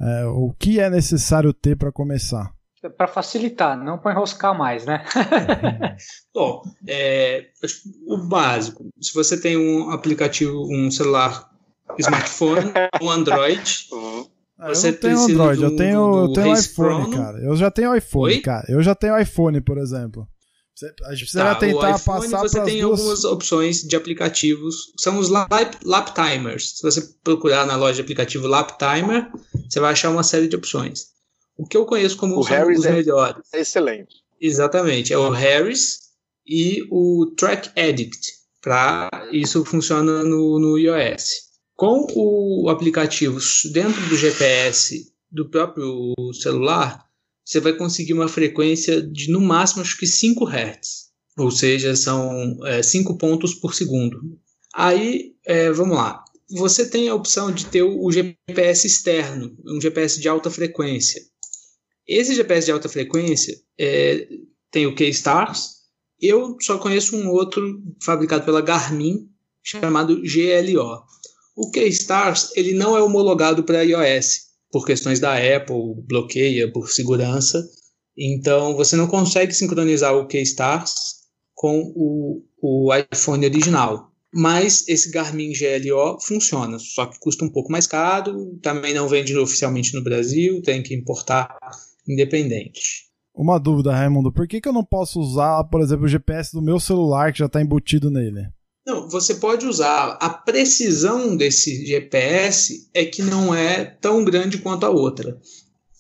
é, 0.01 0.24
o 0.26 0.53
que 0.59 0.80
é 0.80 0.90
necessário 0.90 1.53
ter 1.53 1.76
para 1.76 1.92
começar. 1.92 2.53
Para 2.99 3.07
facilitar, 3.07 3.78
não 3.78 3.97
para 3.97 4.11
enroscar 4.11 4.59
mais, 4.59 4.84
né? 4.84 5.05
Bom, 6.34 6.62
é, 6.88 7.47
o 8.09 8.18
básico. 8.26 8.88
Se 9.01 9.14
você 9.14 9.40
tem 9.40 9.57
um 9.57 9.92
aplicativo, 9.92 10.66
um 10.68 10.90
celular, 10.90 11.49
smartphone, 11.99 12.72
um 13.01 13.11
Android, 13.11 13.87
uhum. 13.93 14.26
você 14.68 14.89
eu 14.89 14.93
não 14.93 14.99
tenho 14.99 15.20
Android, 15.20 15.61
do, 15.61 15.66
eu 15.66 15.76
tenho, 15.76 16.11
do, 16.11 16.12
do 16.12 16.41
eu 16.41 16.45
tenho 16.45 16.59
iPhone, 16.59 17.05
Chrono. 17.05 17.16
cara. 17.16 17.39
Eu 17.39 17.57
já 17.57 17.70
tenho 17.70 17.95
iPhone, 17.95 18.34
Oi? 18.34 18.41
cara. 18.41 18.66
Eu 18.68 18.82
já 18.82 18.95
tenho 18.95 19.18
iPhone, 19.18 19.61
por 19.61 19.78
exemplo. 19.78 20.26
A 21.05 21.12
gente 21.12 21.20
precisa 21.20 21.43
tá, 21.43 21.55
tentar 21.55 21.93
o 21.93 21.97
iPhone, 21.97 22.20
passar 22.20 22.39
Você 22.41 22.62
tem 22.62 22.82
duas... 22.82 23.01
algumas 23.01 23.24
opções 23.24 23.82
de 23.82 23.97
aplicativos, 23.97 24.93
são 24.99 25.18
os 25.18 25.30
lap, 25.30 25.51
lap, 25.84 26.12
timers. 26.14 26.76
Se 26.76 26.82
você 26.82 27.01
procurar 27.24 27.66
na 27.66 27.76
loja 27.76 27.95
de 27.95 28.03
aplicativo 28.03 28.47
Lap 28.47 28.76
Timer, 28.76 29.30
você 29.66 29.80
vai 29.80 29.93
achar 29.93 30.11
uma 30.11 30.22
série 30.22 30.49
de 30.49 30.57
opções. 30.57 31.07
O 31.57 31.66
que 31.66 31.76
eu 31.76 31.87
conheço 31.87 32.18
como 32.18 32.39
os, 32.39 32.47
os 32.47 32.84
é 32.84 32.93
melhores. 32.93 33.43
É 33.55 33.61
excelente. 33.61 34.16
Exatamente, 34.39 35.14
é 35.14 35.18
o 35.18 35.30
Harris 35.30 35.99
e 36.47 36.87
o 36.91 37.32
Track 37.39 37.70
Addict. 37.78 38.37
Pra, 38.61 39.09
isso 39.32 39.64
funciona 39.64 40.22
no, 40.22 40.59
no 40.59 40.78
iOS. 40.78 41.45
Com 41.77 42.07
o 42.14 42.70
aplicativo 42.70 43.39
dentro 43.70 44.01
do 44.09 44.16
GPS 44.16 45.12
do 45.31 45.51
próprio 45.51 46.14
celular, 46.33 47.05
você 47.45 47.61
vai 47.61 47.74
conseguir 47.74 48.14
uma 48.14 48.29
frequência 48.29 49.03
de 49.03 49.31
no 49.31 49.41
máximo 49.41 49.83
acho 49.83 49.99
que 49.99 50.07
5 50.07 50.47
Hz, 50.47 51.11
ou 51.39 51.51
seja, 51.51 51.95
são 51.95 52.59
5 52.83 53.12
é, 53.12 53.18
pontos 53.18 53.55
por 53.55 53.74
segundo. 53.74 54.18
Aí, 54.74 55.35
é, 55.45 55.70
vamos 55.70 55.97
lá. 55.97 56.24
Você 56.51 56.89
tem 56.89 57.09
a 57.09 57.14
opção 57.14 57.53
de 57.53 57.66
ter 57.66 57.83
o 57.83 58.11
GPS 58.11 58.87
externo, 58.87 59.55
um 59.66 59.81
GPS 59.81 60.18
de 60.18 60.29
alta 60.29 60.51
frequência. 60.51 61.20
Esse 62.07 62.35
GPS 62.35 62.66
de 62.66 62.72
alta 62.72 62.89
frequência 62.89 63.55
é, 63.79 64.29
tem 64.70 64.87
o 64.87 64.95
K-Stars. 64.95 65.77
Eu 66.20 66.57
só 66.61 66.79
conheço 66.79 67.16
um 67.16 67.29
outro 67.29 67.83
fabricado 68.03 68.45
pela 68.45 68.62
Garmin 68.62 69.29
chamado 69.62 70.22
GLO. 70.22 71.05
O 71.57 71.70
K-Stars 71.70 72.50
ele 72.54 72.74
não 72.74 72.96
é 72.96 73.02
homologado 73.02 73.64
para 73.64 73.82
iOS 73.82 74.46
por 74.70 74.84
questões 74.84 75.18
da 75.18 75.34
Apple, 75.34 75.94
bloqueia 76.07 76.70
por 76.70 76.90
segurança. 76.90 77.66
Então 78.16 78.76
você 78.76 78.94
não 78.94 79.07
consegue 79.07 79.54
sincronizar 79.54 80.14
o 80.14 80.26
Keystars 80.26 80.92
com 81.54 81.80
o, 81.96 82.42
o 82.61 82.90
iPhone 82.94 83.46
original. 83.46 84.12
Mas 84.34 84.86
esse 84.86 85.11
Garmin 85.11 85.52
GLO 85.52 86.20
funciona, 86.20 86.78
só 86.78 87.07
que 87.07 87.18
custa 87.18 87.42
um 87.44 87.48
pouco 87.48 87.72
mais 87.72 87.86
caro, 87.86 88.59
também 88.61 88.92
não 88.92 89.09
vende 89.09 89.34
oficialmente 89.38 89.94
no 89.94 90.04
Brasil, 90.04 90.61
tem 90.61 90.82
que 90.82 90.94
importar 90.94 91.57
independente. 92.07 93.07
Uma 93.34 93.59
dúvida, 93.59 93.94
Raimundo, 93.94 94.30
por 94.30 94.46
que, 94.46 94.61
que 94.61 94.68
eu 94.68 94.74
não 94.74 94.84
posso 94.84 95.20
usar, 95.20 95.64
por 95.64 95.80
exemplo, 95.80 96.04
o 96.04 96.09
GPS 96.09 96.52
do 96.52 96.61
meu 96.61 96.78
celular 96.78 97.32
que 97.32 97.38
já 97.38 97.46
está 97.46 97.62
embutido 97.62 98.11
nele? 98.11 98.46
Não, 98.87 99.09
você 99.09 99.34
pode 99.34 99.66
usar. 99.66 100.16
A 100.20 100.30
precisão 100.30 101.37
desse 101.37 101.84
GPS 101.84 102.89
é 102.95 103.05
que 103.05 103.20
não 103.20 103.53
é 103.53 103.84
tão 103.84 104.24
grande 104.24 104.59
quanto 104.59 104.87
a 104.87 104.91
outra. 104.91 105.41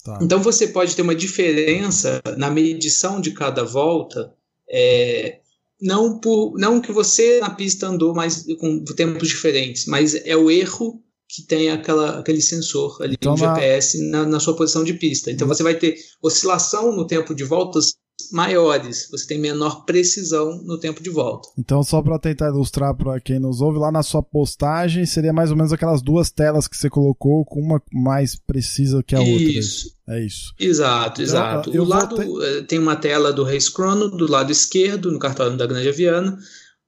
Tá. 0.04 0.18
Então 0.22 0.40
você 0.40 0.68
pode 0.68 0.94
ter 0.94 1.02
uma 1.02 1.14
diferença 1.14 2.22
na 2.38 2.48
medição 2.48 3.20
de 3.20 3.32
cada 3.32 3.64
volta, 3.64 4.32
é, 4.70 5.40
não 5.82 6.20
por 6.20 6.56
não 6.56 6.80
que 6.80 6.92
você 6.92 7.40
na 7.40 7.50
pista 7.50 7.88
andou 7.88 8.14
mais 8.14 8.46
com 8.60 8.84
tempos 8.84 9.28
diferentes, 9.28 9.86
mas 9.86 10.14
é 10.14 10.36
o 10.36 10.48
erro 10.48 11.02
que 11.28 11.42
tem 11.42 11.70
aquela, 11.70 12.20
aquele 12.20 12.40
sensor 12.40 12.98
ali 13.02 13.16
então, 13.20 13.36
GPS 13.36 14.00
na, 14.10 14.24
na, 14.24 14.38
sua 14.38 14.54
posição 14.54 14.84
de 14.84 14.94
pista. 14.94 15.30
Então 15.30 15.48
você 15.48 15.64
vai 15.64 15.74
ter 15.74 15.96
oscilação 16.22 16.94
no 16.94 17.04
tempo 17.04 17.34
de 17.34 17.42
voltas 17.42 17.96
maiores, 18.32 19.08
você 19.10 19.26
tem 19.26 19.38
menor 19.38 19.84
precisão 19.84 20.62
no 20.62 20.78
tempo 20.78 21.02
de 21.02 21.10
volta. 21.10 21.48
Então, 21.58 21.82
só 21.82 22.02
para 22.02 22.18
tentar 22.18 22.48
ilustrar 22.48 22.94
para 22.96 23.20
quem 23.20 23.38
nos 23.38 23.60
ouve, 23.60 23.78
lá 23.78 23.92
na 23.92 24.02
sua 24.02 24.22
postagem 24.22 25.04
seria 25.06 25.32
mais 25.32 25.50
ou 25.50 25.56
menos 25.56 25.72
aquelas 25.72 26.02
duas 26.02 26.30
telas 26.30 26.66
que 26.66 26.76
você 26.76 26.88
colocou, 26.88 27.44
com 27.44 27.60
uma 27.60 27.82
mais 27.92 28.36
precisa 28.36 29.02
que 29.02 29.14
a 29.14 29.22
isso. 29.22 29.32
outra. 29.32 29.58
Isso. 29.58 29.96
É 30.08 30.24
isso. 30.24 30.54
Exato, 30.58 31.20
exato. 31.20 31.70
Eu, 31.70 31.76
eu 31.76 31.82
o 31.82 31.86
lado 31.86 32.16
ter... 32.16 32.26
Eh, 32.26 32.62
tem 32.62 32.78
uma 32.78 32.96
tela 32.96 33.32
do 33.32 33.44
Race 33.44 33.70
Chrono 33.70 34.08
do 34.08 34.30
lado 34.30 34.52
esquerdo, 34.52 35.10
no 35.10 35.18
cartório 35.18 35.56
da 35.56 35.66
Grande 35.66 35.90
Viana. 35.90 36.38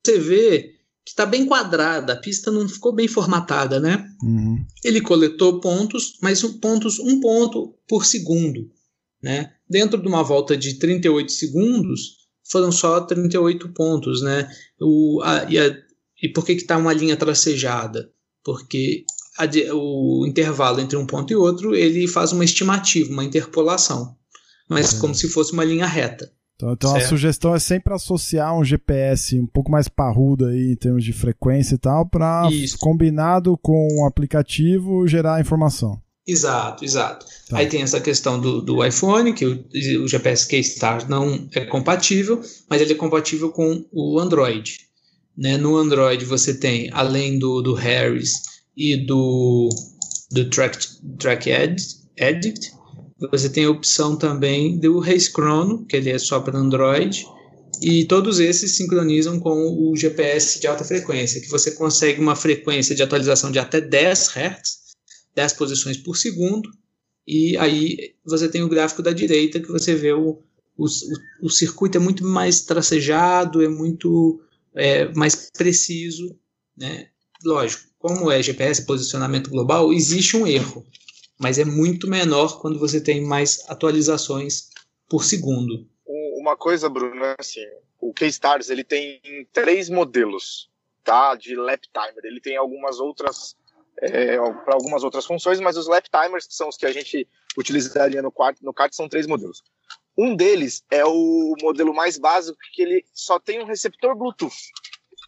Você 0.05 0.19
vê 0.19 0.79
que 1.05 1.13
está 1.13 1.27
bem 1.27 1.47
quadrada, 1.47 2.13
a 2.13 2.17
pista 2.17 2.51
não 2.51 2.69
ficou 2.69 2.95
bem 2.95 3.09
formatada, 3.09 3.81
né? 3.81 4.07
Uhum. 4.23 4.65
Ele 4.85 5.01
coletou 5.01 5.61
pontos, 5.61 6.19
mas 6.23 6.43
pontos 6.61 6.99
um 6.99 7.19
ponto 7.21 7.75
por 7.89 8.05
segundo. 8.05 8.71
Né? 9.23 9.51
Dentro 9.69 10.01
de 10.01 10.09
uma 10.09 10.23
volta 10.23 10.57
de 10.57 10.75
38 10.75 11.31
segundos, 11.31 12.19
foram 12.51 12.73
só 12.73 13.01
38 13.01 13.69
pontos. 13.71 14.23
Né? 14.23 14.49
O, 14.81 15.21
a, 15.23 15.45
e, 15.49 15.59
a, 15.59 15.77
e 16.23 16.29
por 16.29 16.45
que 16.45 16.53
está 16.53 16.77
uma 16.77 16.93
linha 16.93 17.17
tracejada? 17.17 18.11
Porque 18.45 19.05
a, 19.39 19.47
o 19.75 20.27
intervalo 20.27 20.81
entre 20.81 20.97
um 20.97 21.07
ponto 21.07 21.33
e 21.33 21.37
outro 21.37 21.75
ele 21.75 22.09
faz 22.09 22.33
uma 22.33 22.45
estimativa, 22.45 23.13
uma 23.13 23.25
interpolação, 23.25 24.17
mas 24.69 24.95
uhum. 24.95 25.01
como 25.01 25.15
se 25.15 25.29
fosse 25.29 25.53
uma 25.53 25.65
linha 25.65 25.87
reta. 25.87 26.33
Então, 26.57 26.73
então 26.73 26.97
a 26.97 27.01
sugestão 27.01 27.55
é 27.55 27.61
sempre 27.61 27.95
associar 27.95 28.59
um 28.59 28.65
GPS 28.65 29.39
um 29.39 29.47
pouco 29.47 29.71
mais 29.71 29.87
parrudo 29.87 30.47
aí 30.47 30.73
em 30.73 30.77
termos 30.77 31.05
de 31.05 31.13
frequência 31.13 31.77
e 31.77 31.79
tal, 31.79 32.05
para 32.09 32.49
combinado 32.81 33.57
com 33.59 33.87
o 34.01 34.07
aplicativo 34.07 35.07
gerar 35.07 35.41
informação. 35.41 36.03
Exato, 36.29 36.85
exato. 36.85 37.25
Tá. 37.49 37.57
Aí 37.57 37.67
tem 37.67 37.81
essa 37.81 37.99
questão 38.01 38.39
do, 38.39 38.61
do 38.61 38.85
iPhone, 38.85 39.33
que 39.33 39.47
o, 39.47 39.65
o 40.03 40.07
GPS 40.07 40.47
Keystar 40.47 41.09
não 41.09 41.49
é 41.55 41.65
compatível, 41.65 42.43
mas 42.69 42.83
ele 42.83 42.93
é 42.93 42.97
compatível 42.97 43.51
com 43.51 43.83
o 43.91 44.21
Android. 44.21 44.79
Né? 45.37 45.57
No 45.57 45.79
Android 45.79 46.27
você 46.27 46.53
tem, 46.53 46.91
além 46.93 47.39
do, 47.39 47.63
do 47.63 47.73
Harris 47.73 48.35
e 48.77 48.95
do, 48.95 49.71
do 50.31 50.51
Track, 50.51 50.87
track 51.19 51.51
Addict, 51.51 52.73
você 53.33 53.49
tem 53.49 53.65
a 53.65 53.71
opção 53.71 54.15
também 54.15 54.79
do 54.79 55.01
Race 55.01 55.31
Chrono, 55.31 55.87
que 55.87 55.97
ele 55.97 56.11
é 56.11 56.19
só 56.19 56.41
para 56.41 56.59
Android, 56.59 57.27
e 57.81 58.05
todos 58.05 58.39
esses 58.39 58.77
sincronizam 58.77 59.41
com 59.41 59.91
o 59.91 59.97
GPS 59.97 60.61
de 60.61 60.67
alta 60.67 60.85
frequência, 60.85 61.41
que 61.41 61.49
você 61.49 61.71
consegue 61.71 62.21
uma 62.21 62.37
frequência 62.37 62.95
de 62.95 63.03
atualização 63.03 63.51
de 63.51 63.59
até 63.59 63.81
10 63.81 64.29
Hz, 64.37 64.88
10 65.35 65.53
posições 65.55 65.97
por 65.97 66.17
segundo, 66.17 66.71
e 67.27 67.57
aí 67.59 68.15
você 68.25 68.49
tem 68.49 68.63
o 68.63 68.69
gráfico 68.69 69.03
da 69.03 69.13
direita 69.13 69.61
que 69.61 69.69
você 69.69 69.95
vê 69.95 70.13
o, 70.13 70.43
o, 70.77 70.87
o 71.43 71.51
circuito 71.51 71.99
é 71.99 72.01
muito 72.01 72.25
mais 72.25 72.63
tracejado, 72.63 73.63
é 73.63 73.69
muito 73.69 74.41
é, 74.75 75.13
mais 75.15 75.51
preciso, 75.51 76.35
né? 76.77 77.09
Lógico, 77.45 77.85
como 77.99 78.31
é 78.31 78.43
GPS, 78.43 78.87
posicionamento 78.87 79.51
global, 79.51 79.93
existe 79.93 80.37
um 80.37 80.47
erro, 80.47 80.87
mas 81.39 81.59
é 81.59 81.65
muito 81.65 82.09
menor 82.09 82.61
quando 82.61 82.79
você 82.79 83.01
tem 83.01 83.23
mais 83.23 83.63
atualizações 83.69 84.71
por 85.09 85.25
segundo. 85.25 85.87
Uma 86.37 86.57
coisa, 86.57 86.89
Bruno, 86.89 87.25
é 87.25 87.37
assim, 87.39 87.65
o 88.01 88.13
K-Stars 88.15 88.71
ele 88.71 88.85
tem 88.85 89.21
três 89.53 89.89
modelos, 89.89 90.71
tá, 91.05 91.35
de 91.35 91.55
lap 91.55 91.83
timer. 91.93 92.25
Ele 92.25 92.41
tem 92.41 92.57
algumas 92.57 93.01
outras 93.01 93.57
é, 94.01 94.37
para 94.37 94.75
algumas 94.75 95.03
outras 95.03 95.27
funções, 95.27 95.61
mas 95.61 95.77
os 95.77 95.87
lap 95.87 96.09
timers, 96.09 96.47
que 96.47 96.55
são 96.55 96.69
os 96.69 96.77
que 96.77 96.87
a 96.87 96.93
gente 96.93 97.27
utilizaria 97.57 98.23
no, 98.23 98.31
quarto, 98.31 98.65
no 98.65 98.73
kart, 98.73 98.93
são 98.93 99.09
três 99.09 99.27
modelos. 99.27 99.63
Um 100.17 100.35
deles 100.35 100.85
é 100.91 101.05
o 101.05 101.55
modelo 101.61 101.95
mais 101.95 102.19
básico, 102.19 102.59
que 102.73 102.83
ele 102.83 103.05
só 103.13 103.39
tem 103.39 103.61
um 103.61 103.67
receptor 103.67 104.17
Bluetooth. 104.17 104.57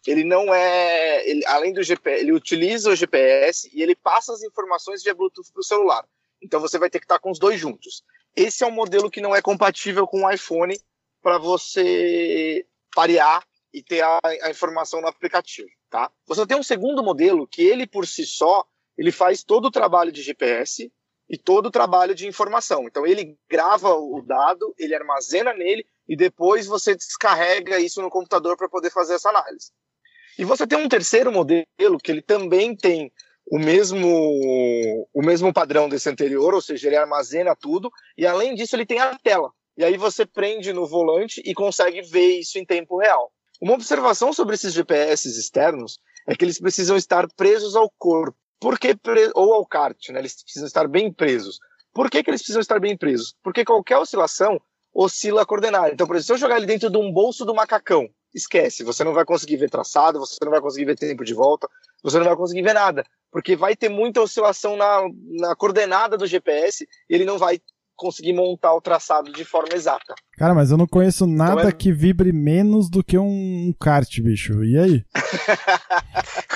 Ele 0.06 0.24
não 0.24 0.52
é, 0.52 1.28
ele, 1.28 1.44
além 1.46 1.72
do 1.72 1.82
GPS, 1.82 2.22
ele 2.22 2.32
utiliza 2.32 2.90
o 2.90 2.96
GPS 2.96 3.70
e 3.72 3.82
ele 3.82 3.94
passa 3.94 4.32
as 4.32 4.42
informações 4.42 5.02
via 5.02 5.14
Bluetooth 5.14 5.52
para 5.52 5.60
o 5.60 5.64
celular. 5.64 6.04
Então 6.42 6.58
você 6.58 6.78
vai 6.78 6.88
ter 6.88 6.98
que 6.98 7.04
estar 7.04 7.18
com 7.18 7.30
os 7.30 7.38
dois 7.38 7.60
juntos. 7.60 8.02
esse 8.34 8.64
é 8.64 8.66
um 8.66 8.70
modelo 8.70 9.10
que 9.10 9.20
não 9.20 9.34
é 9.34 9.42
compatível 9.42 10.06
com 10.06 10.24
o 10.24 10.30
iPhone 10.30 10.78
para 11.22 11.38
você 11.38 12.66
parear 12.94 13.44
e 13.72 13.82
ter 13.82 14.02
a, 14.02 14.18
a, 14.22 14.50
informação 14.50 15.00
no 15.00 15.06
aplicativo, 15.06 15.68
tá? 15.88 16.10
Você 16.26 16.46
tem 16.46 16.56
um 16.56 16.62
segundo 16.62 17.02
modelo 17.02 17.46
que 17.46 17.62
ele 17.62 17.86
por 17.86 18.06
si 18.06 18.26
só 18.26 18.64
ele 18.98 19.12
faz 19.12 19.42
todo 19.42 19.66
o 19.66 19.70
trabalho 19.70 20.12
de 20.12 20.22
GPS 20.22 20.92
e 21.28 21.38
todo 21.38 21.66
o 21.66 21.70
trabalho 21.70 22.14
de 22.14 22.26
informação. 22.26 22.86
Então 22.86 23.06
ele 23.06 23.38
grava 23.48 23.94
o 23.94 24.20
dado, 24.20 24.74
ele 24.78 24.94
armazena 24.94 25.54
nele 25.54 25.86
e 26.08 26.16
depois 26.16 26.66
você 26.66 26.94
descarrega 26.94 27.78
isso 27.78 28.02
no 28.02 28.10
computador 28.10 28.56
para 28.56 28.68
poder 28.68 28.90
fazer 28.90 29.14
essa 29.14 29.30
análise. 29.30 29.70
E 30.38 30.44
você 30.44 30.66
tem 30.66 30.78
um 30.78 30.88
terceiro 30.88 31.30
modelo 31.30 31.98
que 32.02 32.10
ele 32.10 32.22
também 32.22 32.74
tem 32.74 33.12
o 33.46 33.58
mesmo 33.58 34.08
o 35.12 35.22
mesmo 35.22 35.52
padrão 35.52 35.88
desse 35.88 36.08
anterior, 36.08 36.54
ou 36.54 36.60
seja, 36.60 36.88
ele 36.88 36.96
armazena 36.96 37.54
tudo 37.56 37.90
e 38.16 38.26
além 38.26 38.54
disso 38.54 38.76
ele 38.76 38.86
tem 38.86 38.98
a 38.98 39.16
tela. 39.18 39.50
E 39.76 39.84
aí 39.84 39.96
você 39.96 40.26
prende 40.26 40.72
no 40.72 40.86
volante 40.86 41.40
e 41.44 41.54
consegue 41.54 42.02
ver 42.02 42.40
isso 42.40 42.58
em 42.58 42.66
tempo 42.66 42.98
real. 42.98 43.32
Uma 43.60 43.74
observação 43.74 44.32
sobre 44.32 44.54
esses 44.54 44.72
GPS 44.72 45.28
externos 45.28 45.98
é 46.26 46.34
que 46.34 46.44
eles 46.44 46.58
precisam 46.58 46.96
estar 46.96 47.28
presos 47.36 47.76
ao 47.76 47.90
corpo. 47.98 48.36
Por 48.58 48.78
que 48.78 48.94
pre... 48.94 49.30
ou 49.34 49.52
ao 49.52 49.66
kart, 49.66 50.08
né? 50.10 50.18
Eles 50.18 50.42
precisam 50.42 50.66
estar 50.66 50.88
bem 50.88 51.12
presos. 51.12 51.58
Por 51.92 52.08
que, 52.10 52.22
que 52.22 52.30
eles 52.30 52.40
precisam 52.40 52.60
estar 52.60 52.78
bem 52.78 52.96
presos? 52.96 53.34
Porque 53.42 53.64
qualquer 53.64 53.98
oscilação 53.98 54.60
oscila 54.94 55.42
a 55.42 55.46
coordenada. 55.46 55.92
Então, 55.92 56.06
por 56.06 56.16
exemplo, 56.16 56.26
se 56.26 56.32
eu 56.32 56.38
jogar 56.38 56.56
ele 56.56 56.66
dentro 56.66 56.90
de 56.90 56.98
um 56.98 57.12
bolso 57.12 57.44
do 57.44 57.54
macacão, 57.54 58.08
esquece, 58.34 58.84
você 58.84 59.02
não 59.02 59.12
vai 59.12 59.24
conseguir 59.24 59.56
ver 59.56 59.70
traçado, 59.70 60.18
você 60.18 60.36
não 60.42 60.50
vai 60.50 60.60
conseguir 60.60 60.84
ver 60.86 60.96
tempo 60.96 61.24
de 61.24 61.34
volta, 61.34 61.68
você 62.02 62.18
não 62.18 62.26
vai 62.26 62.36
conseguir 62.36 62.62
ver 62.62 62.74
nada, 62.74 63.04
porque 63.30 63.56
vai 63.56 63.74
ter 63.74 63.88
muita 63.88 64.20
oscilação 64.20 64.76
na, 64.76 65.02
na 65.38 65.56
coordenada 65.56 66.16
do 66.16 66.26
GPS 66.26 66.86
e 67.08 67.14
ele 67.14 67.24
não 67.24 67.38
vai 67.38 67.60
conseguir 68.00 68.32
montar 68.32 68.74
o 68.74 68.80
traçado 68.80 69.30
de 69.30 69.44
forma 69.44 69.74
exata. 69.74 70.14
Cara, 70.38 70.54
mas 70.54 70.70
eu 70.70 70.76
não 70.76 70.86
conheço 70.86 71.26
nada 71.26 71.60
então 71.60 71.68
é... 71.68 71.72
que 71.72 71.92
vibre 71.92 72.32
menos 72.32 72.88
do 72.88 73.04
que 73.04 73.18
um 73.18 73.74
kart, 73.78 74.20
bicho. 74.20 74.64
E 74.64 74.78
aí? 74.78 75.04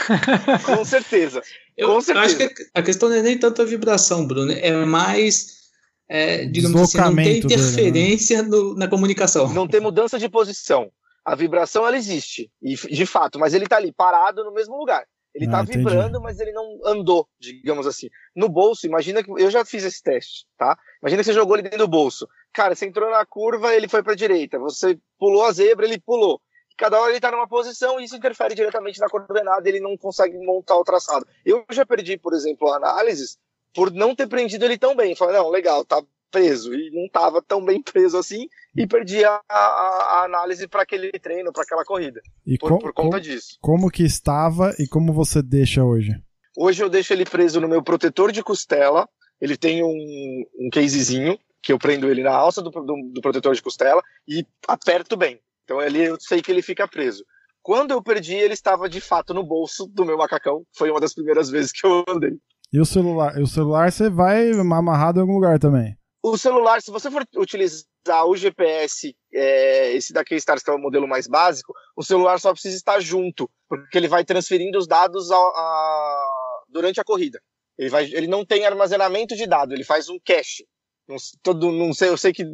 Com 0.64 0.84
certeza. 0.84 1.42
Eu, 1.76 1.88
Com 1.88 2.00
certeza. 2.00 2.18
eu 2.18 2.46
acho 2.46 2.54
que 2.54 2.64
a 2.74 2.82
questão 2.82 3.08
não 3.08 3.16
é 3.16 3.22
nem 3.22 3.38
tanto 3.38 3.62
a 3.62 3.64
vibração, 3.64 4.26
Bruno, 4.26 4.52
é 4.52 4.72
mais 4.84 5.64
é, 6.08 6.44
digamos 6.46 6.80
assim, 6.80 6.98
não 6.98 7.16
tem 7.16 7.38
interferência 7.38 8.42
dele, 8.42 8.50
né? 8.50 8.56
no, 8.56 8.74
na 8.74 8.88
comunicação. 8.88 9.52
Não 9.52 9.66
tem 9.66 9.80
mudança 9.80 10.18
de 10.18 10.28
posição. 10.28 10.90
A 11.24 11.34
vibração 11.34 11.86
ela 11.86 11.96
existe, 11.96 12.50
e, 12.62 12.74
de 12.74 13.06
fato, 13.06 13.38
mas 13.38 13.54
ele 13.54 13.64
está 13.64 13.76
ali 13.76 13.90
parado 13.90 14.44
no 14.44 14.52
mesmo 14.52 14.76
lugar. 14.76 15.04
Ele 15.34 15.46
está 15.46 15.58
ah, 15.58 15.62
vibrando, 15.62 16.20
mas 16.20 16.38
ele 16.38 16.52
não 16.52 16.78
andou, 16.84 17.28
digamos 17.40 17.86
assim. 17.86 18.08
No 18.36 18.48
bolso, 18.48 18.86
imagina 18.86 19.22
que. 19.22 19.30
Eu 19.30 19.50
já 19.50 19.64
fiz 19.64 19.82
esse 19.82 20.00
teste, 20.00 20.46
tá? 20.56 20.78
Imagina 21.02 21.22
que 21.22 21.26
você 21.26 21.32
jogou 21.32 21.56
ele 21.56 21.64
dentro 21.64 21.78
do 21.78 21.88
bolso. 21.88 22.28
Cara, 22.52 22.74
você 22.74 22.86
entrou 22.86 23.10
na 23.10 23.26
curva, 23.26 23.74
ele 23.74 23.88
foi 23.88 24.02
para 24.02 24.12
a 24.12 24.16
direita. 24.16 24.60
Você 24.60 24.96
pulou 25.18 25.44
a 25.44 25.50
zebra, 25.50 25.86
ele 25.86 25.98
pulou. 25.98 26.40
Cada 26.76 27.00
hora 27.00 27.10
ele 27.10 27.18
está 27.18 27.30
numa 27.30 27.48
posição 27.48 28.00
e 28.00 28.04
isso 28.04 28.16
interfere 28.16 28.54
diretamente 28.54 29.00
na 29.00 29.08
coordenada, 29.08 29.68
ele 29.68 29.80
não 29.80 29.96
consegue 29.96 30.36
montar 30.38 30.76
o 30.76 30.84
traçado. 30.84 31.26
Eu 31.44 31.64
já 31.70 31.84
perdi, 31.84 32.16
por 32.16 32.32
exemplo, 32.32 32.72
análises 32.72 33.38
por 33.74 33.92
não 33.92 34.14
ter 34.14 34.28
prendido 34.28 34.64
ele 34.64 34.78
tão 34.78 34.94
bem. 34.94 35.16
Falei, 35.16 35.36
não, 35.36 35.50
legal, 35.50 35.84
tá 35.84 36.02
preso. 36.34 36.74
E 36.74 36.90
não 36.90 37.06
estava 37.06 37.40
tão 37.40 37.64
bem 37.64 37.80
preso 37.80 38.18
assim 38.18 38.48
e 38.76 38.86
perdi 38.86 39.24
a, 39.24 39.40
a, 39.48 39.56
a 39.56 40.24
análise 40.24 40.66
para 40.66 40.82
aquele 40.82 41.12
treino, 41.12 41.52
para 41.52 41.62
aquela 41.62 41.84
corrida. 41.84 42.20
E 42.44 42.58
por, 42.58 42.70
com, 42.70 42.78
por 42.78 42.92
conta 42.92 43.16
com, 43.18 43.22
disso. 43.22 43.56
Como 43.60 43.90
que 43.90 44.02
estava 44.02 44.74
e 44.78 44.88
como 44.88 45.12
você 45.12 45.40
deixa 45.40 45.84
hoje? 45.84 46.12
Hoje 46.56 46.82
eu 46.82 46.90
deixo 46.90 47.12
ele 47.12 47.24
preso 47.24 47.60
no 47.60 47.68
meu 47.68 47.82
protetor 47.82 48.32
de 48.32 48.42
costela. 48.42 49.08
Ele 49.40 49.56
tem 49.56 49.82
um, 49.84 50.44
um 50.58 50.70
casezinho 50.72 51.38
que 51.62 51.72
eu 51.72 51.78
prendo 51.78 52.08
ele 52.10 52.22
na 52.22 52.32
alça 52.32 52.60
do, 52.60 52.70
do, 52.70 53.10
do 53.12 53.20
protetor 53.20 53.54
de 53.54 53.62
costela 53.62 54.02
e 54.26 54.44
aperto 54.66 55.16
bem. 55.16 55.40
Então 55.64 55.78
ali 55.78 56.02
eu 56.04 56.16
sei 56.20 56.42
que 56.42 56.50
ele 56.50 56.62
fica 56.62 56.88
preso. 56.88 57.24
Quando 57.62 57.92
eu 57.92 58.02
perdi, 58.02 58.34
ele 58.34 58.52
estava 58.52 58.88
de 58.88 59.00
fato 59.00 59.32
no 59.32 59.42
bolso 59.42 59.86
do 59.86 60.04
meu 60.04 60.18
macacão. 60.18 60.64
Foi 60.76 60.90
uma 60.90 61.00
das 61.00 61.14
primeiras 61.14 61.48
vezes 61.48 61.72
que 61.72 61.86
eu 61.86 62.04
andei. 62.08 62.36
E 62.70 62.80
o 62.80 62.84
celular? 62.84 63.38
E 63.38 63.42
o 63.42 63.46
celular 63.46 63.90
você 63.90 64.10
vai 64.10 64.50
amarrado 64.50 65.18
em 65.18 65.22
algum 65.22 65.34
lugar 65.34 65.58
também? 65.58 65.96
O 66.26 66.38
celular, 66.38 66.80
se 66.80 66.90
você 66.90 67.10
for 67.10 67.22
utilizar 67.36 68.24
o 68.26 68.34
GPS, 68.34 69.14
é, 69.30 69.92
esse 69.92 70.10
da 70.10 70.24
Keystars, 70.24 70.62
que 70.62 70.70
é 70.70 70.72
o 70.72 70.78
modelo 70.78 71.06
mais 71.06 71.26
básico, 71.26 71.74
o 71.94 72.02
celular 72.02 72.40
só 72.40 72.50
precisa 72.50 72.74
estar 72.74 72.98
junto, 72.98 73.50
porque 73.68 73.98
ele 73.98 74.08
vai 74.08 74.24
transferindo 74.24 74.78
os 74.78 74.86
dados 74.86 75.30
a, 75.30 75.36
a, 75.36 76.62
durante 76.66 76.98
a 76.98 77.04
corrida. 77.04 77.42
Ele, 77.76 77.90
vai, 77.90 78.04
ele 78.04 78.26
não 78.26 78.42
tem 78.42 78.64
armazenamento 78.64 79.36
de 79.36 79.46
dados, 79.46 79.74
ele 79.74 79.84
faz 79.84 80.08
um 80.08 80.18
cache. 80.18 80.66
Não, 81.06 81.16
todo, 81.42 81.70
não 81.70 81.92
sei, 81.92 82.08
eu 82.08 82.16
sei 82.16 82.32
que 82.32 82.46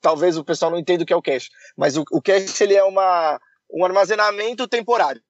talvez 0.00 0.36
o 0.36 0.44
pessoal 0.44 0.70
não 0.70 0.78
entenda 0.78 1.02
o 1.02 1.06
que 1.06 1.12
é 1.12 1.16
o 1.16 1.22
cache, 1.22 1.50
mas 1.76 1.96
o, 1.96 2.04
o 2.12 2.22
cache 2.22 2.62
ele 2.62 2.74
é 2.76 2.84
uma, 2.84 3.40
um 3.68 3.84
armazenamento 3.84 4.68
temporário. 4.68 5.20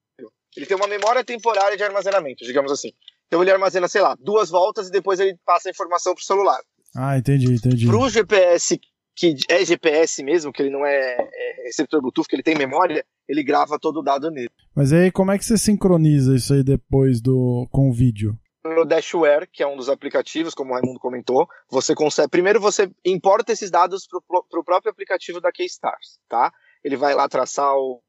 Ele 0.55 0.67
tem 0.67 0.77
uma 0.77 0.87
memória 0.87 1.23
temporária 1.23 1.75
de 1.75 1.83
armazenamento, 1.83 2.45
digamos 2.45 2.71
assim. 2.71 2.93
Então 3.25 3.41
ele 3.41 3.49
armazena, 3.49 3.87
sei 3.87 4.01
lá, 4.01 4.15
duas 4.19 4.51
voltas 4.51 4.89
e 4.89 4.91
depois 4.91 5.19
ele 5.19 5.35
passa 5.43 5.69
a 5.69 5.71
informação 5.71 6.13
para 6.13 6.21
o 6.21 6.25
celular. 6.25 6.61
Ah, 6.95 7.17
entendi, 7.17 7.53
entendi. 7.53 7.85
Para 7.85 7.97
o 7.97 8.09
GPS, 8.09 8.79
que 9.15 9.35
é 9.49 9.65
GPS 9.65 10.23
mesmo, 10.23 10.51
que 10.51 10.61
ele 10.61 10.71
não 10.71 10.85
é, 10.85 11.17
é 11.19 11.63
receptor 11.65 12.01
Bluetooth, 12.01 12.27
que 12.27 12.35
ele 12.35 12.43
tem 12.43 12.55
memória, 12.55 13.05
ele 13.27 13.43
grava 13.43 13.77
todo 13.79 13.99
o 13.99 14.03
dado 14.03 14.29
nele. 14.29 14.49
Mas 14.75 14.93
aí 14.93 15.11
como 15.11 15.31
é 15.31 15.37
que 15.37 15.45
você 15.45 15.57
sincroniza 15.57 16.35
isso 16.35 16.53
aí 16.53 16.63
depois 16.63 17.21
do 17.21 17.67
com 17.71 17.89
o 17.89 17.93
vídeo? 17.93 18.37
No 18.65 18.85
Dashware, 18.85 19.47
que 19.51 19.63
é 19.63 19.67
um 19.67 19.77
dos 19.77 19.89
aplicativos, 19.89 20.53
como 20.53 20.71
o 20.71 20.73
Raimundo 20.73 20.99
comentou, 20.99 21.47
você 21.69 21.95
consegue. 21.95 22.29
Primeiro 22.29 22.59
você 22.59 22.91
importa 23.05 23.53
esses 23.53 23.71
dados 23.71 24.05
para 24.07 24.59
o 24.59 24.63
próprio 24.63 24.91
aplicativo 24.91 25.39
da 25.39 25.51
Keystars, 25.51 26.19
tá? 26.27 26.51
Ele 26.83 26.97
vai 26.97 27.15
lá 27.15 27.29
traçar 27.29 27.73
o, 27.75 28.01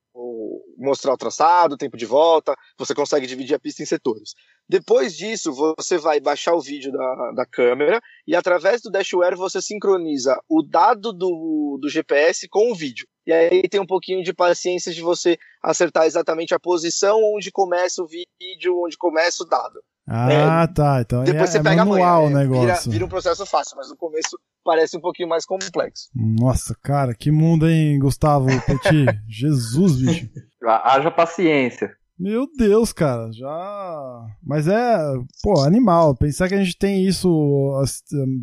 mostrar 0.76 1.12
o 1.12 1.16
traçado, 1.16 1.74
o 1.74 1.78
tempo 1.78 1.96
de 1.96 2.06
volta, 2.06 2.54
você 2.76 2.94
consegue 2.94 3.26
dividir 3.26 3.54
a 3.54 3.60
pista 3.60 3.82
em 3.82 3.86
setores. 3.86 4.34
Depois 4.68 5.16
disso, 5.16 5.52
você 5.52 5.96
vai 5.96 6.20
baixar 6.20 6.52
o 6.54 6.60
vídeo 6.60 6.92
da, 6.92 7.32
da 7.36 7.46
câmera 7.46 8.00
e 8.26 8.36
através 8.36 8.82
do 8.82 8.90
Dashware 8.90 9.34
você 9.34 9.62
sincroniza 9.62 10.38
o 10.48 10.62
dado 10.62 11.12
do, 11.12 11.78
do 11.80 11.88
GPS 11.88 12.46
com 12.48 12.70
o 12.70 12.74
vídeo. 12.74 13.06
E 13.26 13.32
aí 13.32 13.62
tem 13.68 13.80
um 13.80 13.86
pouquinho 13.86 14.22
de 14.22 14.34
paciência 14.34 14.92
de 14.92 15.00
você 15.00 15.38
acertar 15.62 16.04
exatamente 16.04 16.54
a 16.54 16.60
posição 16.60 17.18
onde 17.34 17.50
começa 17.50 18.02
o 18.02 18.06
vídeo, 18.06 18.82
onde 18.84 18.96
começa 18.96 19.42
o 19.42 19.46
dado. 19.46 19.80
Ah, 20.06 20.62
é, 20.62 20.66
tá. 20.72 21.00
Então 21.02 21.24
depois 21.24 21.50
é, 21.50 21.52
você 21.52 21.58
é 21.58 21.62
pega 21.62 21.84
manual 21.84 22.26
amanhã, 22.26 22.36
o 22.36 22.38
negócio. 22.38 22.62
Vira, 22.62 22.80
vira, 22.92 23.04
um 23.04 23.08
processo 23.08 23.44
fácil, 23.44 23.76
mas 23.76 23.90
no 23.90 23.96
começo 23.96 24.38
parece 24.64 24.96
um 24.96 25.00
pouquinho 25.00 25.28
mais 25.28 25.44
complexo. 25.44 26.08
Nossa, 26.14 26.74
cara, 26.82 27.14
que 27.14 27.30
mundo, 27.30 27.68
hein, 27.68 27.98
Gustavo 27.98 28.46
Petit? 28.66 29.06
Jesus, 29.28 29.96
bicho. 30.00 30.30
Haja 30.64 31.10
paciência. 31.10 31.94
Meu 32.18 32.48
Deus, 32.56 32.92
cara, 32.92 33.30
já. 33.32 34.26
Mas 34.44 34.66
é, 34.66 34.98
pô, 35.42 35.60
animal. 35.60 36.16
Pensar 36.16 36.48
que 36.48 36.54
a 36.54 36.62
gente 36.62 36.76
tem 36.76 37.06
isso 37.06 37.72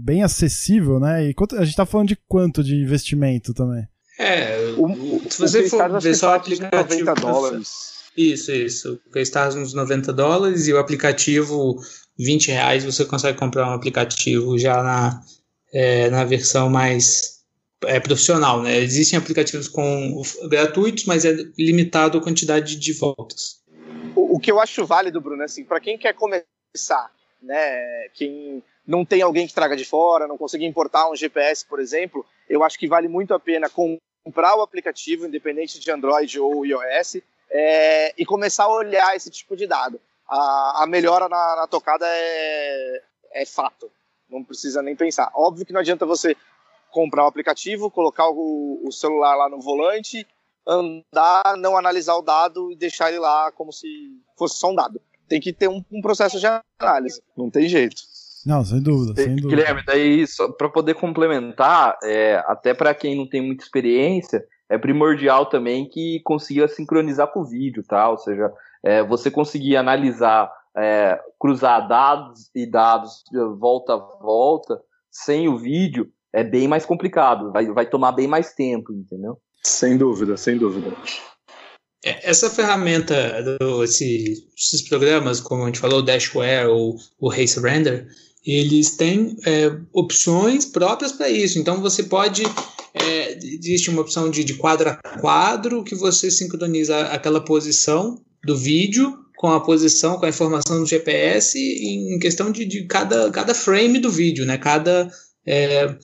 bem 0.01 0.23
acessível, 0.23 0.99
né? 0.99 1.27
E 1.27 1.33
quanto... 1.33 1.57
a 1.57 1.65
gente 1.65 1.75
tá 1.75 1.85
falando 1.85 2.09
de 2.09 2.17
quanto 2.27 2.63
de 2.63 2.75
investimento 2.75 3.53
também? 3.53 3.85
É, 4.17 4.73
o, 4.77 5.19
se 5.29 5.39
você 5.39 5.67
for 5.67 5.99
ver 5.99 6.15
só 6.15 6.29
o 6.29 6.33
aplicativo. 6.35 7.05
90 7.05 7.13
dólares. 7.15 7.69
Isso, 8.15 8.51
isso. 8.51 8.99
O 9.13 9.19
Stars 9.19 9.55
uns 9.55 9.73
90 9.73 10.13
dólares 10.13 10.67
e 10.67 10.73
o 10.73 10.79
aplicativo 10.79 11.75
20 12.17 12.51
reais 12.51 12.85
você 12.85 13.03
consegue 13.03 13.37
comprar 13.37 13.69
um 13.69 13.73
aplicativo 13.73 14.57
já 14.57 14.81
na, 14.81 15.21
é, 15.73 16.09
na 16.09 16.23
versão 16.23 16.69
mais 16.69 17.41
é, 17.83 17.99
profissional, 17.99 18.61
né? 18.61 18.77
Existem 18.79 19.19
aplicativos 19.19 19.67
com 19.67 20.21
gratuitos, 20.49 21.03
mas 21.05 21.25
é 21.25 21.35
limitado 21.57 22.17
a 22.17 22.21
quantidade 22.21 22.77
de 22.77 22.93
voltas. 22.93 23.64
O, 24.35 24.39
que 24.39 24.51
eu 24.51 24.59
acho 24.59 24.85
válido, 24.85 25.21
Bruno, 25.21 25.43
é 25.43 25.45
assim, 25.45 25.63
para 25.63 25.79
quem 25.79 25.97
quer 25.97 26.13
começar, 26.13 27.09
né? 27.41 28.09
Quem 28.13 28.61
não 28.85 29.05
tem 29.05 29.21
alguém 29.21 29.47
que 29.47 29.53
traga 29.53 29.77
de 29.77 29.85
fora, 29.85 30.27
não 30.27 30.37
conseguir 30.37 30.65
importar 30.65 31.09
um 31.09 31.15
GPS, 31.15 31.65
por 31.65 31.79
exemplo, 31.79 32.25
eu 32.49 32.61
acho 32.61 32.77
que 32.77 32.85
vale 32.85 33.07
muito 33.07 33.33
a 33.33 33.39
pena 33.39 33.69
comprar 33.69 34.57
o 34.57 34.61
aplicativo, 34.61 35.25
independente 35.25 35.79
de 35.79 35.89
Android 35.89 36.37
ou 36.37 36.65
iOS, 36.65 37.21
é, 37.49 38.13
e 38.17 38.25
começar 38.25 38.65
a 38.65 38.73
olhar 38.73 39.15
esse 39.15 39.29
tipo 39.29 39.55
de 39.55 39.65
dado. 39.65 40.01
A, 40.27 40.83
a 40.83 40.85
melhora 40.85 41.29
na, 41.29 41.55
na 41.55 41.67
tocada 41.67 42.05
é, 42.05 43.01
é 43.31 43.45
fato, 43.45 43.89
não 44.29 44.43
precisa 44.43 44.81
nem 44.81 44.97
pensar. 44.97 45.31
Óbvio 45.33 45.65
que 45.65 45.71
não 45.71 45.79
adianta 45.79 46.05
você 46.05 46.35
comprar 46.91 47.23
o 47.23 47.27
aplicativo, 47.27 47.89
colocar 47.89 48.27
o, 48.29 48.81
o 48.83 48.91
celular 48.91 49.35
lá 49.35 49.47
no 49.47 49.61
volante, 49.61 50.27
andar, 50.67 51.57
não 51.57 51.77
analisar 51.77 52.15
o 52.15 52.21
dado 52.21 52.71
e 52.71 52.75
deixar 52.75 53.09
ele 53.09 53.19
lá 53.19 53.51
como 53.51 53.71
se 53.71 53.87
fosse 54.37 54.57
só 54.57 54.71
um 54.71 54.75
dado. 54.75 54.99
Tem 55.27 55.39
que 55.39 55.53
ter 55.53 55.67
um, 55.67 55.83
um 55.91 56.01
processo 56.01 56.39
de 56.39 56.45
análise, 56.79 57.21
não 57.35 57.49
tem 57.49 57.67
jeito. 57.67 58.01
Não, 58.45 58.63
sem 58.63 58.81
dúvida, 58.81 59.19
sem 59.19 59.35
dúvida. 59.35 59.49
Guilherme, 59.49 59.83
daí 59.85 60.23
para 60.57 60.69
poder 60.69 60.93
complementar, 60.93 61.97
é, 62.03 62.43
até 62.45 62.73
para 62.73 62.93
quem 62.93 63.17
não 63.17 63.27
tem 63.27 63.41
muita 63.41 63.63
experiência, 63.63 64.45
é 64.69 64.77
primordial 64.77 65.47
também 65.47 65.89
que 65.89 66.19
consiga 66.23 66.67
sincronizar 66.67 67.31
com 67.31 67.41
o 67.41 67.45
vídeo, 67.45 67.83
tá? 67.83 68.07
Ou 68.09 68.17
seja, 68.17 68.51
é, 68.83 69.03
você 69.03 69.31
conseguir 69.31 69.77
analisar, 69.77 70.51
é, 70.77 71.19
cruzar 71.39 71.87
dados 71.87 72.51
e 72.53 72.69
dados 72.69 73.23
de 73.31 73.39
volta 73.57 73.93
a 73.93 73.97
volta 73.97 74.79
sem 75.09 75.47
o 75.47 75.57
vídeo, 75.57 76.11
é 76.31 76.43
bem 76.43 76.67
mais 76.67 76.85
complicado, 76.85 77.51
vai, 77.51 77.65
vai 77.67 77.85
tomar 77.85 78.11
bem 78.11 78.27
mais 78.27 78.53
tempo, 78.53 78.93
entendeu? 78.93 79.39
Sem 79.65 79.97
dúvida, 79.97 80.37
sem 80.37 80.59
dúvida. 80.59 80.95
É, 82.05 82.29
essa 82.29 82.51
ferramenta, 82.51 83.43
esses 83.83 84.83
programas, 84.87 85.39
como 85.39 85.63
a 85.63 85.65
gente 85.65 85.79
falou, 85.79 85.99
o 85.99 86.01
Dashware 86.03 86.69
ou 86.69 86.95
o 87.19 87.29
Race 87.29 87.59
Render, 87.59 88.07
eles 88.45 88.91
têm 88.91 89.35
é, 89.43 89.75
opções 89.91 90.65
próprias 90.65 91.11
para 91.11 91.29
isso. 91.29 91.57
Então 91.57 91.81
você 91.81 92.03
pode. 92.03 92.43
É, 92.93 93.37
existe 93.37 93.89
uma 93.89 94.03
opção 94.03 94.29
de, 94.29 94.43
de 94.43 94.53
quadro 94.53 94.89
a 94.89 94.95
quadro 95.19 95.83
que 95.83 95.95
você 95.95 96.29
sincroniza 96.29 97.07
aquela 97.07 97.43
posição 97.43 98.21
do 98.45 98.55
vídeo 98.55 99.17
com 99.35 99.51
a 99.51 99.59
posição, 99.59 100.19
com 100.19 100.27
a 100.27 100.29
informação 100.29 100.79
do 100.79 100.85
GPS 100.85 101.57
em 101.57 102.19
questão 102.19 102.51
de, 102.51 102.65
de 102.65 102.85
cada, 102.85 103.31
cada 103.31 103.55
frame 103.55 103.97
do 103.97 104.11
vídeo, 104.11 104.45
né? 104.45 104.59
Cada 104.59 105.11
é, 105.43 105.97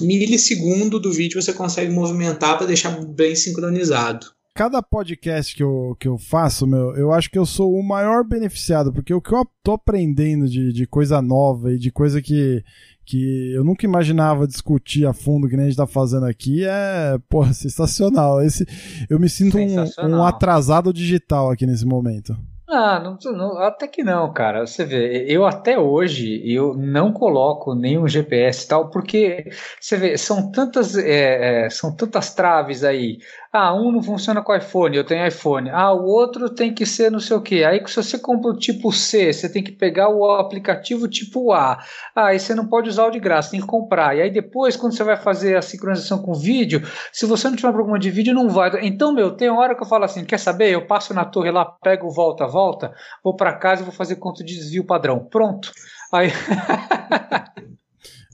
milissegundo 0.00 1.00
do 1.00 1.12
vídeo 1.12 1.40
você 1.40 1.52
consegue 1.52 1.92
movimentar 1.92 2.56
para 2.58 2.66
deixar 2.66 2.90
bem 3.04 3.34
sincronizado 3.34 4.26
cada 4.54 4.82
podcast 4.82 5.56
que 5.56 5.62
eu, 5.62 5.96
que 5.98 6.06
eu 6.06 6.18
faço, 6.18 6.66
meu, 6.66 6.94
eu 6.94 7.12
acho 7.12 7.30
que 7.30 7.38
eu 7.38 7.46
sou 7.46 7.74
o 7.74 7.82
maior 7.82 8.22
beneficiado, 8.22 8.92
porque 8.92 9.12
o 9.14 9.20
que 9.20 9.34
eu 9.34 9.46
tô 9.62 9.72
aprendendo 9.72 10.46
de, 10.46 10.72
de 10.72 10.86
coisa 10.86 11.22
nova 11.22 11.72
e 11.72 11.78
de 11.78 11.90
coisa 11.90 12.20
que, 12.20 12.62
que 13.04 13.52
eu 13.54 13.64
nunca 13.64 13.86
imaginava 13.86 14.46
discutir 14.46 15.06
a 15.06 15.12
fundo, 15.12 15.48
que 15.48 15.56
nem 15.56 15.66
a 15.66 15.68
gente 15.68 15.76
tá 15.76 15.86
fazendo 15.86 16.26
aqui, 16.26 16.64
é, 16.64 17.18
porra, 17.28 17.52
sensacional. 17.54 18.42
Esse, 18.42 18.66
eu 19.08 19.18
me 19.18 19.28
sinto 19.28 19.56
um, 19.56 20.16
um 20.16 20.22
atrasado 20.22 20.92
digital 20.92 21.50
aqui 21.50 21.66
nesse 21.66 21.86
momento. 21.86 22.36
Ah, 22.74 22.98
não, 22.98 23.18
não, 23.36 23.58
até 23.58 23.86
que 23.86 24.02
não, 24.02 24.32
cara. 24.32 24.66
Você 24.66 24.82
vê, 24.84 25.26
eu 25.28 25.44
até 25.44 25.78
hoje 25.78 26.40
eu 26.50 26.72
não 26.74 27.12
coloco 27.12 27.74
nenhum 27.74 28.08
GPS 28.08 28.64
e 28.64 28.68
tal, 28.68 28.88
porque 28.88 29.50
você 29.78 29.96
vê, 29.98 30.16
são 30.16 30.50
tantas, 30.50 30.96
é, 30.96 31.66
é, 31.66 31.70
são 31.70 31.94
tantas 31.94 32.34
traves 32.34 32.82
aí. 32.82 33.18
Ah, 33.54 33.74
um 33.74 33.92
não 33.92 34.02
funciona 34.02 34.40
com 34.42 34.54
iPhone, 34.56 34.96
eu 34.96 35.04
tenho 35.04 35.26
iPhone. 35.26 35.68
Ah, 35.68 35.92
o 35.92 36.06
outro 36.06 36.48
tem 36.48 36.72
que 36.72 36.86
ser 36.86 37.10
não 37.10 37.20
sei 37.20 37.36
o 37.36 37.42
que. 37.42 37.62
Aí 37.62 37.86
se 37.86 37.96
você 37.96 38.18
compra 38.18 38.50
o 38.50 38.56
tipo 38.56 38.90
C, 38.90 39.30
você 39.30 39.46
tem 39.46 39.62
que 39.62 39.72
pegar 39.72 40.08
o 40.08 40.24
aplicativo 40.36 41.06
tipo 41.06 41.52
A. 41.52 41.74
Ah, 42.16 42.28
aí 42.28 42.40
você 42.40 42.54
não 42.54 42.66
pode 42.66 42.88
usar 42.88 43.04
o 43.06 43.10
de 43.10 43.20
graça, 43.20 43.50
tem 43.50 43.60
que 43.60 43.66
comprar. 43.66 44.16
E 44.16 44.22
aí 44.22 44.30
depois, 44.30 44.74
quando 44.74 44.96
você 44.96 45.04
vai 45.04 45.16
fazer 45.18 45.54
a 45.56 45.60
sincronização 45.62 46.22
com 46.22 46.32
vídeo, 46.32 46.80
se 47.12 47.26
você 47.26 47.46
não 47.50 47.56
tiver 47.56 47.72
problema 47.72 47.98
de 47.98 48.10
vídeo, 48.10 48.32
não 48.34 48.48
vai. 48.48 48.70
Então, 48.86 49.12
meu, 49.12 49.30
tem 49.36 49.50
hora 49.50 49.74
que 49.74 49.82
eu 49.82 49.86
falo 49.86 50.04
assim, 50.04 50.24
quer 50.24 50.38
saber? 50.38 50.70
Eu 50.72 50.86
passo 50.86 51.12
na 51.12 51.24
torre 51.26 51.50
lá, 51.50 51.66
pego 51.66 52.08
volta, 52.10 52.46
volta, 52.46 52.94
vou 53.22 53.36
para 53.36 53.52
casa 53.58 53.82
e 53.82 53.84
vou 53.84 53.92
fazer 53.92 54.16
conta 54.16 54.42
de 54.42 54.54
desvio 54.54 54.86
padrão. 54.86 55.26
Pronto. 55.30 55.70
Aí 56.10 56.30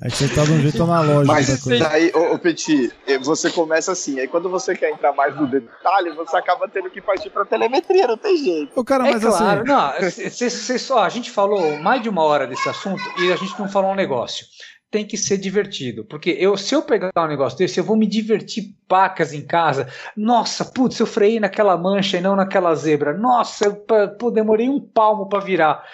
É 0.00 0.08
que 0.08 0.16
você 0.16 0.28
tá 0.28 0.44
de 0.44 0.52
um 0.52 0.60
jeito 0.60 0.82
analógico 0.82 1.26
Mas. 1.26 1.64
Daí, 1.64 2.12
ô, 2.14 2.34
ô, 2.34 2.38
Petit, 2.38 2.92
você 3.20 3.50
começa 3.50 3.90
assim, 3.90 4.20
aí 4.20 4.28
quando 4.28 4.48
você 4.48 4.76
quer 4.76 4.90
entrar 4.90 5.12
mais 5.12 5.34
no 5.34 5.46
detalhe, 5.46 6.10
você 6.10 6.36
acaba 6.36 6.68
tendo 6.68 6.88
que 6.88 7.00
partir 7.00 7.30
pra 7.30 7.44
telemetria, 7.44 8.06
não 8.06 8.16
tem 8.16 8.36
jeito. 8.36 8.78
Ô, 8.78 8.84
cara, 8.84 9.08
é 9.08 9.12
mas 9.12 9.24
claro, 9.24 9.62
assim... 9.62 9.68
não, 9.68 10.10
cê, 10.30 10.50
cê, 10.50 10.78
só, 10.78 11.02
a 11.02 11.08
gente 11.08 11.30
falou 11.30 11.76
mais 11.78 12.00
de 12.00 12.08
uma 12.08 12.22
hora 12.22 12.46
desse 12.46 12.68
assunto 12.68 13.02
e 13.18 13.32
a 13.32 13.36
gente 13.36 13.58
não 13.58 13.68
falou 13.68 13.90
um 13.90 13.96
negócio 13.96 14.46
tem 14.90 15.06
que 15.06 15.16
ser 15.16 15.38
divertido. 15.38 16.04
Porque 16.04 16.30
eu, 16.30 16.56
se 16.56 16.74
eu 16.74 16.82
pegar 16.82 17.10
um 17.16 17.26
negócio 17.26 17.58
desse, 17.58 17.78
eu 17.78 17.84
vou 17.84 17.96
me 17.96 18.06
divertir 18.06 18.74
pacas 18.86 19.32
em 19.32 19.46
casa. 19.46 19.88
Nossa, 20.16 20.64
putz, 20.64 20.98
eu 20.98 21.06
freiei 21.06 21.38
naquela 21.38 21.76
mancha 21.76 22.16
e 22.16 22.20
não 22.20 22.34
naquela 22.34 22.74
zebra. 22.74 23.16
Nossa, 23.16 23.66
eu 23.66 23.76
pô, 24.18 24.30
demorei 24.30 24.68
um 24.68 24.80
palmo 24.80 25.28
para 25.28 25.44
virar. 25.44 25.84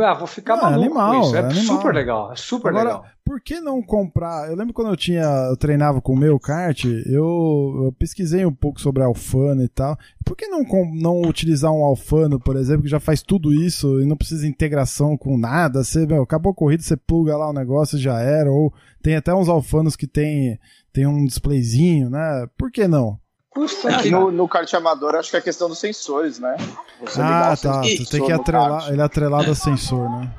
Ah, 0.00 0.14
vou 0.14 0.26
ficar 0.26 0.56
não, 0.56 0.62
maluco 0.62 0.84
animal, 0.84 1.20
isso. 1.20 1.36
É, 1.36 1.40
é 1.40 1.50
super 1.50 1.94
legal, 1.94 2.32
é 2.32 2.36
super 2.36 2.68
Agora, 2.68 2.84
legal. 2.84 3.04
Por 3.24 3.40
que 3.40 3.60
não 3.60 3.82
comprar? 3.82 4.50
Eu 4.50 4.56
lembro 4.56 4.74
quando 4.74 4.90
eu 4.90 4.96
tinha, 4.96 5.22
eu 5.22 5.56
treinava 5.56 6.00
com 6.00 6.12
o 6.12 6.16
meu 6.16 6.38
kart, 6.40 6.84
eu, 6.84 7.84
eu 7.84 7.94
pesquisei 7.98 8.44
um 8.44 8.52
pouco 8.52 8.80
sobre 8.80 9.02
Alfano 9.02 9.62
e 9.62 9.68
tal. 9.68 9.96
Por 10.24 10.36
que 10.36 10.48
não, 10.48 10.64
não 10.94 11.22
utilizar 11.22 11.72
um 11.72 11.84
Alfano, 11.84 12.40
por 12.40 12.56
exemplo, 12.56 12.82
que 12.82 12.88
já 12.88 13.00
faz 13.00 13.22
tudo 13.22 13.54
isso 13.54 14.00
e 14.00 14.04
não 14.04 14.16
precisa 14.16 14.42
de 14.42 14.48
integração 14.48 15.16
com 15.16 15.38
nada? 15.38 15.84
Você, 15.84 16.06
meu, 16.06 16.22
acabou 16.22 16.52
a 16.52 16.54
corrida, 16.54 16.82
você 16.82 16.96
pluga 16.96 17.36
lá 17.36 17.50
o 17.50 17.54
negócio 17.54 17.96
e 17.96 18.02
já 18.02 18.20
era. 18.20 18.50
Ou 18.50 18.72
tem 19.02 19.16
até 19.16 19.32
uns 19.32 19.48
Alfanos 19.48 19.94
que 19.94 20.06
tem, 20.06 20.58
tem 20.92 21.06
um 21.06 21.24
displayzinho, 21.24 22.10
né? 22.10 22.46
Por 22.58 22.70
que 22.70 22.88
não? 22.88 23.21
Custa. 23.52 23.90
É 23.90 24.10
no, 24.10 24.32
no 24.32 24.48
kart 24.48 24.72
amador, 24.74 25.14
acho 25.14 25.30
que 25.30 25.36
é 25.36 25.38
a 25.38 25.42
questão 25.42 25.68
dos 25.68 25.78
sensores, 25.78 26.38
né? 26.38 26.56
Você 27.00 27.20
ah, 27.20 27.56
tá. 27.60 27.82
Tu 27.82 28.06
tem 28.06 28.24
que 28.24 28.32
atrelar, 28.32 28.88
ele 28.88 29.00
é 29.00 29.04
atrelado 29.04 29.50
a 29.50 29.54
sensor, 29.54 30.08
né? 30.10 30.34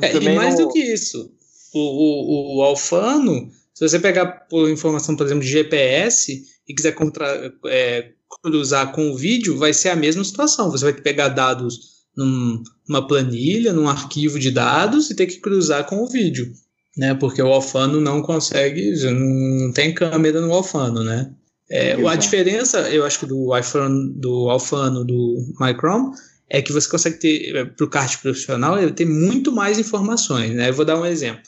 É, 0.00 0.16
e 0.16 0.34
mais 0.34 0.56
do 0.56 0.68
que 0.70 0.78
isso, 0.78 1.30
o, 1.72 1.78
o, 1.78 2.58
o, 2.58 2.62
Alfano, 2.62 3.50
se 3.72 3.86
você 3.86 4.00
pegar 4.00 4.26
por 4.48 4.68
informação, 4.68 5.14
por 5.14 5.26
exemplo, 5.26 5.44
de 5.44 5.50
GPS 5.50 6.42
e 6.66 6.74
quiser 6.74 6.92
contra, 6.92 7.52
é, 7.66 8.10
cruzar 8.42 8.90
com 8.92 9.10
o 9.10 9.16
vídeo, 9.16 9.56
vai 9.56 9.72
ser 9.72 9.90
a 9.90 9.96
mesma 9.96 10.24
situação. 10.24 10.70
Você 10.70 10.84
vai 10.84 10.94
pegar 10.94 11.28
dados 11.28 12.06
num, 12.16 12.62
numa 12.88 13.06
planilha, 13.06 13.72
num 13.72 13.88
arquivo 13.88 14.38
de 14.38 14.50
dados 14.50 15.10
e 15.10 15.14
ter 15.14 15.26
que 15.26 15.38
cruzar 15.38 15.86
com 15.86 16.02
o 16.02 16.08
vídeo, 16.08 16.52
né? 16.96 17.14
Porque 17.14 17.42
o 17.42 17.52
Alfano 17.52 18.00
não 18.00 18.22
consegue, 18.22 18.92
não 19.10 19.72
tem 19.72 19.94
câmera 19.94 20.40
no 20.40 20.52
Alfano, 20.52 21.04
né? 21.04 21.30
É, 21.70 21.92
a 21.92 22.16
diferença, 22.16 22.90
eu 22.90 23.04
acho 23.04 23.20
que 23.20 23.26
do 23.26 23.56
iPhone, 23.56 24.12
do 24.14 24.50
Alfano, 24.50 25.04
do 25.04 25.36
Micron, 25.58 26.12
é 26.48 26.60
que 26.60 26.72
você 26.72 26.88
consegue 26.88 27.18
ter, 27.18 27.56
é, 27.56 27.64
para 27.64 27.84
o 27.84 27.90
kart 27.90 28.20
profissional, 28.20 28.78
ele 28.78 28.92
tem 28.92 29.06
muito 29.06 29.50
mais 29.50 29.78
informações. 29.78 30.54
Né? 30.54 30.68
Eu 30.68 30.74
vou 30.74 30.84
dar 30.84 31.00
um 31.00 31.06
exemplo. 31.06 31.42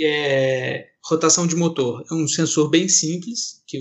É, 0.00 0.86
rotação 1.04 1.46
de 1.46 1.56
motor 1.56 2.04
é 2.10 2.14
um 2.14 2.28
sensor 2.28 2.70
bem 2.70 2.88
simples, 2.88 3.62
que 3.66 3.78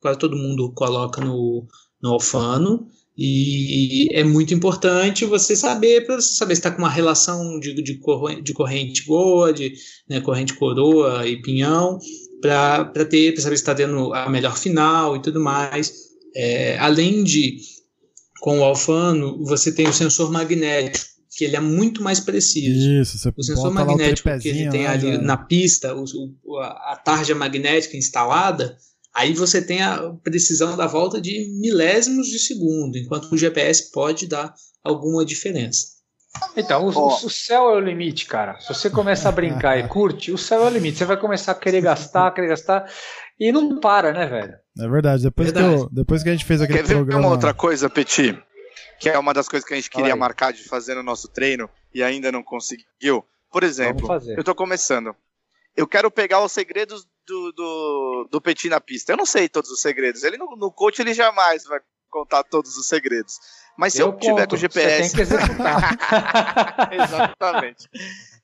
quase 0.00 0.18
todo 0.18 0.36
mundo 0.36 0.72
coloca 0.72 1.20
no, 1.20 1.66
no 2.02 2.10
Alfano, 2.10 2.88
e 3.16 4.08
é 4.12 4.24
muito 4.24 4.54
importante 4.54 5.26
você 5.26 5.54
saber, 5.54 6.06
para 6.06 6.16
você 6.16 6.34
saber 6.34 6.54
se 6.54 6.60
está 6.60 6.70
com 6.70 6.78
uma 6.78 6.90
relação 6.90 7.60
de, 7.60 7.74
de, 7.74 7.98
corrente, 7.98 8.42
de 8.42 8.52
corrente 8.54 9.04
boa, 9.04 9.52
de 9.52 9.74
né, 10.08 10.20
corrente 10.20 10.54
coroa 10.54 11.26
e 11.26 11.40
pinhão, 11.42 11.98
para 12.40 13.04
ter, 13.04 13.32
para 13.32 13.42
saber 13.42 13.56
se 13.56 13.62
está 13.62 13.74
tendo 13.74 14.14
a 14.14 14.28
melhor 14.30 14.56
final 14.56 15.14
e 15.14 15.22
tudo 15.22 15.40
mais. 15.40 15.92
É, 16.34 16.78
além 16.78 17.22
de, 17.22 17.58
com 18.40 18.60
o 18.60 18.64
Alfano, 18.64 19.44
você 19.44 19.70
tem 19.70 19.86
o 19.86 19.92
sensor 19.92 20.32
magnético, 20.32 21.06
que 21.36 21.44
ele 21.44 21.56
é 21.56 21.60
muito 21.60 22.02
mais 22.02 22.18
preciso. 22.18 23.02
Isso, 23.02 23.18
você 23.18 23.32
o 23.36 23.42
sensor 23.42 23.72
magnético 23.72 24.28
que 24.40 24.48
ele 24.48 24.70
tem 24.70 24.86
ali 24.86 25.18
na 25.18 25.36
pista, 25.36 25.94
o, 25.94 26.04
o, 26.44 26.58
a 26.58 26.98
tarja 27.04 27.34
magnética 27.34 27.94
instalada, 27.94 28.76
aí 29.14 29.34
você 29.34 29.64
tem 29.64 29.82
a 29.82 30.12
precisão 30.22 30.76
da 30.76 30.86
volta 30.86 31.20
de 31.20 31.48
milésimos 31.60 32.26
de 32.28 32.38
segundo, 32.38 32.96
enquanto 32.96 33.30
o 33.30 33.38
GPS 33.38 33.90
pode 33.90 34.26
dar 34.26 34.54
alguma 34.82 35.24
diferença. 35.24 35.92
Então, 36.56 36.86
o, 36.86 36.92
oh. 36.94 37.26
o, 37.26 37.30
céu 37.30 37.70
é 37.70 37.76
o 37.76 37.80
limite, 37.80 38.26
cara. 38.26 38.58
Se 38.58 38.68
você 38.68 38.88
começa 38.88 39.28
a 39.28 39.32
brincar 39.32 39.78
e 39.78 39.86
curte, 39.86 40.32
o 40.32 40.38
céu 40.38 40.64
é 40.64 40.66
o 40.66 40.70
limite. 40.70 40.98
Você 40.98 41.04
vai 41.04 41.18
começar 41.18 41.52
a 41.52 41.54
querer 41.54 41.82
gastar, 41.82 42.30
querer 42.32 42.48
gastar, 42.48 42.90
e 43.38 43.52
não 43.52 43.78
para, 43.78 44.12
né, 44.12 44.26
velho? 44.26 44.54
É 44.78 44.88
verdade. 44.88 45.22
Depois, 45.24 45.52
verdade. 45.52 45.76
Que, 45.76 45.82
eu, 45.82 45.88
depois 45.90 46.22
que 46.22 46.28
a 46.28 46.32
gente 46.32 46.44
fez 46.44 46.62
aquele 46.62 46.78
Quer 46.78 46.86
programa... 46.86 47.20
Ver 47.20 47.26
uma 47.26 47.34
outra 47.34 47.52
coisa, 47.52 47.90
Petit? 47.90 48.42
Que 48.98 49.10
é 49.10 49.18
uma 49.18 49.34
das 49.34 49.48
coisas 49.48 49.66
que 49.66 49.74
a 49.74 49.76
gente 49.76 49.90
queria 49.90 50.16
marcar 50.16 50.52
de 50.52 50.64
fazer 50.64 50.94
no 50.94 51.02
nosso 51.02 51.28
treino 51.28 51.68
e 51.92 52.02
ainda 52.02 52.32
não 52.32 52.42
conseguiu. 52.42 53.24
Por 53.50 53.62
exemplo, 53.62 54.08
eu 54.36 54.42
tô 54.42 54.54
começando. 54.54 55.14
Eu 55.76 55.86
quero 55.86 56.10
pegar 56.10 56.42
os 56.42 56.52
segredos 56.52 57.06
do, 57.26 57.52
do, 57.52 58.28
do 58.30 58.40
Petit 58.40 58.68
na 58.68 58.80
pista. 58.80 59.12
Eu 59.12 59.16
não 59.16 59.26
sei 59.26 59.48
todos 59.48 59.70
os 59.70 59.80
segredos. 59.80 60.22
Ele 60.22 60.36
no, 60.36 60.56
no 60.56 60.70
coach 60.70 61.00
ele 61.00 61.14
jamais 61.14 61.64
vai 61.64 61.80
contar 62.10 62.42
todos 62.44 62.76
os 62.76 62.86
segredos. 62.86 63.38
Mas 63.76 63.94
se 63.94 64.00
eu, 64.00 64.08
eu 64.08 64.18
tiver 64.18 64.46
com 64.46 64.54
o 64.54 64.58
GPS. 64.58 65.10
Você 65.10 65.16
tem 65.16 65.26
que 65.26 65.34
executar. 65.34 65.98
Exatamente. 66.92 67.88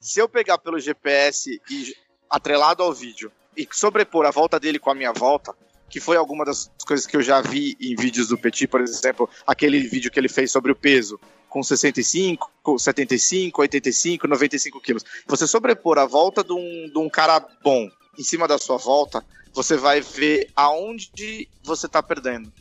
Se 0.01 0.21
eu 0.21 0.29
pegar 0.29 0.59
pelo 0.59 0.81
GPS 0.81 1.61
e 1.71 1.95
atrelado 2.31 2.83
ao 2.83 2.93
vídeo 2.93 3.31
e 3.57 3.69
sobrepor 3.71 4.25
a 4.25 4.31
volta 4.31 4.59
dele 4.59 4.79
com 4.79 4.91
a 4.91 4.95
minha 4.95 5.13
volta, 5.13 5.55
que 5.89 6.01
foi 6.01 6.17
alguma 6.17 6.45
das 6.45 6.71
coisas 6.87 7.07
que 7.07 7.17
eu 7.17 7.23
já 7.23 7.41
vi 7.41 7.77
em 7.81 7.95
vídeos 7.97 8.29
do 8.29 8.39
Petit, 8.39 8.67
por 8.67 8.81
exemplo, 8.81 9.29
aquele 9.47 9.81
vídeo 9.81 10.11
que 10.11 10.19
ele 10.19 10.29
fez 10.29 10.51
sobre 10.51 10.71
o 10.71 10.77
peso, 10.77 11.19
com 11.49 11.63
65, 11.63 12.79
75, 12.79 13.63
85, 13.63 14.29
95 14.29 14.81
quilos. 14.81 15.05
Você 15.27 15.47
sobrepor 15.47 15.99
a 15.99 16.05
volta 16.05 16.45
de 16.45 16.53
um, 16.53 16.91
de 16.93 16.99
um 16.99 17.09
cara 17.09 17.41
bom 17.63 17.89
em 18.19 18.25
cima 18.25 18.49
da 18.49 18.59
sua 18.59 18.77
volta, 18.77 19.25
você 19.55 19.77
vai 19.77 20.01
ver 20.01 20.51
aonde 20.55 21.49
você 21.63 21.87
está 21.87 22.03
perdendo. 22.03 22.53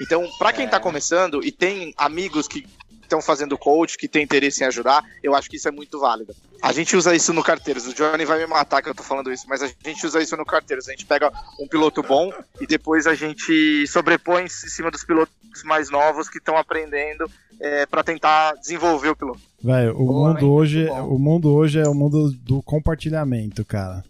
Então, 0.00 0.28
para 0.38 0.52
quem 0.52 0.64
está 0.64 0.76
é. 0.76 0.80
começando 0.80 1.44
e 1.44 1.50
tem 1.50 1.92
amigos 1.96 2.46
que 2.46 2.66
estão 3.02 3.22
fazendo 3.22 3.56
coach, 3.56 3.96
que 3.96 4.06
tem 4.06 4.22
interesse 4.22 4.62
em 4.62 4.66
ajudar, 4.66 5.02
eu 5.22 5.34
acho 5.34 5.48
que 5.48 5.56
isso 5.56 5.66
é 5.66 5.70
muito 5.70 5.98
válido. 5.98 6.34
A 6.62 6.72
gente 6.72 6.94
usa 6.94 7.14
isso 7.14 7.32
no 7.32 7.42
Carteiros. 7.42 7.86
O 7.86 7.94
Johnny 7.94 8.24
vai 8.24 8.38
me 8.38 8.46
matar 8.46 8.82
que 8.82 8.88
eu 8.88 8.94
tô 8.94 9.02
falando 9.02 9.32
isso, 9.32 9.46
mas 9.48 9.62
a 9.62 9.66
gente 9.66 10.06
usa 10.06 10.20
isso 10.20 10.36
no 10.36 10.44
Carteiros. 10.44 10.88
A 10.88 10.90
gente 10.90 11.06
pega 11.06 11.32
um 11.58 11.66
piloto 11.66 12.02
bom 12.02 12.30
e 12.60 12.66
depois 12.66 13.06
a 13.06 13.14
gente 13.14 13.86
sobrepõe 13.86 14.44
em 14.44 14.48
cima 14.48 14.90
dos 14.90 15.04
pilotos 15.04 15.32
mais 15.64 15.90
novos 15.90 16.28
que 16.28 16.38
estão 16.38 16.56
aprendendo 16.56 17.28
é, 17.60 17.86
para 17.86 18.04
tentar 18.04 18.54
desenvolver 18.54 19.08
o 19.08 19.16
piloto. 19.16 19.40
Velho, 19.62 19.96
o 19.96 20.12
mundo 20.12 20.52
hoje, 20.52 20.88
o 20.88 21.18
mundo 21.18 21.52
hoje 21.52 21.80
é 21.80 21.88
o 21.88 21.94
mundo 21.94 22.30
do 22.30 22.62
compartilhamento, 22.62 23.64
cara. 23.64 24.04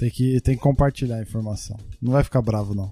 Tem 0.00 0.08
que, 0.08 0.40
tem 0.40 0.56
que 0.56 0.62
compartilhar 0.62 1.16
a 1.16 1.20
informação. 1.22 1.76
Não 2.00 2.12
vai 2.12 2.24
ficar 2.24 2.40
bravo, 2.40 2.74
não. 2.74 2.90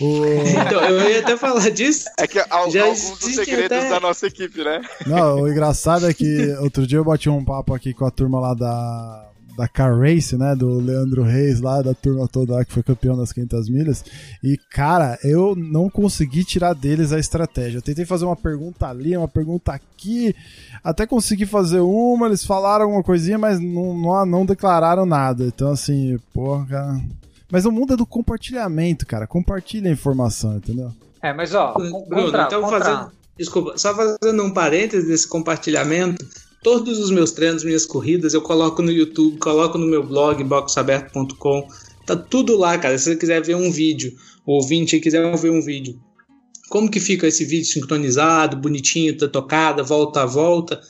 O... 0.00 0.22
Então, 0.64 0.80
eu 0.84 1.10
ia 1.10 1.18
até 1.18 1.36
falar 1.36 1.68
disso. 1.68 2.08
É 2.16 2.28
que 2.28 2.38
alguns 2.48 3.18
dos 3.18 3.34
segredos 3.34 3.76
até... 3.76 3.90
da 3.90 3.98
nossa 3.98 4.28
equipe, 4.28 4.62
né? 4.62 4.80
Não, 5.04 5.40
o 5.40 5.48
engraçado 5.50 6.08
é 6.08 6.14
que 6.14 6.52
outro 6.62 6.86
dia 6.86 6.98
eu 6.98 7.04
bati 7.04 7.28
um 7.28 7.44
papo 7.44 7.74
aqui 7.74 7.92
com 7.92 8.06
a 8.06 8.10
turma 8.10 8.38
lá 8.38 8.54
da, 8.54 9.31
da 9.56 9.68
Car 9.68 9.98
Race, 9.98 10.36
né? 10.36 10.54
Do 10.54 10.78
Leandro 10.78 11.22
Reis 11.22 11.60
lá, 11.60 11.82
da 11.82 11.94
turma 11.94 12.28
toda 12.28 12.54
lá 12.54 12.64
que 12.64 12.72
foi 12.72 12.82
campeão 12.82 13.16
das 13.16 13.32
500 13.32 13.68
milhas. 13.68 14.04
E, 14.42 14.56
cara, 14.70 15.18
eu 15.22 15.54
não 15.54 15.88
consegui 15.88 16.44
tirar 16.44 16.74
deles 16.74 17.12
a 17.12 17.18
estratégia. 17.18 17.78
Eu 17.78 17.82
tentei 17.82 18.04
fazer 18.04 18.24
uma 18.24 18.36
pergunta 18.36 18.86
ali, 18.86 19.16
uma 19.16 19.28
pergunta 19.28 19.72
aqui, 19.72 20.34
até 20.82 21.06
consegui 21.06 21.46
fazer 21.46 21.80
uma, 21.80 22.26
eles 22.26 22.44
falaram 22.44 22.84
alguma 22.84 23.02
coisinha, 23.02 23.38
mas 23.38 23.60
não, 23.60 23.94
não, 23.94 24.26
não 24.26 24.46
declararam 24.46 25.06
nada. 25.06 25.44
Então, 25.44 25.70
assim, 25.70 26.18
porra, 26.32 26.66
cara. 26.66 27.00
Mas 27.50 27.66
o 27.66 27.72
mundo 27.72 27.92
é 27.92 27.96
do 27.96 28.06
compartilhamento, 28.06 29.06
cara. 29.06 29.26
Compartilha 29.26 29.90
a 29.90 29.92
informação, 29.92 30.56
entendeu? 30.56 30.90
É, 31.20 31.32
mas 31.32 31.54
ó, 31.54 31.74
Bruno, 31.74 32.06
contra, 32.08 32.42
então 32.44 32.62
contra... 32.62 32.78
fazendo. 32.80 33.12
Desculpa, 33.38 33.78
só 33.78 33.94
fazendo 33.94 34.42
um 34.42 34.52
parênteses 34.52 35.08
desse 35.08 35.28
compartilhamento. 35.28 36.26
Todos 36.62 36.98
os 37.00 37.10
meus 37.10 37.32
treinos, 37.32 37.64
minhas 37.64 37.84
corridas, 37.84 38.34
eu 38.34 38.40
coloco 38.40 38.82
no 38.82 38.90
YouTube, 38.90 39.36
coloco 39.38 39.76
no 39.76 39.86
meu 39.86 40.06
blog, 40.06 40.44
boxaberto.com. 40.44 41.68
Tá 42.06 42.16
tudo 42.16 42.56
lá, 42.56 42.78
cara. 42.78 42.96
Se 42.96 43.04
você 43.04 43.16
quiser 43.16 43.42
ver 43.42 43.56
um 43.56 43.70
vídeo, 43.70 44.14
ou 44.46 44.56
ouvinte 44.56 45.00
quiser 45.00 45.36
ver 45.36 45.50
um 45.50 45.60
vídeo, 45.60 45.98
como 46.68 46.90
que 46.90 47.00
fica 47.00 47.26
esse 47.26 47.44
vídeo 47.44 47.66
sincronizado, 47.66 48.56
bonitinho, 48.56 49.16
tá 49.16 49.28
tocada, 49.28 49.82
volta 49.82 50.22
a 50.22 50.26
volta. 50.26 50.80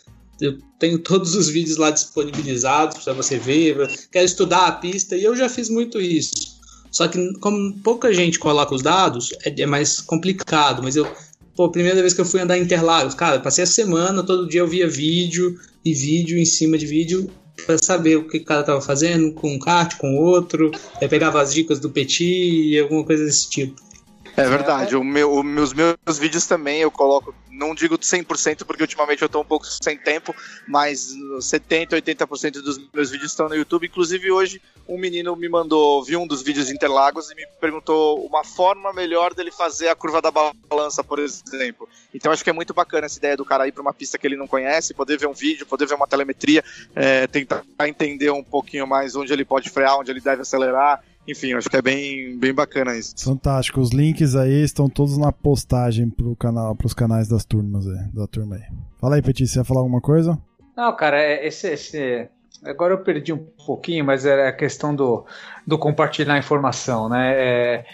Eu 0.40 0.58
tenho 0.78 0.98
todos 0.98 1.34
os 1.34 1.48
vídeos 1.48 1.76
lá 1.76 1.90
disponibilizados 1.90 3.02
para 3.02 3.14
você 3.14 3.38
ver. 3.38 3.90
Quer 4.10 4.24
estudar 4.24 4.66
a 4.66 4.72
pista 4.72 5.16
e 5.16 5.24
eu 5.24 5.34
já 5.34 5.48
fiz 5.48 5.68
muito 5.68 6.00
isso. 6.00 6.60
Só 6.90 7.08
que 7.08 7.32
como 7.40 7.78
pouca 7.78 8.12
gente 8.12 8.38
coloca 8.38 8.74
os 8.74 8.82
dados, 8.82 9.32
é, 9.44 9.62
é 9.62 9.66
mais 9.66 10.00
complicado. 10.00 10.82
Mas 10.82 10.96
eu 10.96 11.10
Pô, 11.54 11.70
primeira 11.70 12.00
vez 12.00 12.14
que 12.14 12.20
eu 12.20 12.24
fui 12.24 12.40
andar 12.40 12.56
em 12.56 12.62
Interlagos, 12.62 13.14
cara, 13.14 13.38
passei 13.38 13.64
a 13.64 13.66
semana, 13.66 14.22
todo 14.22 14.48
dia 14.48 14.60
eu 14.60 14.66
via 14.66 14.88
vídeo 14.88 15.58
e 15.84 15.92
vídeo 15.92 16.38
em 16.38 16.46
cima 16.46 16.78
de 16.78 16.86
vídeo 16.86 17.30
para 17.66 17.76
saber 17.76 18.16
o 18.16 18.26
que 18.26 18.38
o 18.38 18.44
cara 18.44 18.62
tava 18.62 18.80
fazendo 18.80 19.32
com 19.32 19.52
um 19.52 19.58
kart, 19.58 19.96
com 19.98 20.16
outro, 20.16 20.70
pegava 21.10 21.40
as 21.42 21.52
dicas 21.52 21.78
do 21.78 21.90
Petit 21.90 22.24
e 22.24 22.78
alguma 22.78 23.04
coisa 23.04 23.24
desse 23.24 23.50
tipo. 23.50 23.91
É 24.36 24.48
verdade, 24.48 24.96
o 24.96 25.04
meu, 25.04 25.30
os 25.34 25.72
meus 25.74 26.18
vídeos 26.18 26.46
também 26.46 26.80
eu 26.80 26.90
coloco, 26.90 27.34
não 27.50 27.74
digo 27.74 27.98
100% 27.98 28.64
porque 28.64 28.82
ultimamente 28.82 29.20
eu 29.20 29.28
tô 29.28 29.40
um 29.40 29.44
pouco 29.44 29.66
sem 29.66 29.96
tempo, 29.98 30.34
mas 30.66 31.14
70, 31.40 31.96
80% 32.00 32.62
dos 32.62 32.80
meus 32.92 33.10
vídeos 33.10 33.30
estão 33.30 33.48
no 33.48 33.54
YouTube. 33.54 33.86
Inclusive 33.86 34.30
hoje 34.30 34.60
um 34.88 34.98
menino 34.98 35.36
me 35.36 35.48
mandou, 35.48 36.02
viu 36.02 36.20
um 36.20 36.26
dos 36.26 36.42
vídeos 36.42 36.66
de 36.66 36.74
Interlagos 36.74 37.30
e 37.30 37.34
me 37.34 37.46
perguntou 37.60 38.24
uma 38.26 38.42
forma 38.42 38.92
melhor 38.92 39.34
dele 39.34 39.50
fazer 39.50 39.88
a 39.88 39.94
curva 39.94 40.20
da 40.22 40.30
balança, 40.30 41.04
por 41.04 41.18
exemplo. 41.18 41.88
Então 42.14 42.32
acho 42.32 42.42
que 42.42 42.50
é 42.50 42.54
muito 42.54 42.72
bacana 42.72 43.06
essa 43.06 43.18
ideia 43.18 43.36
do 43.36 43.44
cara 43.44 43.68
ir 43.68 43.72
para 43.72 43.82
uma 43.82 43.92
pista 43.92 44.18
que 44.18 44.26
ele 44.26 44.36
não 44.36 44.46
conhece, 44.46 44.94
poder 44.94 45.18
ver 45.18 45.26
um 45.26 45.34
vídeo, 45.34 45.66
poder 45.66 45.86
ver 45.86 45.94
uma 45.94 46.06
telemetria, 46.06 46.64
é, 46.94 47.26
tentar 47.26 47.62
entender 47.86 48.30
um 48.30 48.42
pouquinho 48.42 48.86
mais 48.86 49.14
onde 49.14 49.32
ele 49.32 49.44
pode 49.44 49.68
frear, 49.68 49.98
onde 49.98 50.10
ele 50.10 50.20
deve 50.20 50.42
acelerar 50.42 51.02
enfim, 51.26 51.52
acho 51.54 51.68
que 51.70 51.76
é 51.76 51.82
bem, 51.82 52.36
bem 52.38 52.52
bacana 52.52 52.96
isso. 52.96 53.14
Fantástico. 53.18 53.80
Os 53.80 53.90
links 53.90 54.34
aí 54.34 54.62
estão 54.62 54.88
todos 54.88 55.16
na 55.16 55.30
postagem 55.30 56.10
pro 56.10 56.34
canal, 56.36 56.74
pros 56.74 56.94
canais 56.94 57.28
das 57.28 57.44
turmas 57.44 57.86
aí, 57.86 58.08
da 58.12 58.26
turma 58.26 58.56
aí. 58.56 58.62
Fala 59.00 59.16
aí, 59.16 59.22
Petit, 59.22 59.46
você 59.46 59.58
ia 59.58 59.64
falar 59.64 59.80
alguma 59.80 60.00
coisa? 60.00 60.38
Não, 60.76 60.94
cara, 60.96 61.20
é, 61.20 61.46
esse, 61.46 61.68
esse, 61.68 62.28
agora 62.64 62.94
eu 62.94 62.98
perdi 62.98 63.32
um 63.32 63.44
pouquinho, 63.66 64.04
mas 64.04 64.26
era 64.26 64.48
a 64.48 64.52
questão 64.52 64.94
do, 64.94 65.24
do 65.66 65.78
compartilhar 65.78 66.38
informação, 66.38 67.08
né? 67.08 67.34
É, 67.34 67.84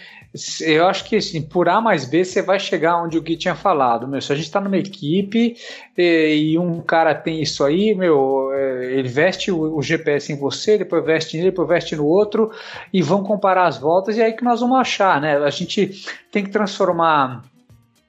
eu 0.61 0.87
acho 0.87 1.05
que 1.05 1.17
assim, 1.17 1.41
por 1.41 1.69
A 1.69 1.81
mais 1.81 2.05
B 2.05 2.23
você 2.23 2.43
vai 2.43 2.61
chegar 2.61 3.03
onde 3.03 3.17
o 3.17 3.23
Gui 3.23 3.37
tinha 3.37 3.55
falado. 3.55 4.07
Meu, 4.07 4.21
se 4.21 4.31
a 4.31 4.37
gente 4.37 4.45
está 4.45 4.61
numa 4.61 4.77
equipe 4.77 5.57
e, 5.97 6.53
e, 6.53 6.59
um 6.59 6.81
cara 6.83 7.15
tem 7.15 7.41
isso 7.41 7.65
aí, 7.65 7.95
meu, 7.95 8.51
é, 8.53 8.93
ele 8.93 9.09
veste 9.09 9.51
o, 9.51 9.77
o, 9.77 9.83
GPS 9.83 10.31
em 10.31 10.37
você, 10.37 10.77
depois 10.77 11.05
veste 11.05 11.37
nele, 11.37 11.51
depois 11.51 11.69
veste 11.69 11.97
no 11.97 12.05
outro 12.05 12.53
e 12.93 13.01
vão 13.01 13.25
comparar 13.25 13.67
as 13.67 13.79
voltas 13.79 14.17
e 14.17 14.21
é 14.21 14.27
aí 14.27 14.33
que 14.35 14.45
nós 14.45 14.61
vamos 14.61 14.79
achar, 14.79 15.19
né? 15.21 15.37
A 15.39 15.51
gente 15.51 16.05
tem 16.31 16.45
que 16.45 16.51
transformar 16.51 17.43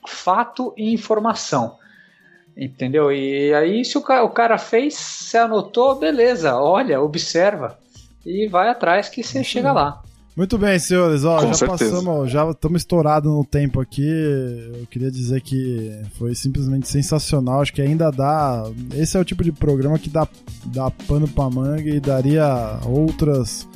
fato 0.05 0.74
em 0.78 0.93
informação. 0.93 1.78
Entendeu? 2.57 3.09
E 3.09 3.53
aí, 3.53 3.86
se 3.86 3.97
o 3.97 4.01
cara, 4.01 4.24
o 4.26 4.30
cara 4.30 4.57
fez, 4.57 4.93
você 4.95 5.38
anotou, 5.38 5.95
beleza, 5.95 6.57
olha, 6.57 7.01
observa 7.01 7.80
e 8.26 8.47
vai 8.47 8.67
atrás 8.67 9.07
que 9.07 9.24
você 9.24 9.41
chega 9.41 9.72
lá. 9.72 10.03
Muito 10.40 10.58
bem, 10.58 10.80
senhores. 10.80 11.26
Ó, 11.26 11.42
já 11.42 11.54
certeza. 11.54 11.92
passamos, 11.96 12.32
já 12.32 12.50
estamos 12.50 12.82
estourados 12.82 13.30
no 13.30 13.44
tempo 13.44 13.82
aqui. 13.82 14.08
Eu 14.08 14.88
queria 14.90 15.12
dizer 15.12 15.42
que 15.42 15.92
foi 16.18 16.34
simplesmente 16.34 16.88
sensacional. 16.88 17.60
Acho 17.60 17.74
que 17.74 17.82
ainda 17.82 18.10
dá. 18.10 18.64
Esse 18.94 19.18
é 19.18 19.20
o 19.20 19.26
tipo 19.26 19.44
de 19.44 19.52
programa 19.52 20.00
que 20.00 20.10
dá, 20.10 20.26
dá 20.68 20.90
pano 20.90 21.28
pra 21.28 21.50
manga 21.50 21.90
e 21.90 22.00
daria 22.00 22.80
outras. 22.86 23.68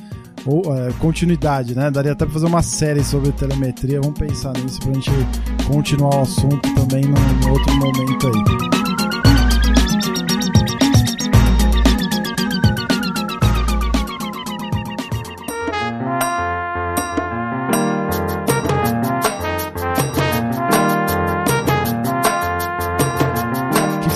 Ou, 0.46 0.74
é, 0.74 0.90
continuidade, 1.00 1.74
né? 1.74 1.90
Daria 1.90 2.12
até 2.12 2.24
pra 2.24 2.32
fazer 2.32 2.46
uma 2.46 2.62
série 2.62 3.04
sobre 3.04 3.30
telemetria. 3.32 4.00
Vamos 4.00 4.18
pensar 4.18 4.54
nisso 4.56 4.80
pra 4.80 4.94
gente 4.94 5.10
continuar 5.68 6.16
o 6.16 6.20
assunto 6.22 6.62
também 6.74 7.02
num 7.04 7.50
outro 7.52 7.74
momento 7.74 8.26
aí. 8.26 8.83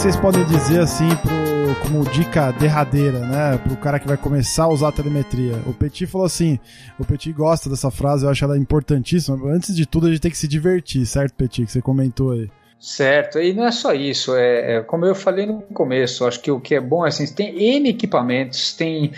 Vocês 0.08 0.22
podem 0.22 0.42
dizer 0.46 0.80
assim 0.80 1.06
pro, 1.16 1.74
como 1.82 2.02
dica 2.08 2.50
derradeira, 2.52 3.18
né, 3.18 3.58
pro 3.62 3.76
cara 3.76 3.98
que 3.98 4.08
vai 4.08 4.16
começar 4.16 4.64
a 4.64 4.68
usar 4.68 4.88
a 4.88 4.92
telemetria? 4.92 5.60
O 5.66 5.74
Petit 5.74 6.06
falou 6.06 6.26
assim, 6.26 6.58
o 6.98 7.04
Petit 7.04 7.30
gosta 7.30 7.68
dessa 7.68 7.90
frase, 7.90 8.24
eu 8.24 8.30
acho 8.30 8.42
ela 8.42 8.56
importantíssima. 8.56 9.36
Antes 9.52 9.76
de 9.76 9.84
tudo, 9.84 10.06
a 10.06 10.10
gente 10.10 10.22
tem 10.22 10.30
que 10.30 10.38
se 10.38 10.48
divertir, 10.48 11.04
certo, 11.04 11.34
Petit, 11.34 11.66
que 11.66 11.72
você 11.72 11.82
comentou 11.82 12.30
aí. 12.30 12.48
Certo, 12.80 13.38
e 13.38 13.52
não 13.52 13.66
é 13.66 13.70
só 13.70 13.92
isso, 13.92 14.34
é, 14.34 14.76
é, 14.76 14.80
como 14.80 15.04
eu 15.04 15.14
falei 15.14 15.44
no 15.44 15.60
começo, 15.60 16.24
acho 16.24 16.40
que 16.40 16.50
o 16.50 16.58
que 16.58 16.74
é 16.74 16.80
bom 16.80 17.04
é 17.04 17.08
assim, 17.08 17.26
tem 17.26 17.76
N 17.76 17.90
equipamentos, 17.90 18.72
tem 18.72 19.12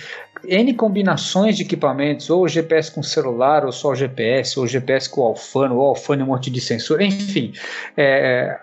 N 0.45 0.75
combinações 0.75 1.57
de 1.57 1.63
equipamentos, 1.63 2.31
ou 2.31 2.49
GPS 2.49 2.93
com 2.93 3.03
celular, 3.03 3.65
ou 3.65 3.73
só 3.73 3.95
GPS, 3.95 4.59
ou 4.59 4.67
GPS 4.67 5.09
com 5.09 5.23
Alfano, 5.23 5.77
ou 5.77 5.89
Alfano 5.89 6.23
e 6.23 6.25
um 6.25 6.29
monte 6.29 6.51
de 6.51 6.61
sensor, 6.61 7.01
enfim. 7.03 7.53
É, 7.97 8.59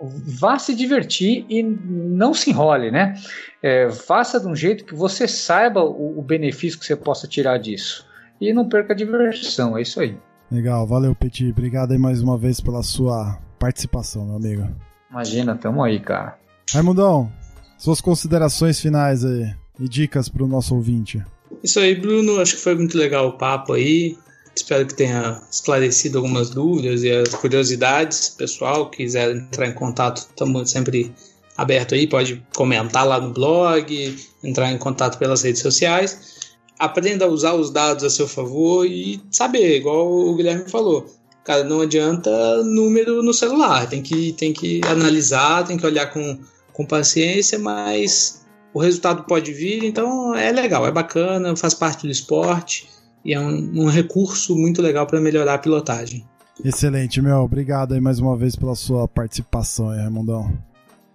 vá 0.00 0.58
se 0.58 0.74
divertir 0.74 1.46
e 1.48 1.62
não 1.62 2.34
se 2.34 2.50
enrole, 2.50 2.90
né? 2.90 3.14
É, 3.62 3.90
faça 3.90 4.38
de 4.38 4.46
um 4.46 4.54
jeito 4.54 4.84
que 4.84 4.94
você 4.94 5.26
saiba 5.26 5.82
o, 5.82 6.18
o 6.18 6.22
benefício 6.22 6.78
que 6.78 6.86
você 6.86 6.96
possa 6.96 7.26
tirar 7.26 7.58
disso. 7.58 8.06
E 8.40 8.52
não 8.52 8.68
perca 8.68 8.92
a 8.92 8.96
diversão, 8.96 9.78
é 9.78 9.82
isso 9.82 10.00
aí. 10.00 10.16
Legal, 10.50 10.86
valeu, 10.86 11.14
Petit. 11.14 11.50
Obrigado 11.50 11.92
aí 11.92 11.98
mais 11.98 12.22
uma 12.22 12.36
vez 12.36 12.60
pela 12.60 12.82
sua 12.82 13.38
participação, 13.58 14.26
meu 14.26 14.36
amigo. 14.36 14.68
Imagina, 15.10 15.54
tamo 15.54 15.82
aí, 15.82 16.00
cara. 16.00 16.36
Raimundão, 16.72 17.32
suas 17.78 18.00
considerações 18.00 18.80
finais 18.80 19.24
aí 19.24 19.54
e 19.78 19.88
dicas 19.88 20.28
para 20.28 20.44
o 20.44 20.48
nosso 20.48 20.74
ouvinte. 20.74 21.22
Isso 21.62 21.80
aí, 21.80 21.94
Bruno. 21.94 22.40
Acho 22.40 22.56
que 22.56 22.62
foi 22.62 22.74
muito 22.74 22.96
legal 22.96 23.28
o 23.28 23.32
papo 23.32 23.72
aí. 23.72 24.16
Espero 24.54 24.86
que 24.86 24.94
tenha 24.94 25.42
esclarecido 25.50 26.18
algumas 26.18 26.50
dúvidas 26.50 27.02
e 27.02 27.10
as 27.10 27.30
curiosidades. 27.30 28.28
Pessoal, 28.30 28.88
quiser 28.88 29.34
entrar 29.34 29.66
em 29.66 29.74
contato, 29.74 30.18
estamos 30.18 30.70
sempre 30.70 31.12
aberto 31.56 31.94
aí. 31.94 32.06
Pode 32.06 32.44
comentar 32.54 33.06
lá 33.06 33.20
no 33.20 33.32
blog, 33.32 34.16
entrar 34.42 34.70
em 34.70 34.78
contato 34.78 35.18
pelas 35.18 35.42
redes 35.42 35.60
sociais. 35.60 36.34
Aprenda 36.78 37.24
a 37.24 37.28
usar 37.28 37.54
os 37.54 37.70
dados 37.70 38.04
a 38.04 38.10
seu 38.10 38.28
favor 38.28 38.86
e 38.86 39.20
saber, 39.30 39.78
igual 39.78 40.10
o 40.12 40.34
Guilherme 40.36 40.68
falou. 40.68 41.06
Cara, 41.44 41.64
não 41.64 41.80
adianta 41.80 42.62
número 42.62 43.22
no 43.22 43.34
celular. 43.34 43.88
Tem 43.88 44.02
que, 44.02 44.32
tem 44.32 44.52
que 44.52 44.80
analisar, 44.84 45.64
tem 45.64 45.76
que 45.76 45.86
olhar 45.86 46.06
com, 46.06 46.38
com 46.72 46.86
paciência, 46.86 47.58
mas 47.58 48.43
o 48.74 48.80
resultado 48.80 49.22
pode 49.22 49.52
vir, 49.52 49.84
então 49.84 50.34
é 50.34 50.50
legal, 50.50 50.84
é 50.84 50.90
bacana, 50.90 51.54
faz 51.54 51.72
parte 51.72 52.06
do 52.06 52.10
esporte 52.10 52.88
e 53.24 53.32
é 53.32 53.38
um, 53.38 53.84
um 53.84 53.86
recurso 53.86 54.56
muito 54.56 54.82
legal 54.82 55.06
para 55.06 55.20
melhorar 55.20 55.54
a 55.54 55.58
pilotagem. 55.58 56.26
Excelente, 56.62 57.22
meu. 57.22 57.36
Obrigado 57.38 57.94
aí 57.94 58.00
mais 58.00 58.18
uma 58.18 58.36
vez 58.36 58.56
pela 58.56 58.74
sua 58.74 59.06
participação 59.06 59.90
aí, 59.90 60.00
Raimundão. 60.00 60.52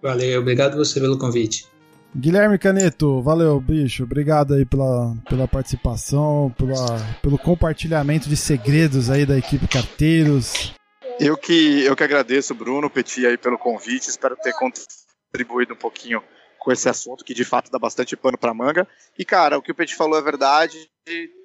Valeu, 0.02 0.40
obrigado 0.40 0.78
você 0.78 1.00
pelo 1.02 1.18
convite. 1.18 1.68
Guilherme 2.16 2.58
Caneto, 2.58 3.22
valeu, 3.22 3.60
bicho. 3.60 4.04
Obrigado 4.04 4.54
aí 4.54 4.66
pela, 4.66 5.16
pela 5.30 5.48
participação, 5.48 6.54
pela, 6.58 6.98
pelo 7.22 7.38
compartilhamento 7.38 8.28
de 8.28 8.36
segredos 8.36 9.10
aí 9.10 9.26
da 9.26 9.38
equipe 9.38 9.68
Carteiros. 9.68 10.74
Eu 11.20 11.38
que, 11.38 11.84
eu 11.84 11.96
que 11.96 12.04
agradeço, 12.04 12.56
Bruno 12.56 12.90
Petit, 12.90 13.26
aí 13.26 13.38
pelo 13.38 13.58
convite. 13.58 14.10
Espero 14.10 14.36
ter 14.42 14.54
contribuído 14.54 15.74
um 15.74 15.78
pouquinho 15.78 16.22
com 16.60 16.72
esse 16.72 16.90
assunto, 16.90 17.24
que 17.24 17.34
de 17.34 17.46
fato 17.46 17.72
dá 17.72 17.80
bastante 17.80 18.16
pano 18.16 18.38
para 18.38 18.54
manga. 18.54 18.88
E, 19.18 19.26
cara, 19.26 19.58
o 19.58 19.62
que 19.62 19.72
o 19.72 19.76
Pet 19.76 19.96
falou 19.96 20.20
é 20.20 20.22
verdade, 20.22 20.90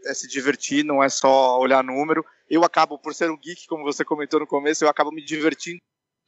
é 0.05 0.15
se 0.15 0.29
divertir, 0.29 0.85
não 0.85 1.03
é 1.03 1.09
só 1.09 1.59
olhar 1.59 1.83
número. 1.83 2.25
Eu 2.51 2.65
acabo, 2.65 2.99
por 2.99 3.15
ser 3.15 3.31
um 3.31 3.39
geek, 3.39 3.67
como 3.67 3.85
você 3.85 4.05
comentou 4.05 4.41
no 4.41 4.47
começo, 4.47 4.85
eu 4.85 4.89
acabo 4.89 5.11
me 5.11 5.25
divertindo 5.25 5.79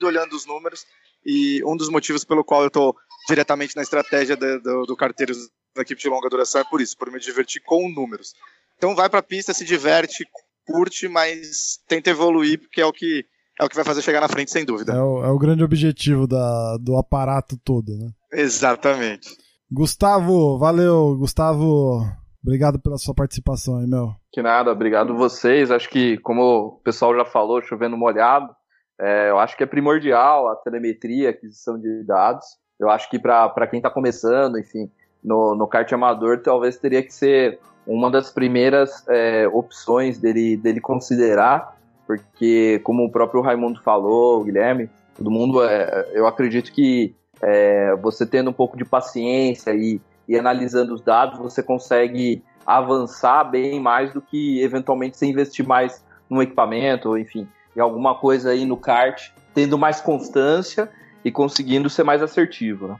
olhando 0.02 0.34
os 0.34 0.46
números. 0.46 0.86
E 1.24 1.62
um 1.64 1.76
dos 1.76 1.88
motivos 1.88 2.24
pelo 2.24 2.44
qual 2.44 2.62
eu 2.62 2.68
estou 2.68 2.96
diretamente 3.28 3.74
na 3.74 3.82
estratégia 3.82 4.36
do, 4.36 4.60
do, 4.60 4.86
do 4.86 4.96
da 4.96 5.82
equipe 5.82 6.00
de 6.00 6.08
longa 6.08 6.28
duração 6.28 6.60
é 6.60 6.64
por 6.64 6.80
isso, 6.80 6.96
por 6.96 7.10
me 7.10 7.18
divertir 7.18 7.60
com 7.62 7.88
números. 7.90 8.34
Então 8.76 8.94
vai 8.94 9.10
para 9.10 9.20
a 9.20 9.22
pista, 9.22 9.52
se 9.52 9.64
diverte, 9.64 10.26
curte, 10.66 11.08
mas 11.08 11.78
tenta 11.86 12.10
evoluir, 12.10 12.60
porque 12.60 12.80
é 12.80 12.86
o 12.86 12.92
que 12.92 13.26
é 13.60 13.64
o 13.64 13.68
que 13.68 13.76
vai 13.76 13.84
fazer 13.84 14.02
chegar 14.02 14.20
na 14.20 14.28
frente, 14.28 14.50
sem 14.50 14.64
dúvida. 14.64 14.92
É 14.92 15.00
o, 15.00 15.24
é 15.24 15.30
o 15.30 15.38
grande 15.38 15.64
objetivo 15.64 16.26
da, 16.26 16.76
do 16.78 16.96
aparato 16.96 17.56
todo, 17.64 17.96
né? 17.96 18.10
Exatamente. 18.32 19.28
Gustavo, 19.70 20.58
valeu, 20.58 21.16
Gustavo. 21.18 22.02
Obrigado 22.42 22.78
pela 22.78 22.98
sua 22.98 23.14
participação 23.14 23.78
aí, 23.78 23.86
meu. 23.86 24.14
Que 24.32 24.40
nada, 24.40 24.70
obrigado 24.70 25.16
vocês. 25.16 25.70
Acho 25.70 25.88
que, 25.88 26.18
como 26.18 26.42
o 26.42 26.80
pessoal 26.84 27.16
já 27.16 27.24
falou, 27.24 27.60
chovendo 27.60 27.96
molhado, 27.96 28.54
é, 29.00 29.30
eu 29.30 29.38
acho 29.38 29.56
que 29.56 29.64
é 29.64 29.66
primordial 29.66 30.48
a 30.48 30.56
telemetria, 30.56 31.28
a 31.28 31.30
aquisição 31.30 31.78
de 31.78 32.04
dados. 32.04 32.46
Eu 32.78 32.88
acho 32.88 33.10
que 33.10 33.18
para 33.18 33.66
quem 33.66 33.78
está 33.78 33.90
começando, 33.90 34.58
enfim, 34.58 34.90
no, 35.24 35.54
no 35.56 35.66
kart 35.66 35.90
amador, 35.92 36.40
talvez 36.42 36.76
teria 36.76 37.02
que 37.02 37.12
ser 37.12 37.58
uma 37.86 38.10
das 38.10 38.30
primeiras 38.30 39.04
é, 39.08 39.48
opções 39.48 40.18
dele, 40.18 40.56
dele 40.56 40.80
considerar, 40.80 41.75
porque, 42.06 42.80
como 42.84 43.04
o 43.04 43.10
próprio 43.10 43.40
Raimundo 43.40 43.82
falou, 43.82 44.44
Guilherme, 44.44 44.88
todo 45.16 45.30
mundo, 45.30 45.62
é, 45.64 46.10
eu 46.12 46.26
acredito 46.26 46.72
que 46.72 47.14
é, 47.42 47.94
você 47.96 48.24
tendo 48.24 48.50
um 48.50 48.52
pouco 48.52 48.76
de 48.76 48.84
paciência 48.84 49.74
e, 49.74 50.00
e 50.28 50.38
analisando 50.38 50.94
os 50.94 51.02
dados, 51.02 51.38
você 51.38 51.62
consegue 51.62 52.42
avançar 52.66 53.44
bem 53.44 53.80
mais 53.80 54.12
do 54.12 54.20
que 54.20 54.60
eventualmente 54.62 55.16
você 55.16 55.26
investir 55.26 55.66
mais 55.66 56.04
no 56.28 56.42
equipamento, 56.42 57.16
enfim, 57.16 57.48
em 57.76 57.80
alguma 57.80 58.14
coisa 58.14 58.50
aí 58.50 58.64
no 58.64 58.76
kart, 58.76 59.30
tendo 59.54 59.78
mais 59.78 60.00
constância 60.00 60.90
e 61.24 61.30
conseguindo 61.30 61.88
ser 61.88 62.02
mais 62.02 62.22
assertivo. 62.22 62.88
Né? 62.88 62.96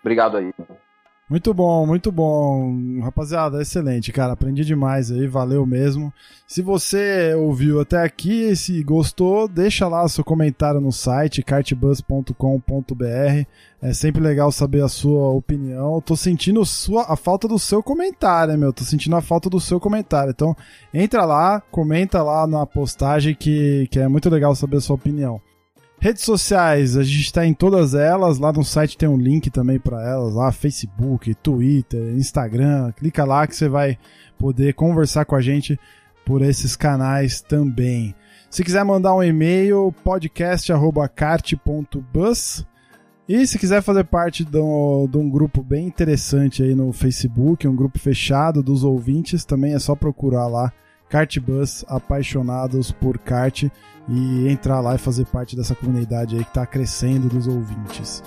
Obrigado 0.00 0.36
aí. 0.36 0.52
Muito 1.28 1.52
bom, 1.52 1.84
muito 1.84 2.12
bom. 2.12 3.00
Rapaziada, 3.00 3.60
excelente, 3.60 4.12
cara. 4.12 4.34
Aprendi 4.34 4.64
demais 4.64 5.10
aí, 5.10 5.26
valeu 5.26 5.66
mesmo. 5.66 6.12
Se 6.46 6.62
você 6.62 7.34
ouviu 7.34 7.80
até 7.80 8.00
aqui 8.00 8.54
se 8.54 8.80
gostou, 8.84 9.48
deixa 9.48 9.88
lá 9.88 10.08
seu 10.08 10.22
comentário 10.22 10.80
no 10.80 10.92
site 10.92 11.42
cartbus.com.br. 11.42 13.44
É 13.82 13.92
sempre 13.92 14.22
legal 14.22 14.52
saber 14.52 14.84
a 14.84 14.88
sua 14.88 15.30
opinião. 15.30 16.00
tô 16.00 16.14
sentindo 16.14 16.64
sua, 16.64 17.12
a 17.12 17.16
falta 17.16 17.48
do 17.48 17.58
seu 17.58 17.82
comentário, 17.82 18.56
meu. 18.56 18.72
Tô 18.72 18.84
sentindo 18.84 19.16
a 19.16 19.20
falta 19.20 19.50
do 19.50 19.58
seu 19.58 19.80
comentário. 19.80 20.30
Então, 20.30 20.56
entra 20.94 21.24
lá, 21.24 21.60
comenta 21.72 22.22
lá 22.22 22.46
na 22.46 22.64
postagem 22.64 23.34
que, 23.34 23.88
que 23.90 23.98
é 23.98 24.06
muito 24.06 24.30
legal 24.30 24.54
saber 24.54 24.76
a 24.76 24.80
sua 24.80 24.94
opinião. 24.94 25.40
Redes 25.98 26.24
sociais, 26.24 26.94
a 26.96 27.02
gente 27.02 27.22
está 27.22 27.46
em 27.46 27.54
todas 27.54 27.94
elas. 27.94 28.38
Lá 28.38 28.52
no 28.52 28.62
site 28.62 28.98
tem 28.98 29.08
um 29.08 29.16
link 29.16 29.48
também 29.50 29.78
para 29.78 30.06
elas, 30.06 30.34
lá 30.34 30.52
Facebook, 30.52 31.34
Twitter, 31.36 32.14
Instagram. 32.14 32.92
Clica 32.92 33.24
lá 33.24 33.46
que 33.46 33.56
você 33.56 33.66
vai 33.68 33.96
poder 34.38 34.74
conversar 34.74 35.24
com 35.24 35.34
a 35.34 35.40
gente 35.40 35.80
por 36.24 36.42
esses 36.42 36.76
canais 36.76 37.40
também. 37.40 38.14
Se 38.50 38.62
quiser 38.62 38.84
mandar 38.84 39.14
um 39.14 39.22
e-mail, 39.22 39.90
podcast@cart.bus. 40.04 42.66
E 43.28 43.46
se 43.46 43.58
quiser 43.58 43.82
fazer 43.82 44.04
parte 44.04 44.44
de 44.44 44.58
um, 44.58 45.08
de 45.10 45.18
um, 45.18 45.28
grupo 45.28 45.60
bem 45.60 45.84
interessante 45.84 46.62
aí 46.62 46.76
no 46.76 46.92
Facebook, 46.92 47.66
um 47.66 47.74
grupo 47.74 47.98
fechado 47.98 48.62
dos 48.62 48.84
ouvintes, 48.84 49.44
também 49.44 49.74
é 49.74 49.80
só 49.80 49.96
procurar 49.96 50.46
lá 50.46 50.72
Cartbus 51.08 51.84
Apaixonados 51.88 52.90
por 52.92 53.18
Kart 53.18 53.64
e 54.08 54.48
entrar 54.48 54.80
lá 54.80 54.94
e 54.94 54.98
fazer 54.98 55.26
parte 55.26 55.56
dessa 55.56 55.74
comunidade 55.74 56.36
aí 56.36 56.44
que 56.44 56.50
está 56.50 56.66
crescendo 56.66 57.28
dos 57.28 57.46
ouvintes. 57.46 58.22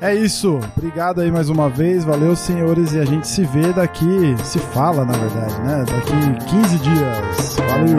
É 0.00 0.14
isso, 0.14 0.60
obrigado 0.76 1.20
aí 1.20 1.30
mais 1.30 1.48
uma 1.48 1.68
vez, 1.68 2.04
valeu 2.04 2.36
senhores 2.36 2.92
e 2.92 3.00
a 3.00 3.04
gente 3.04 3.26
se 3.26 3.44
vê 3.44 3.72
daqui, 3.72 4.06
se 4.44 4.58
fala 4.58 5.04
na 5.04 5.12
verdade, 5.12 5.60
né? 5.62 5.84
Daqui 5.84 6.12
15 6.46 6.78
dias. 6.78 7.56
Valeu! 7.56 7.98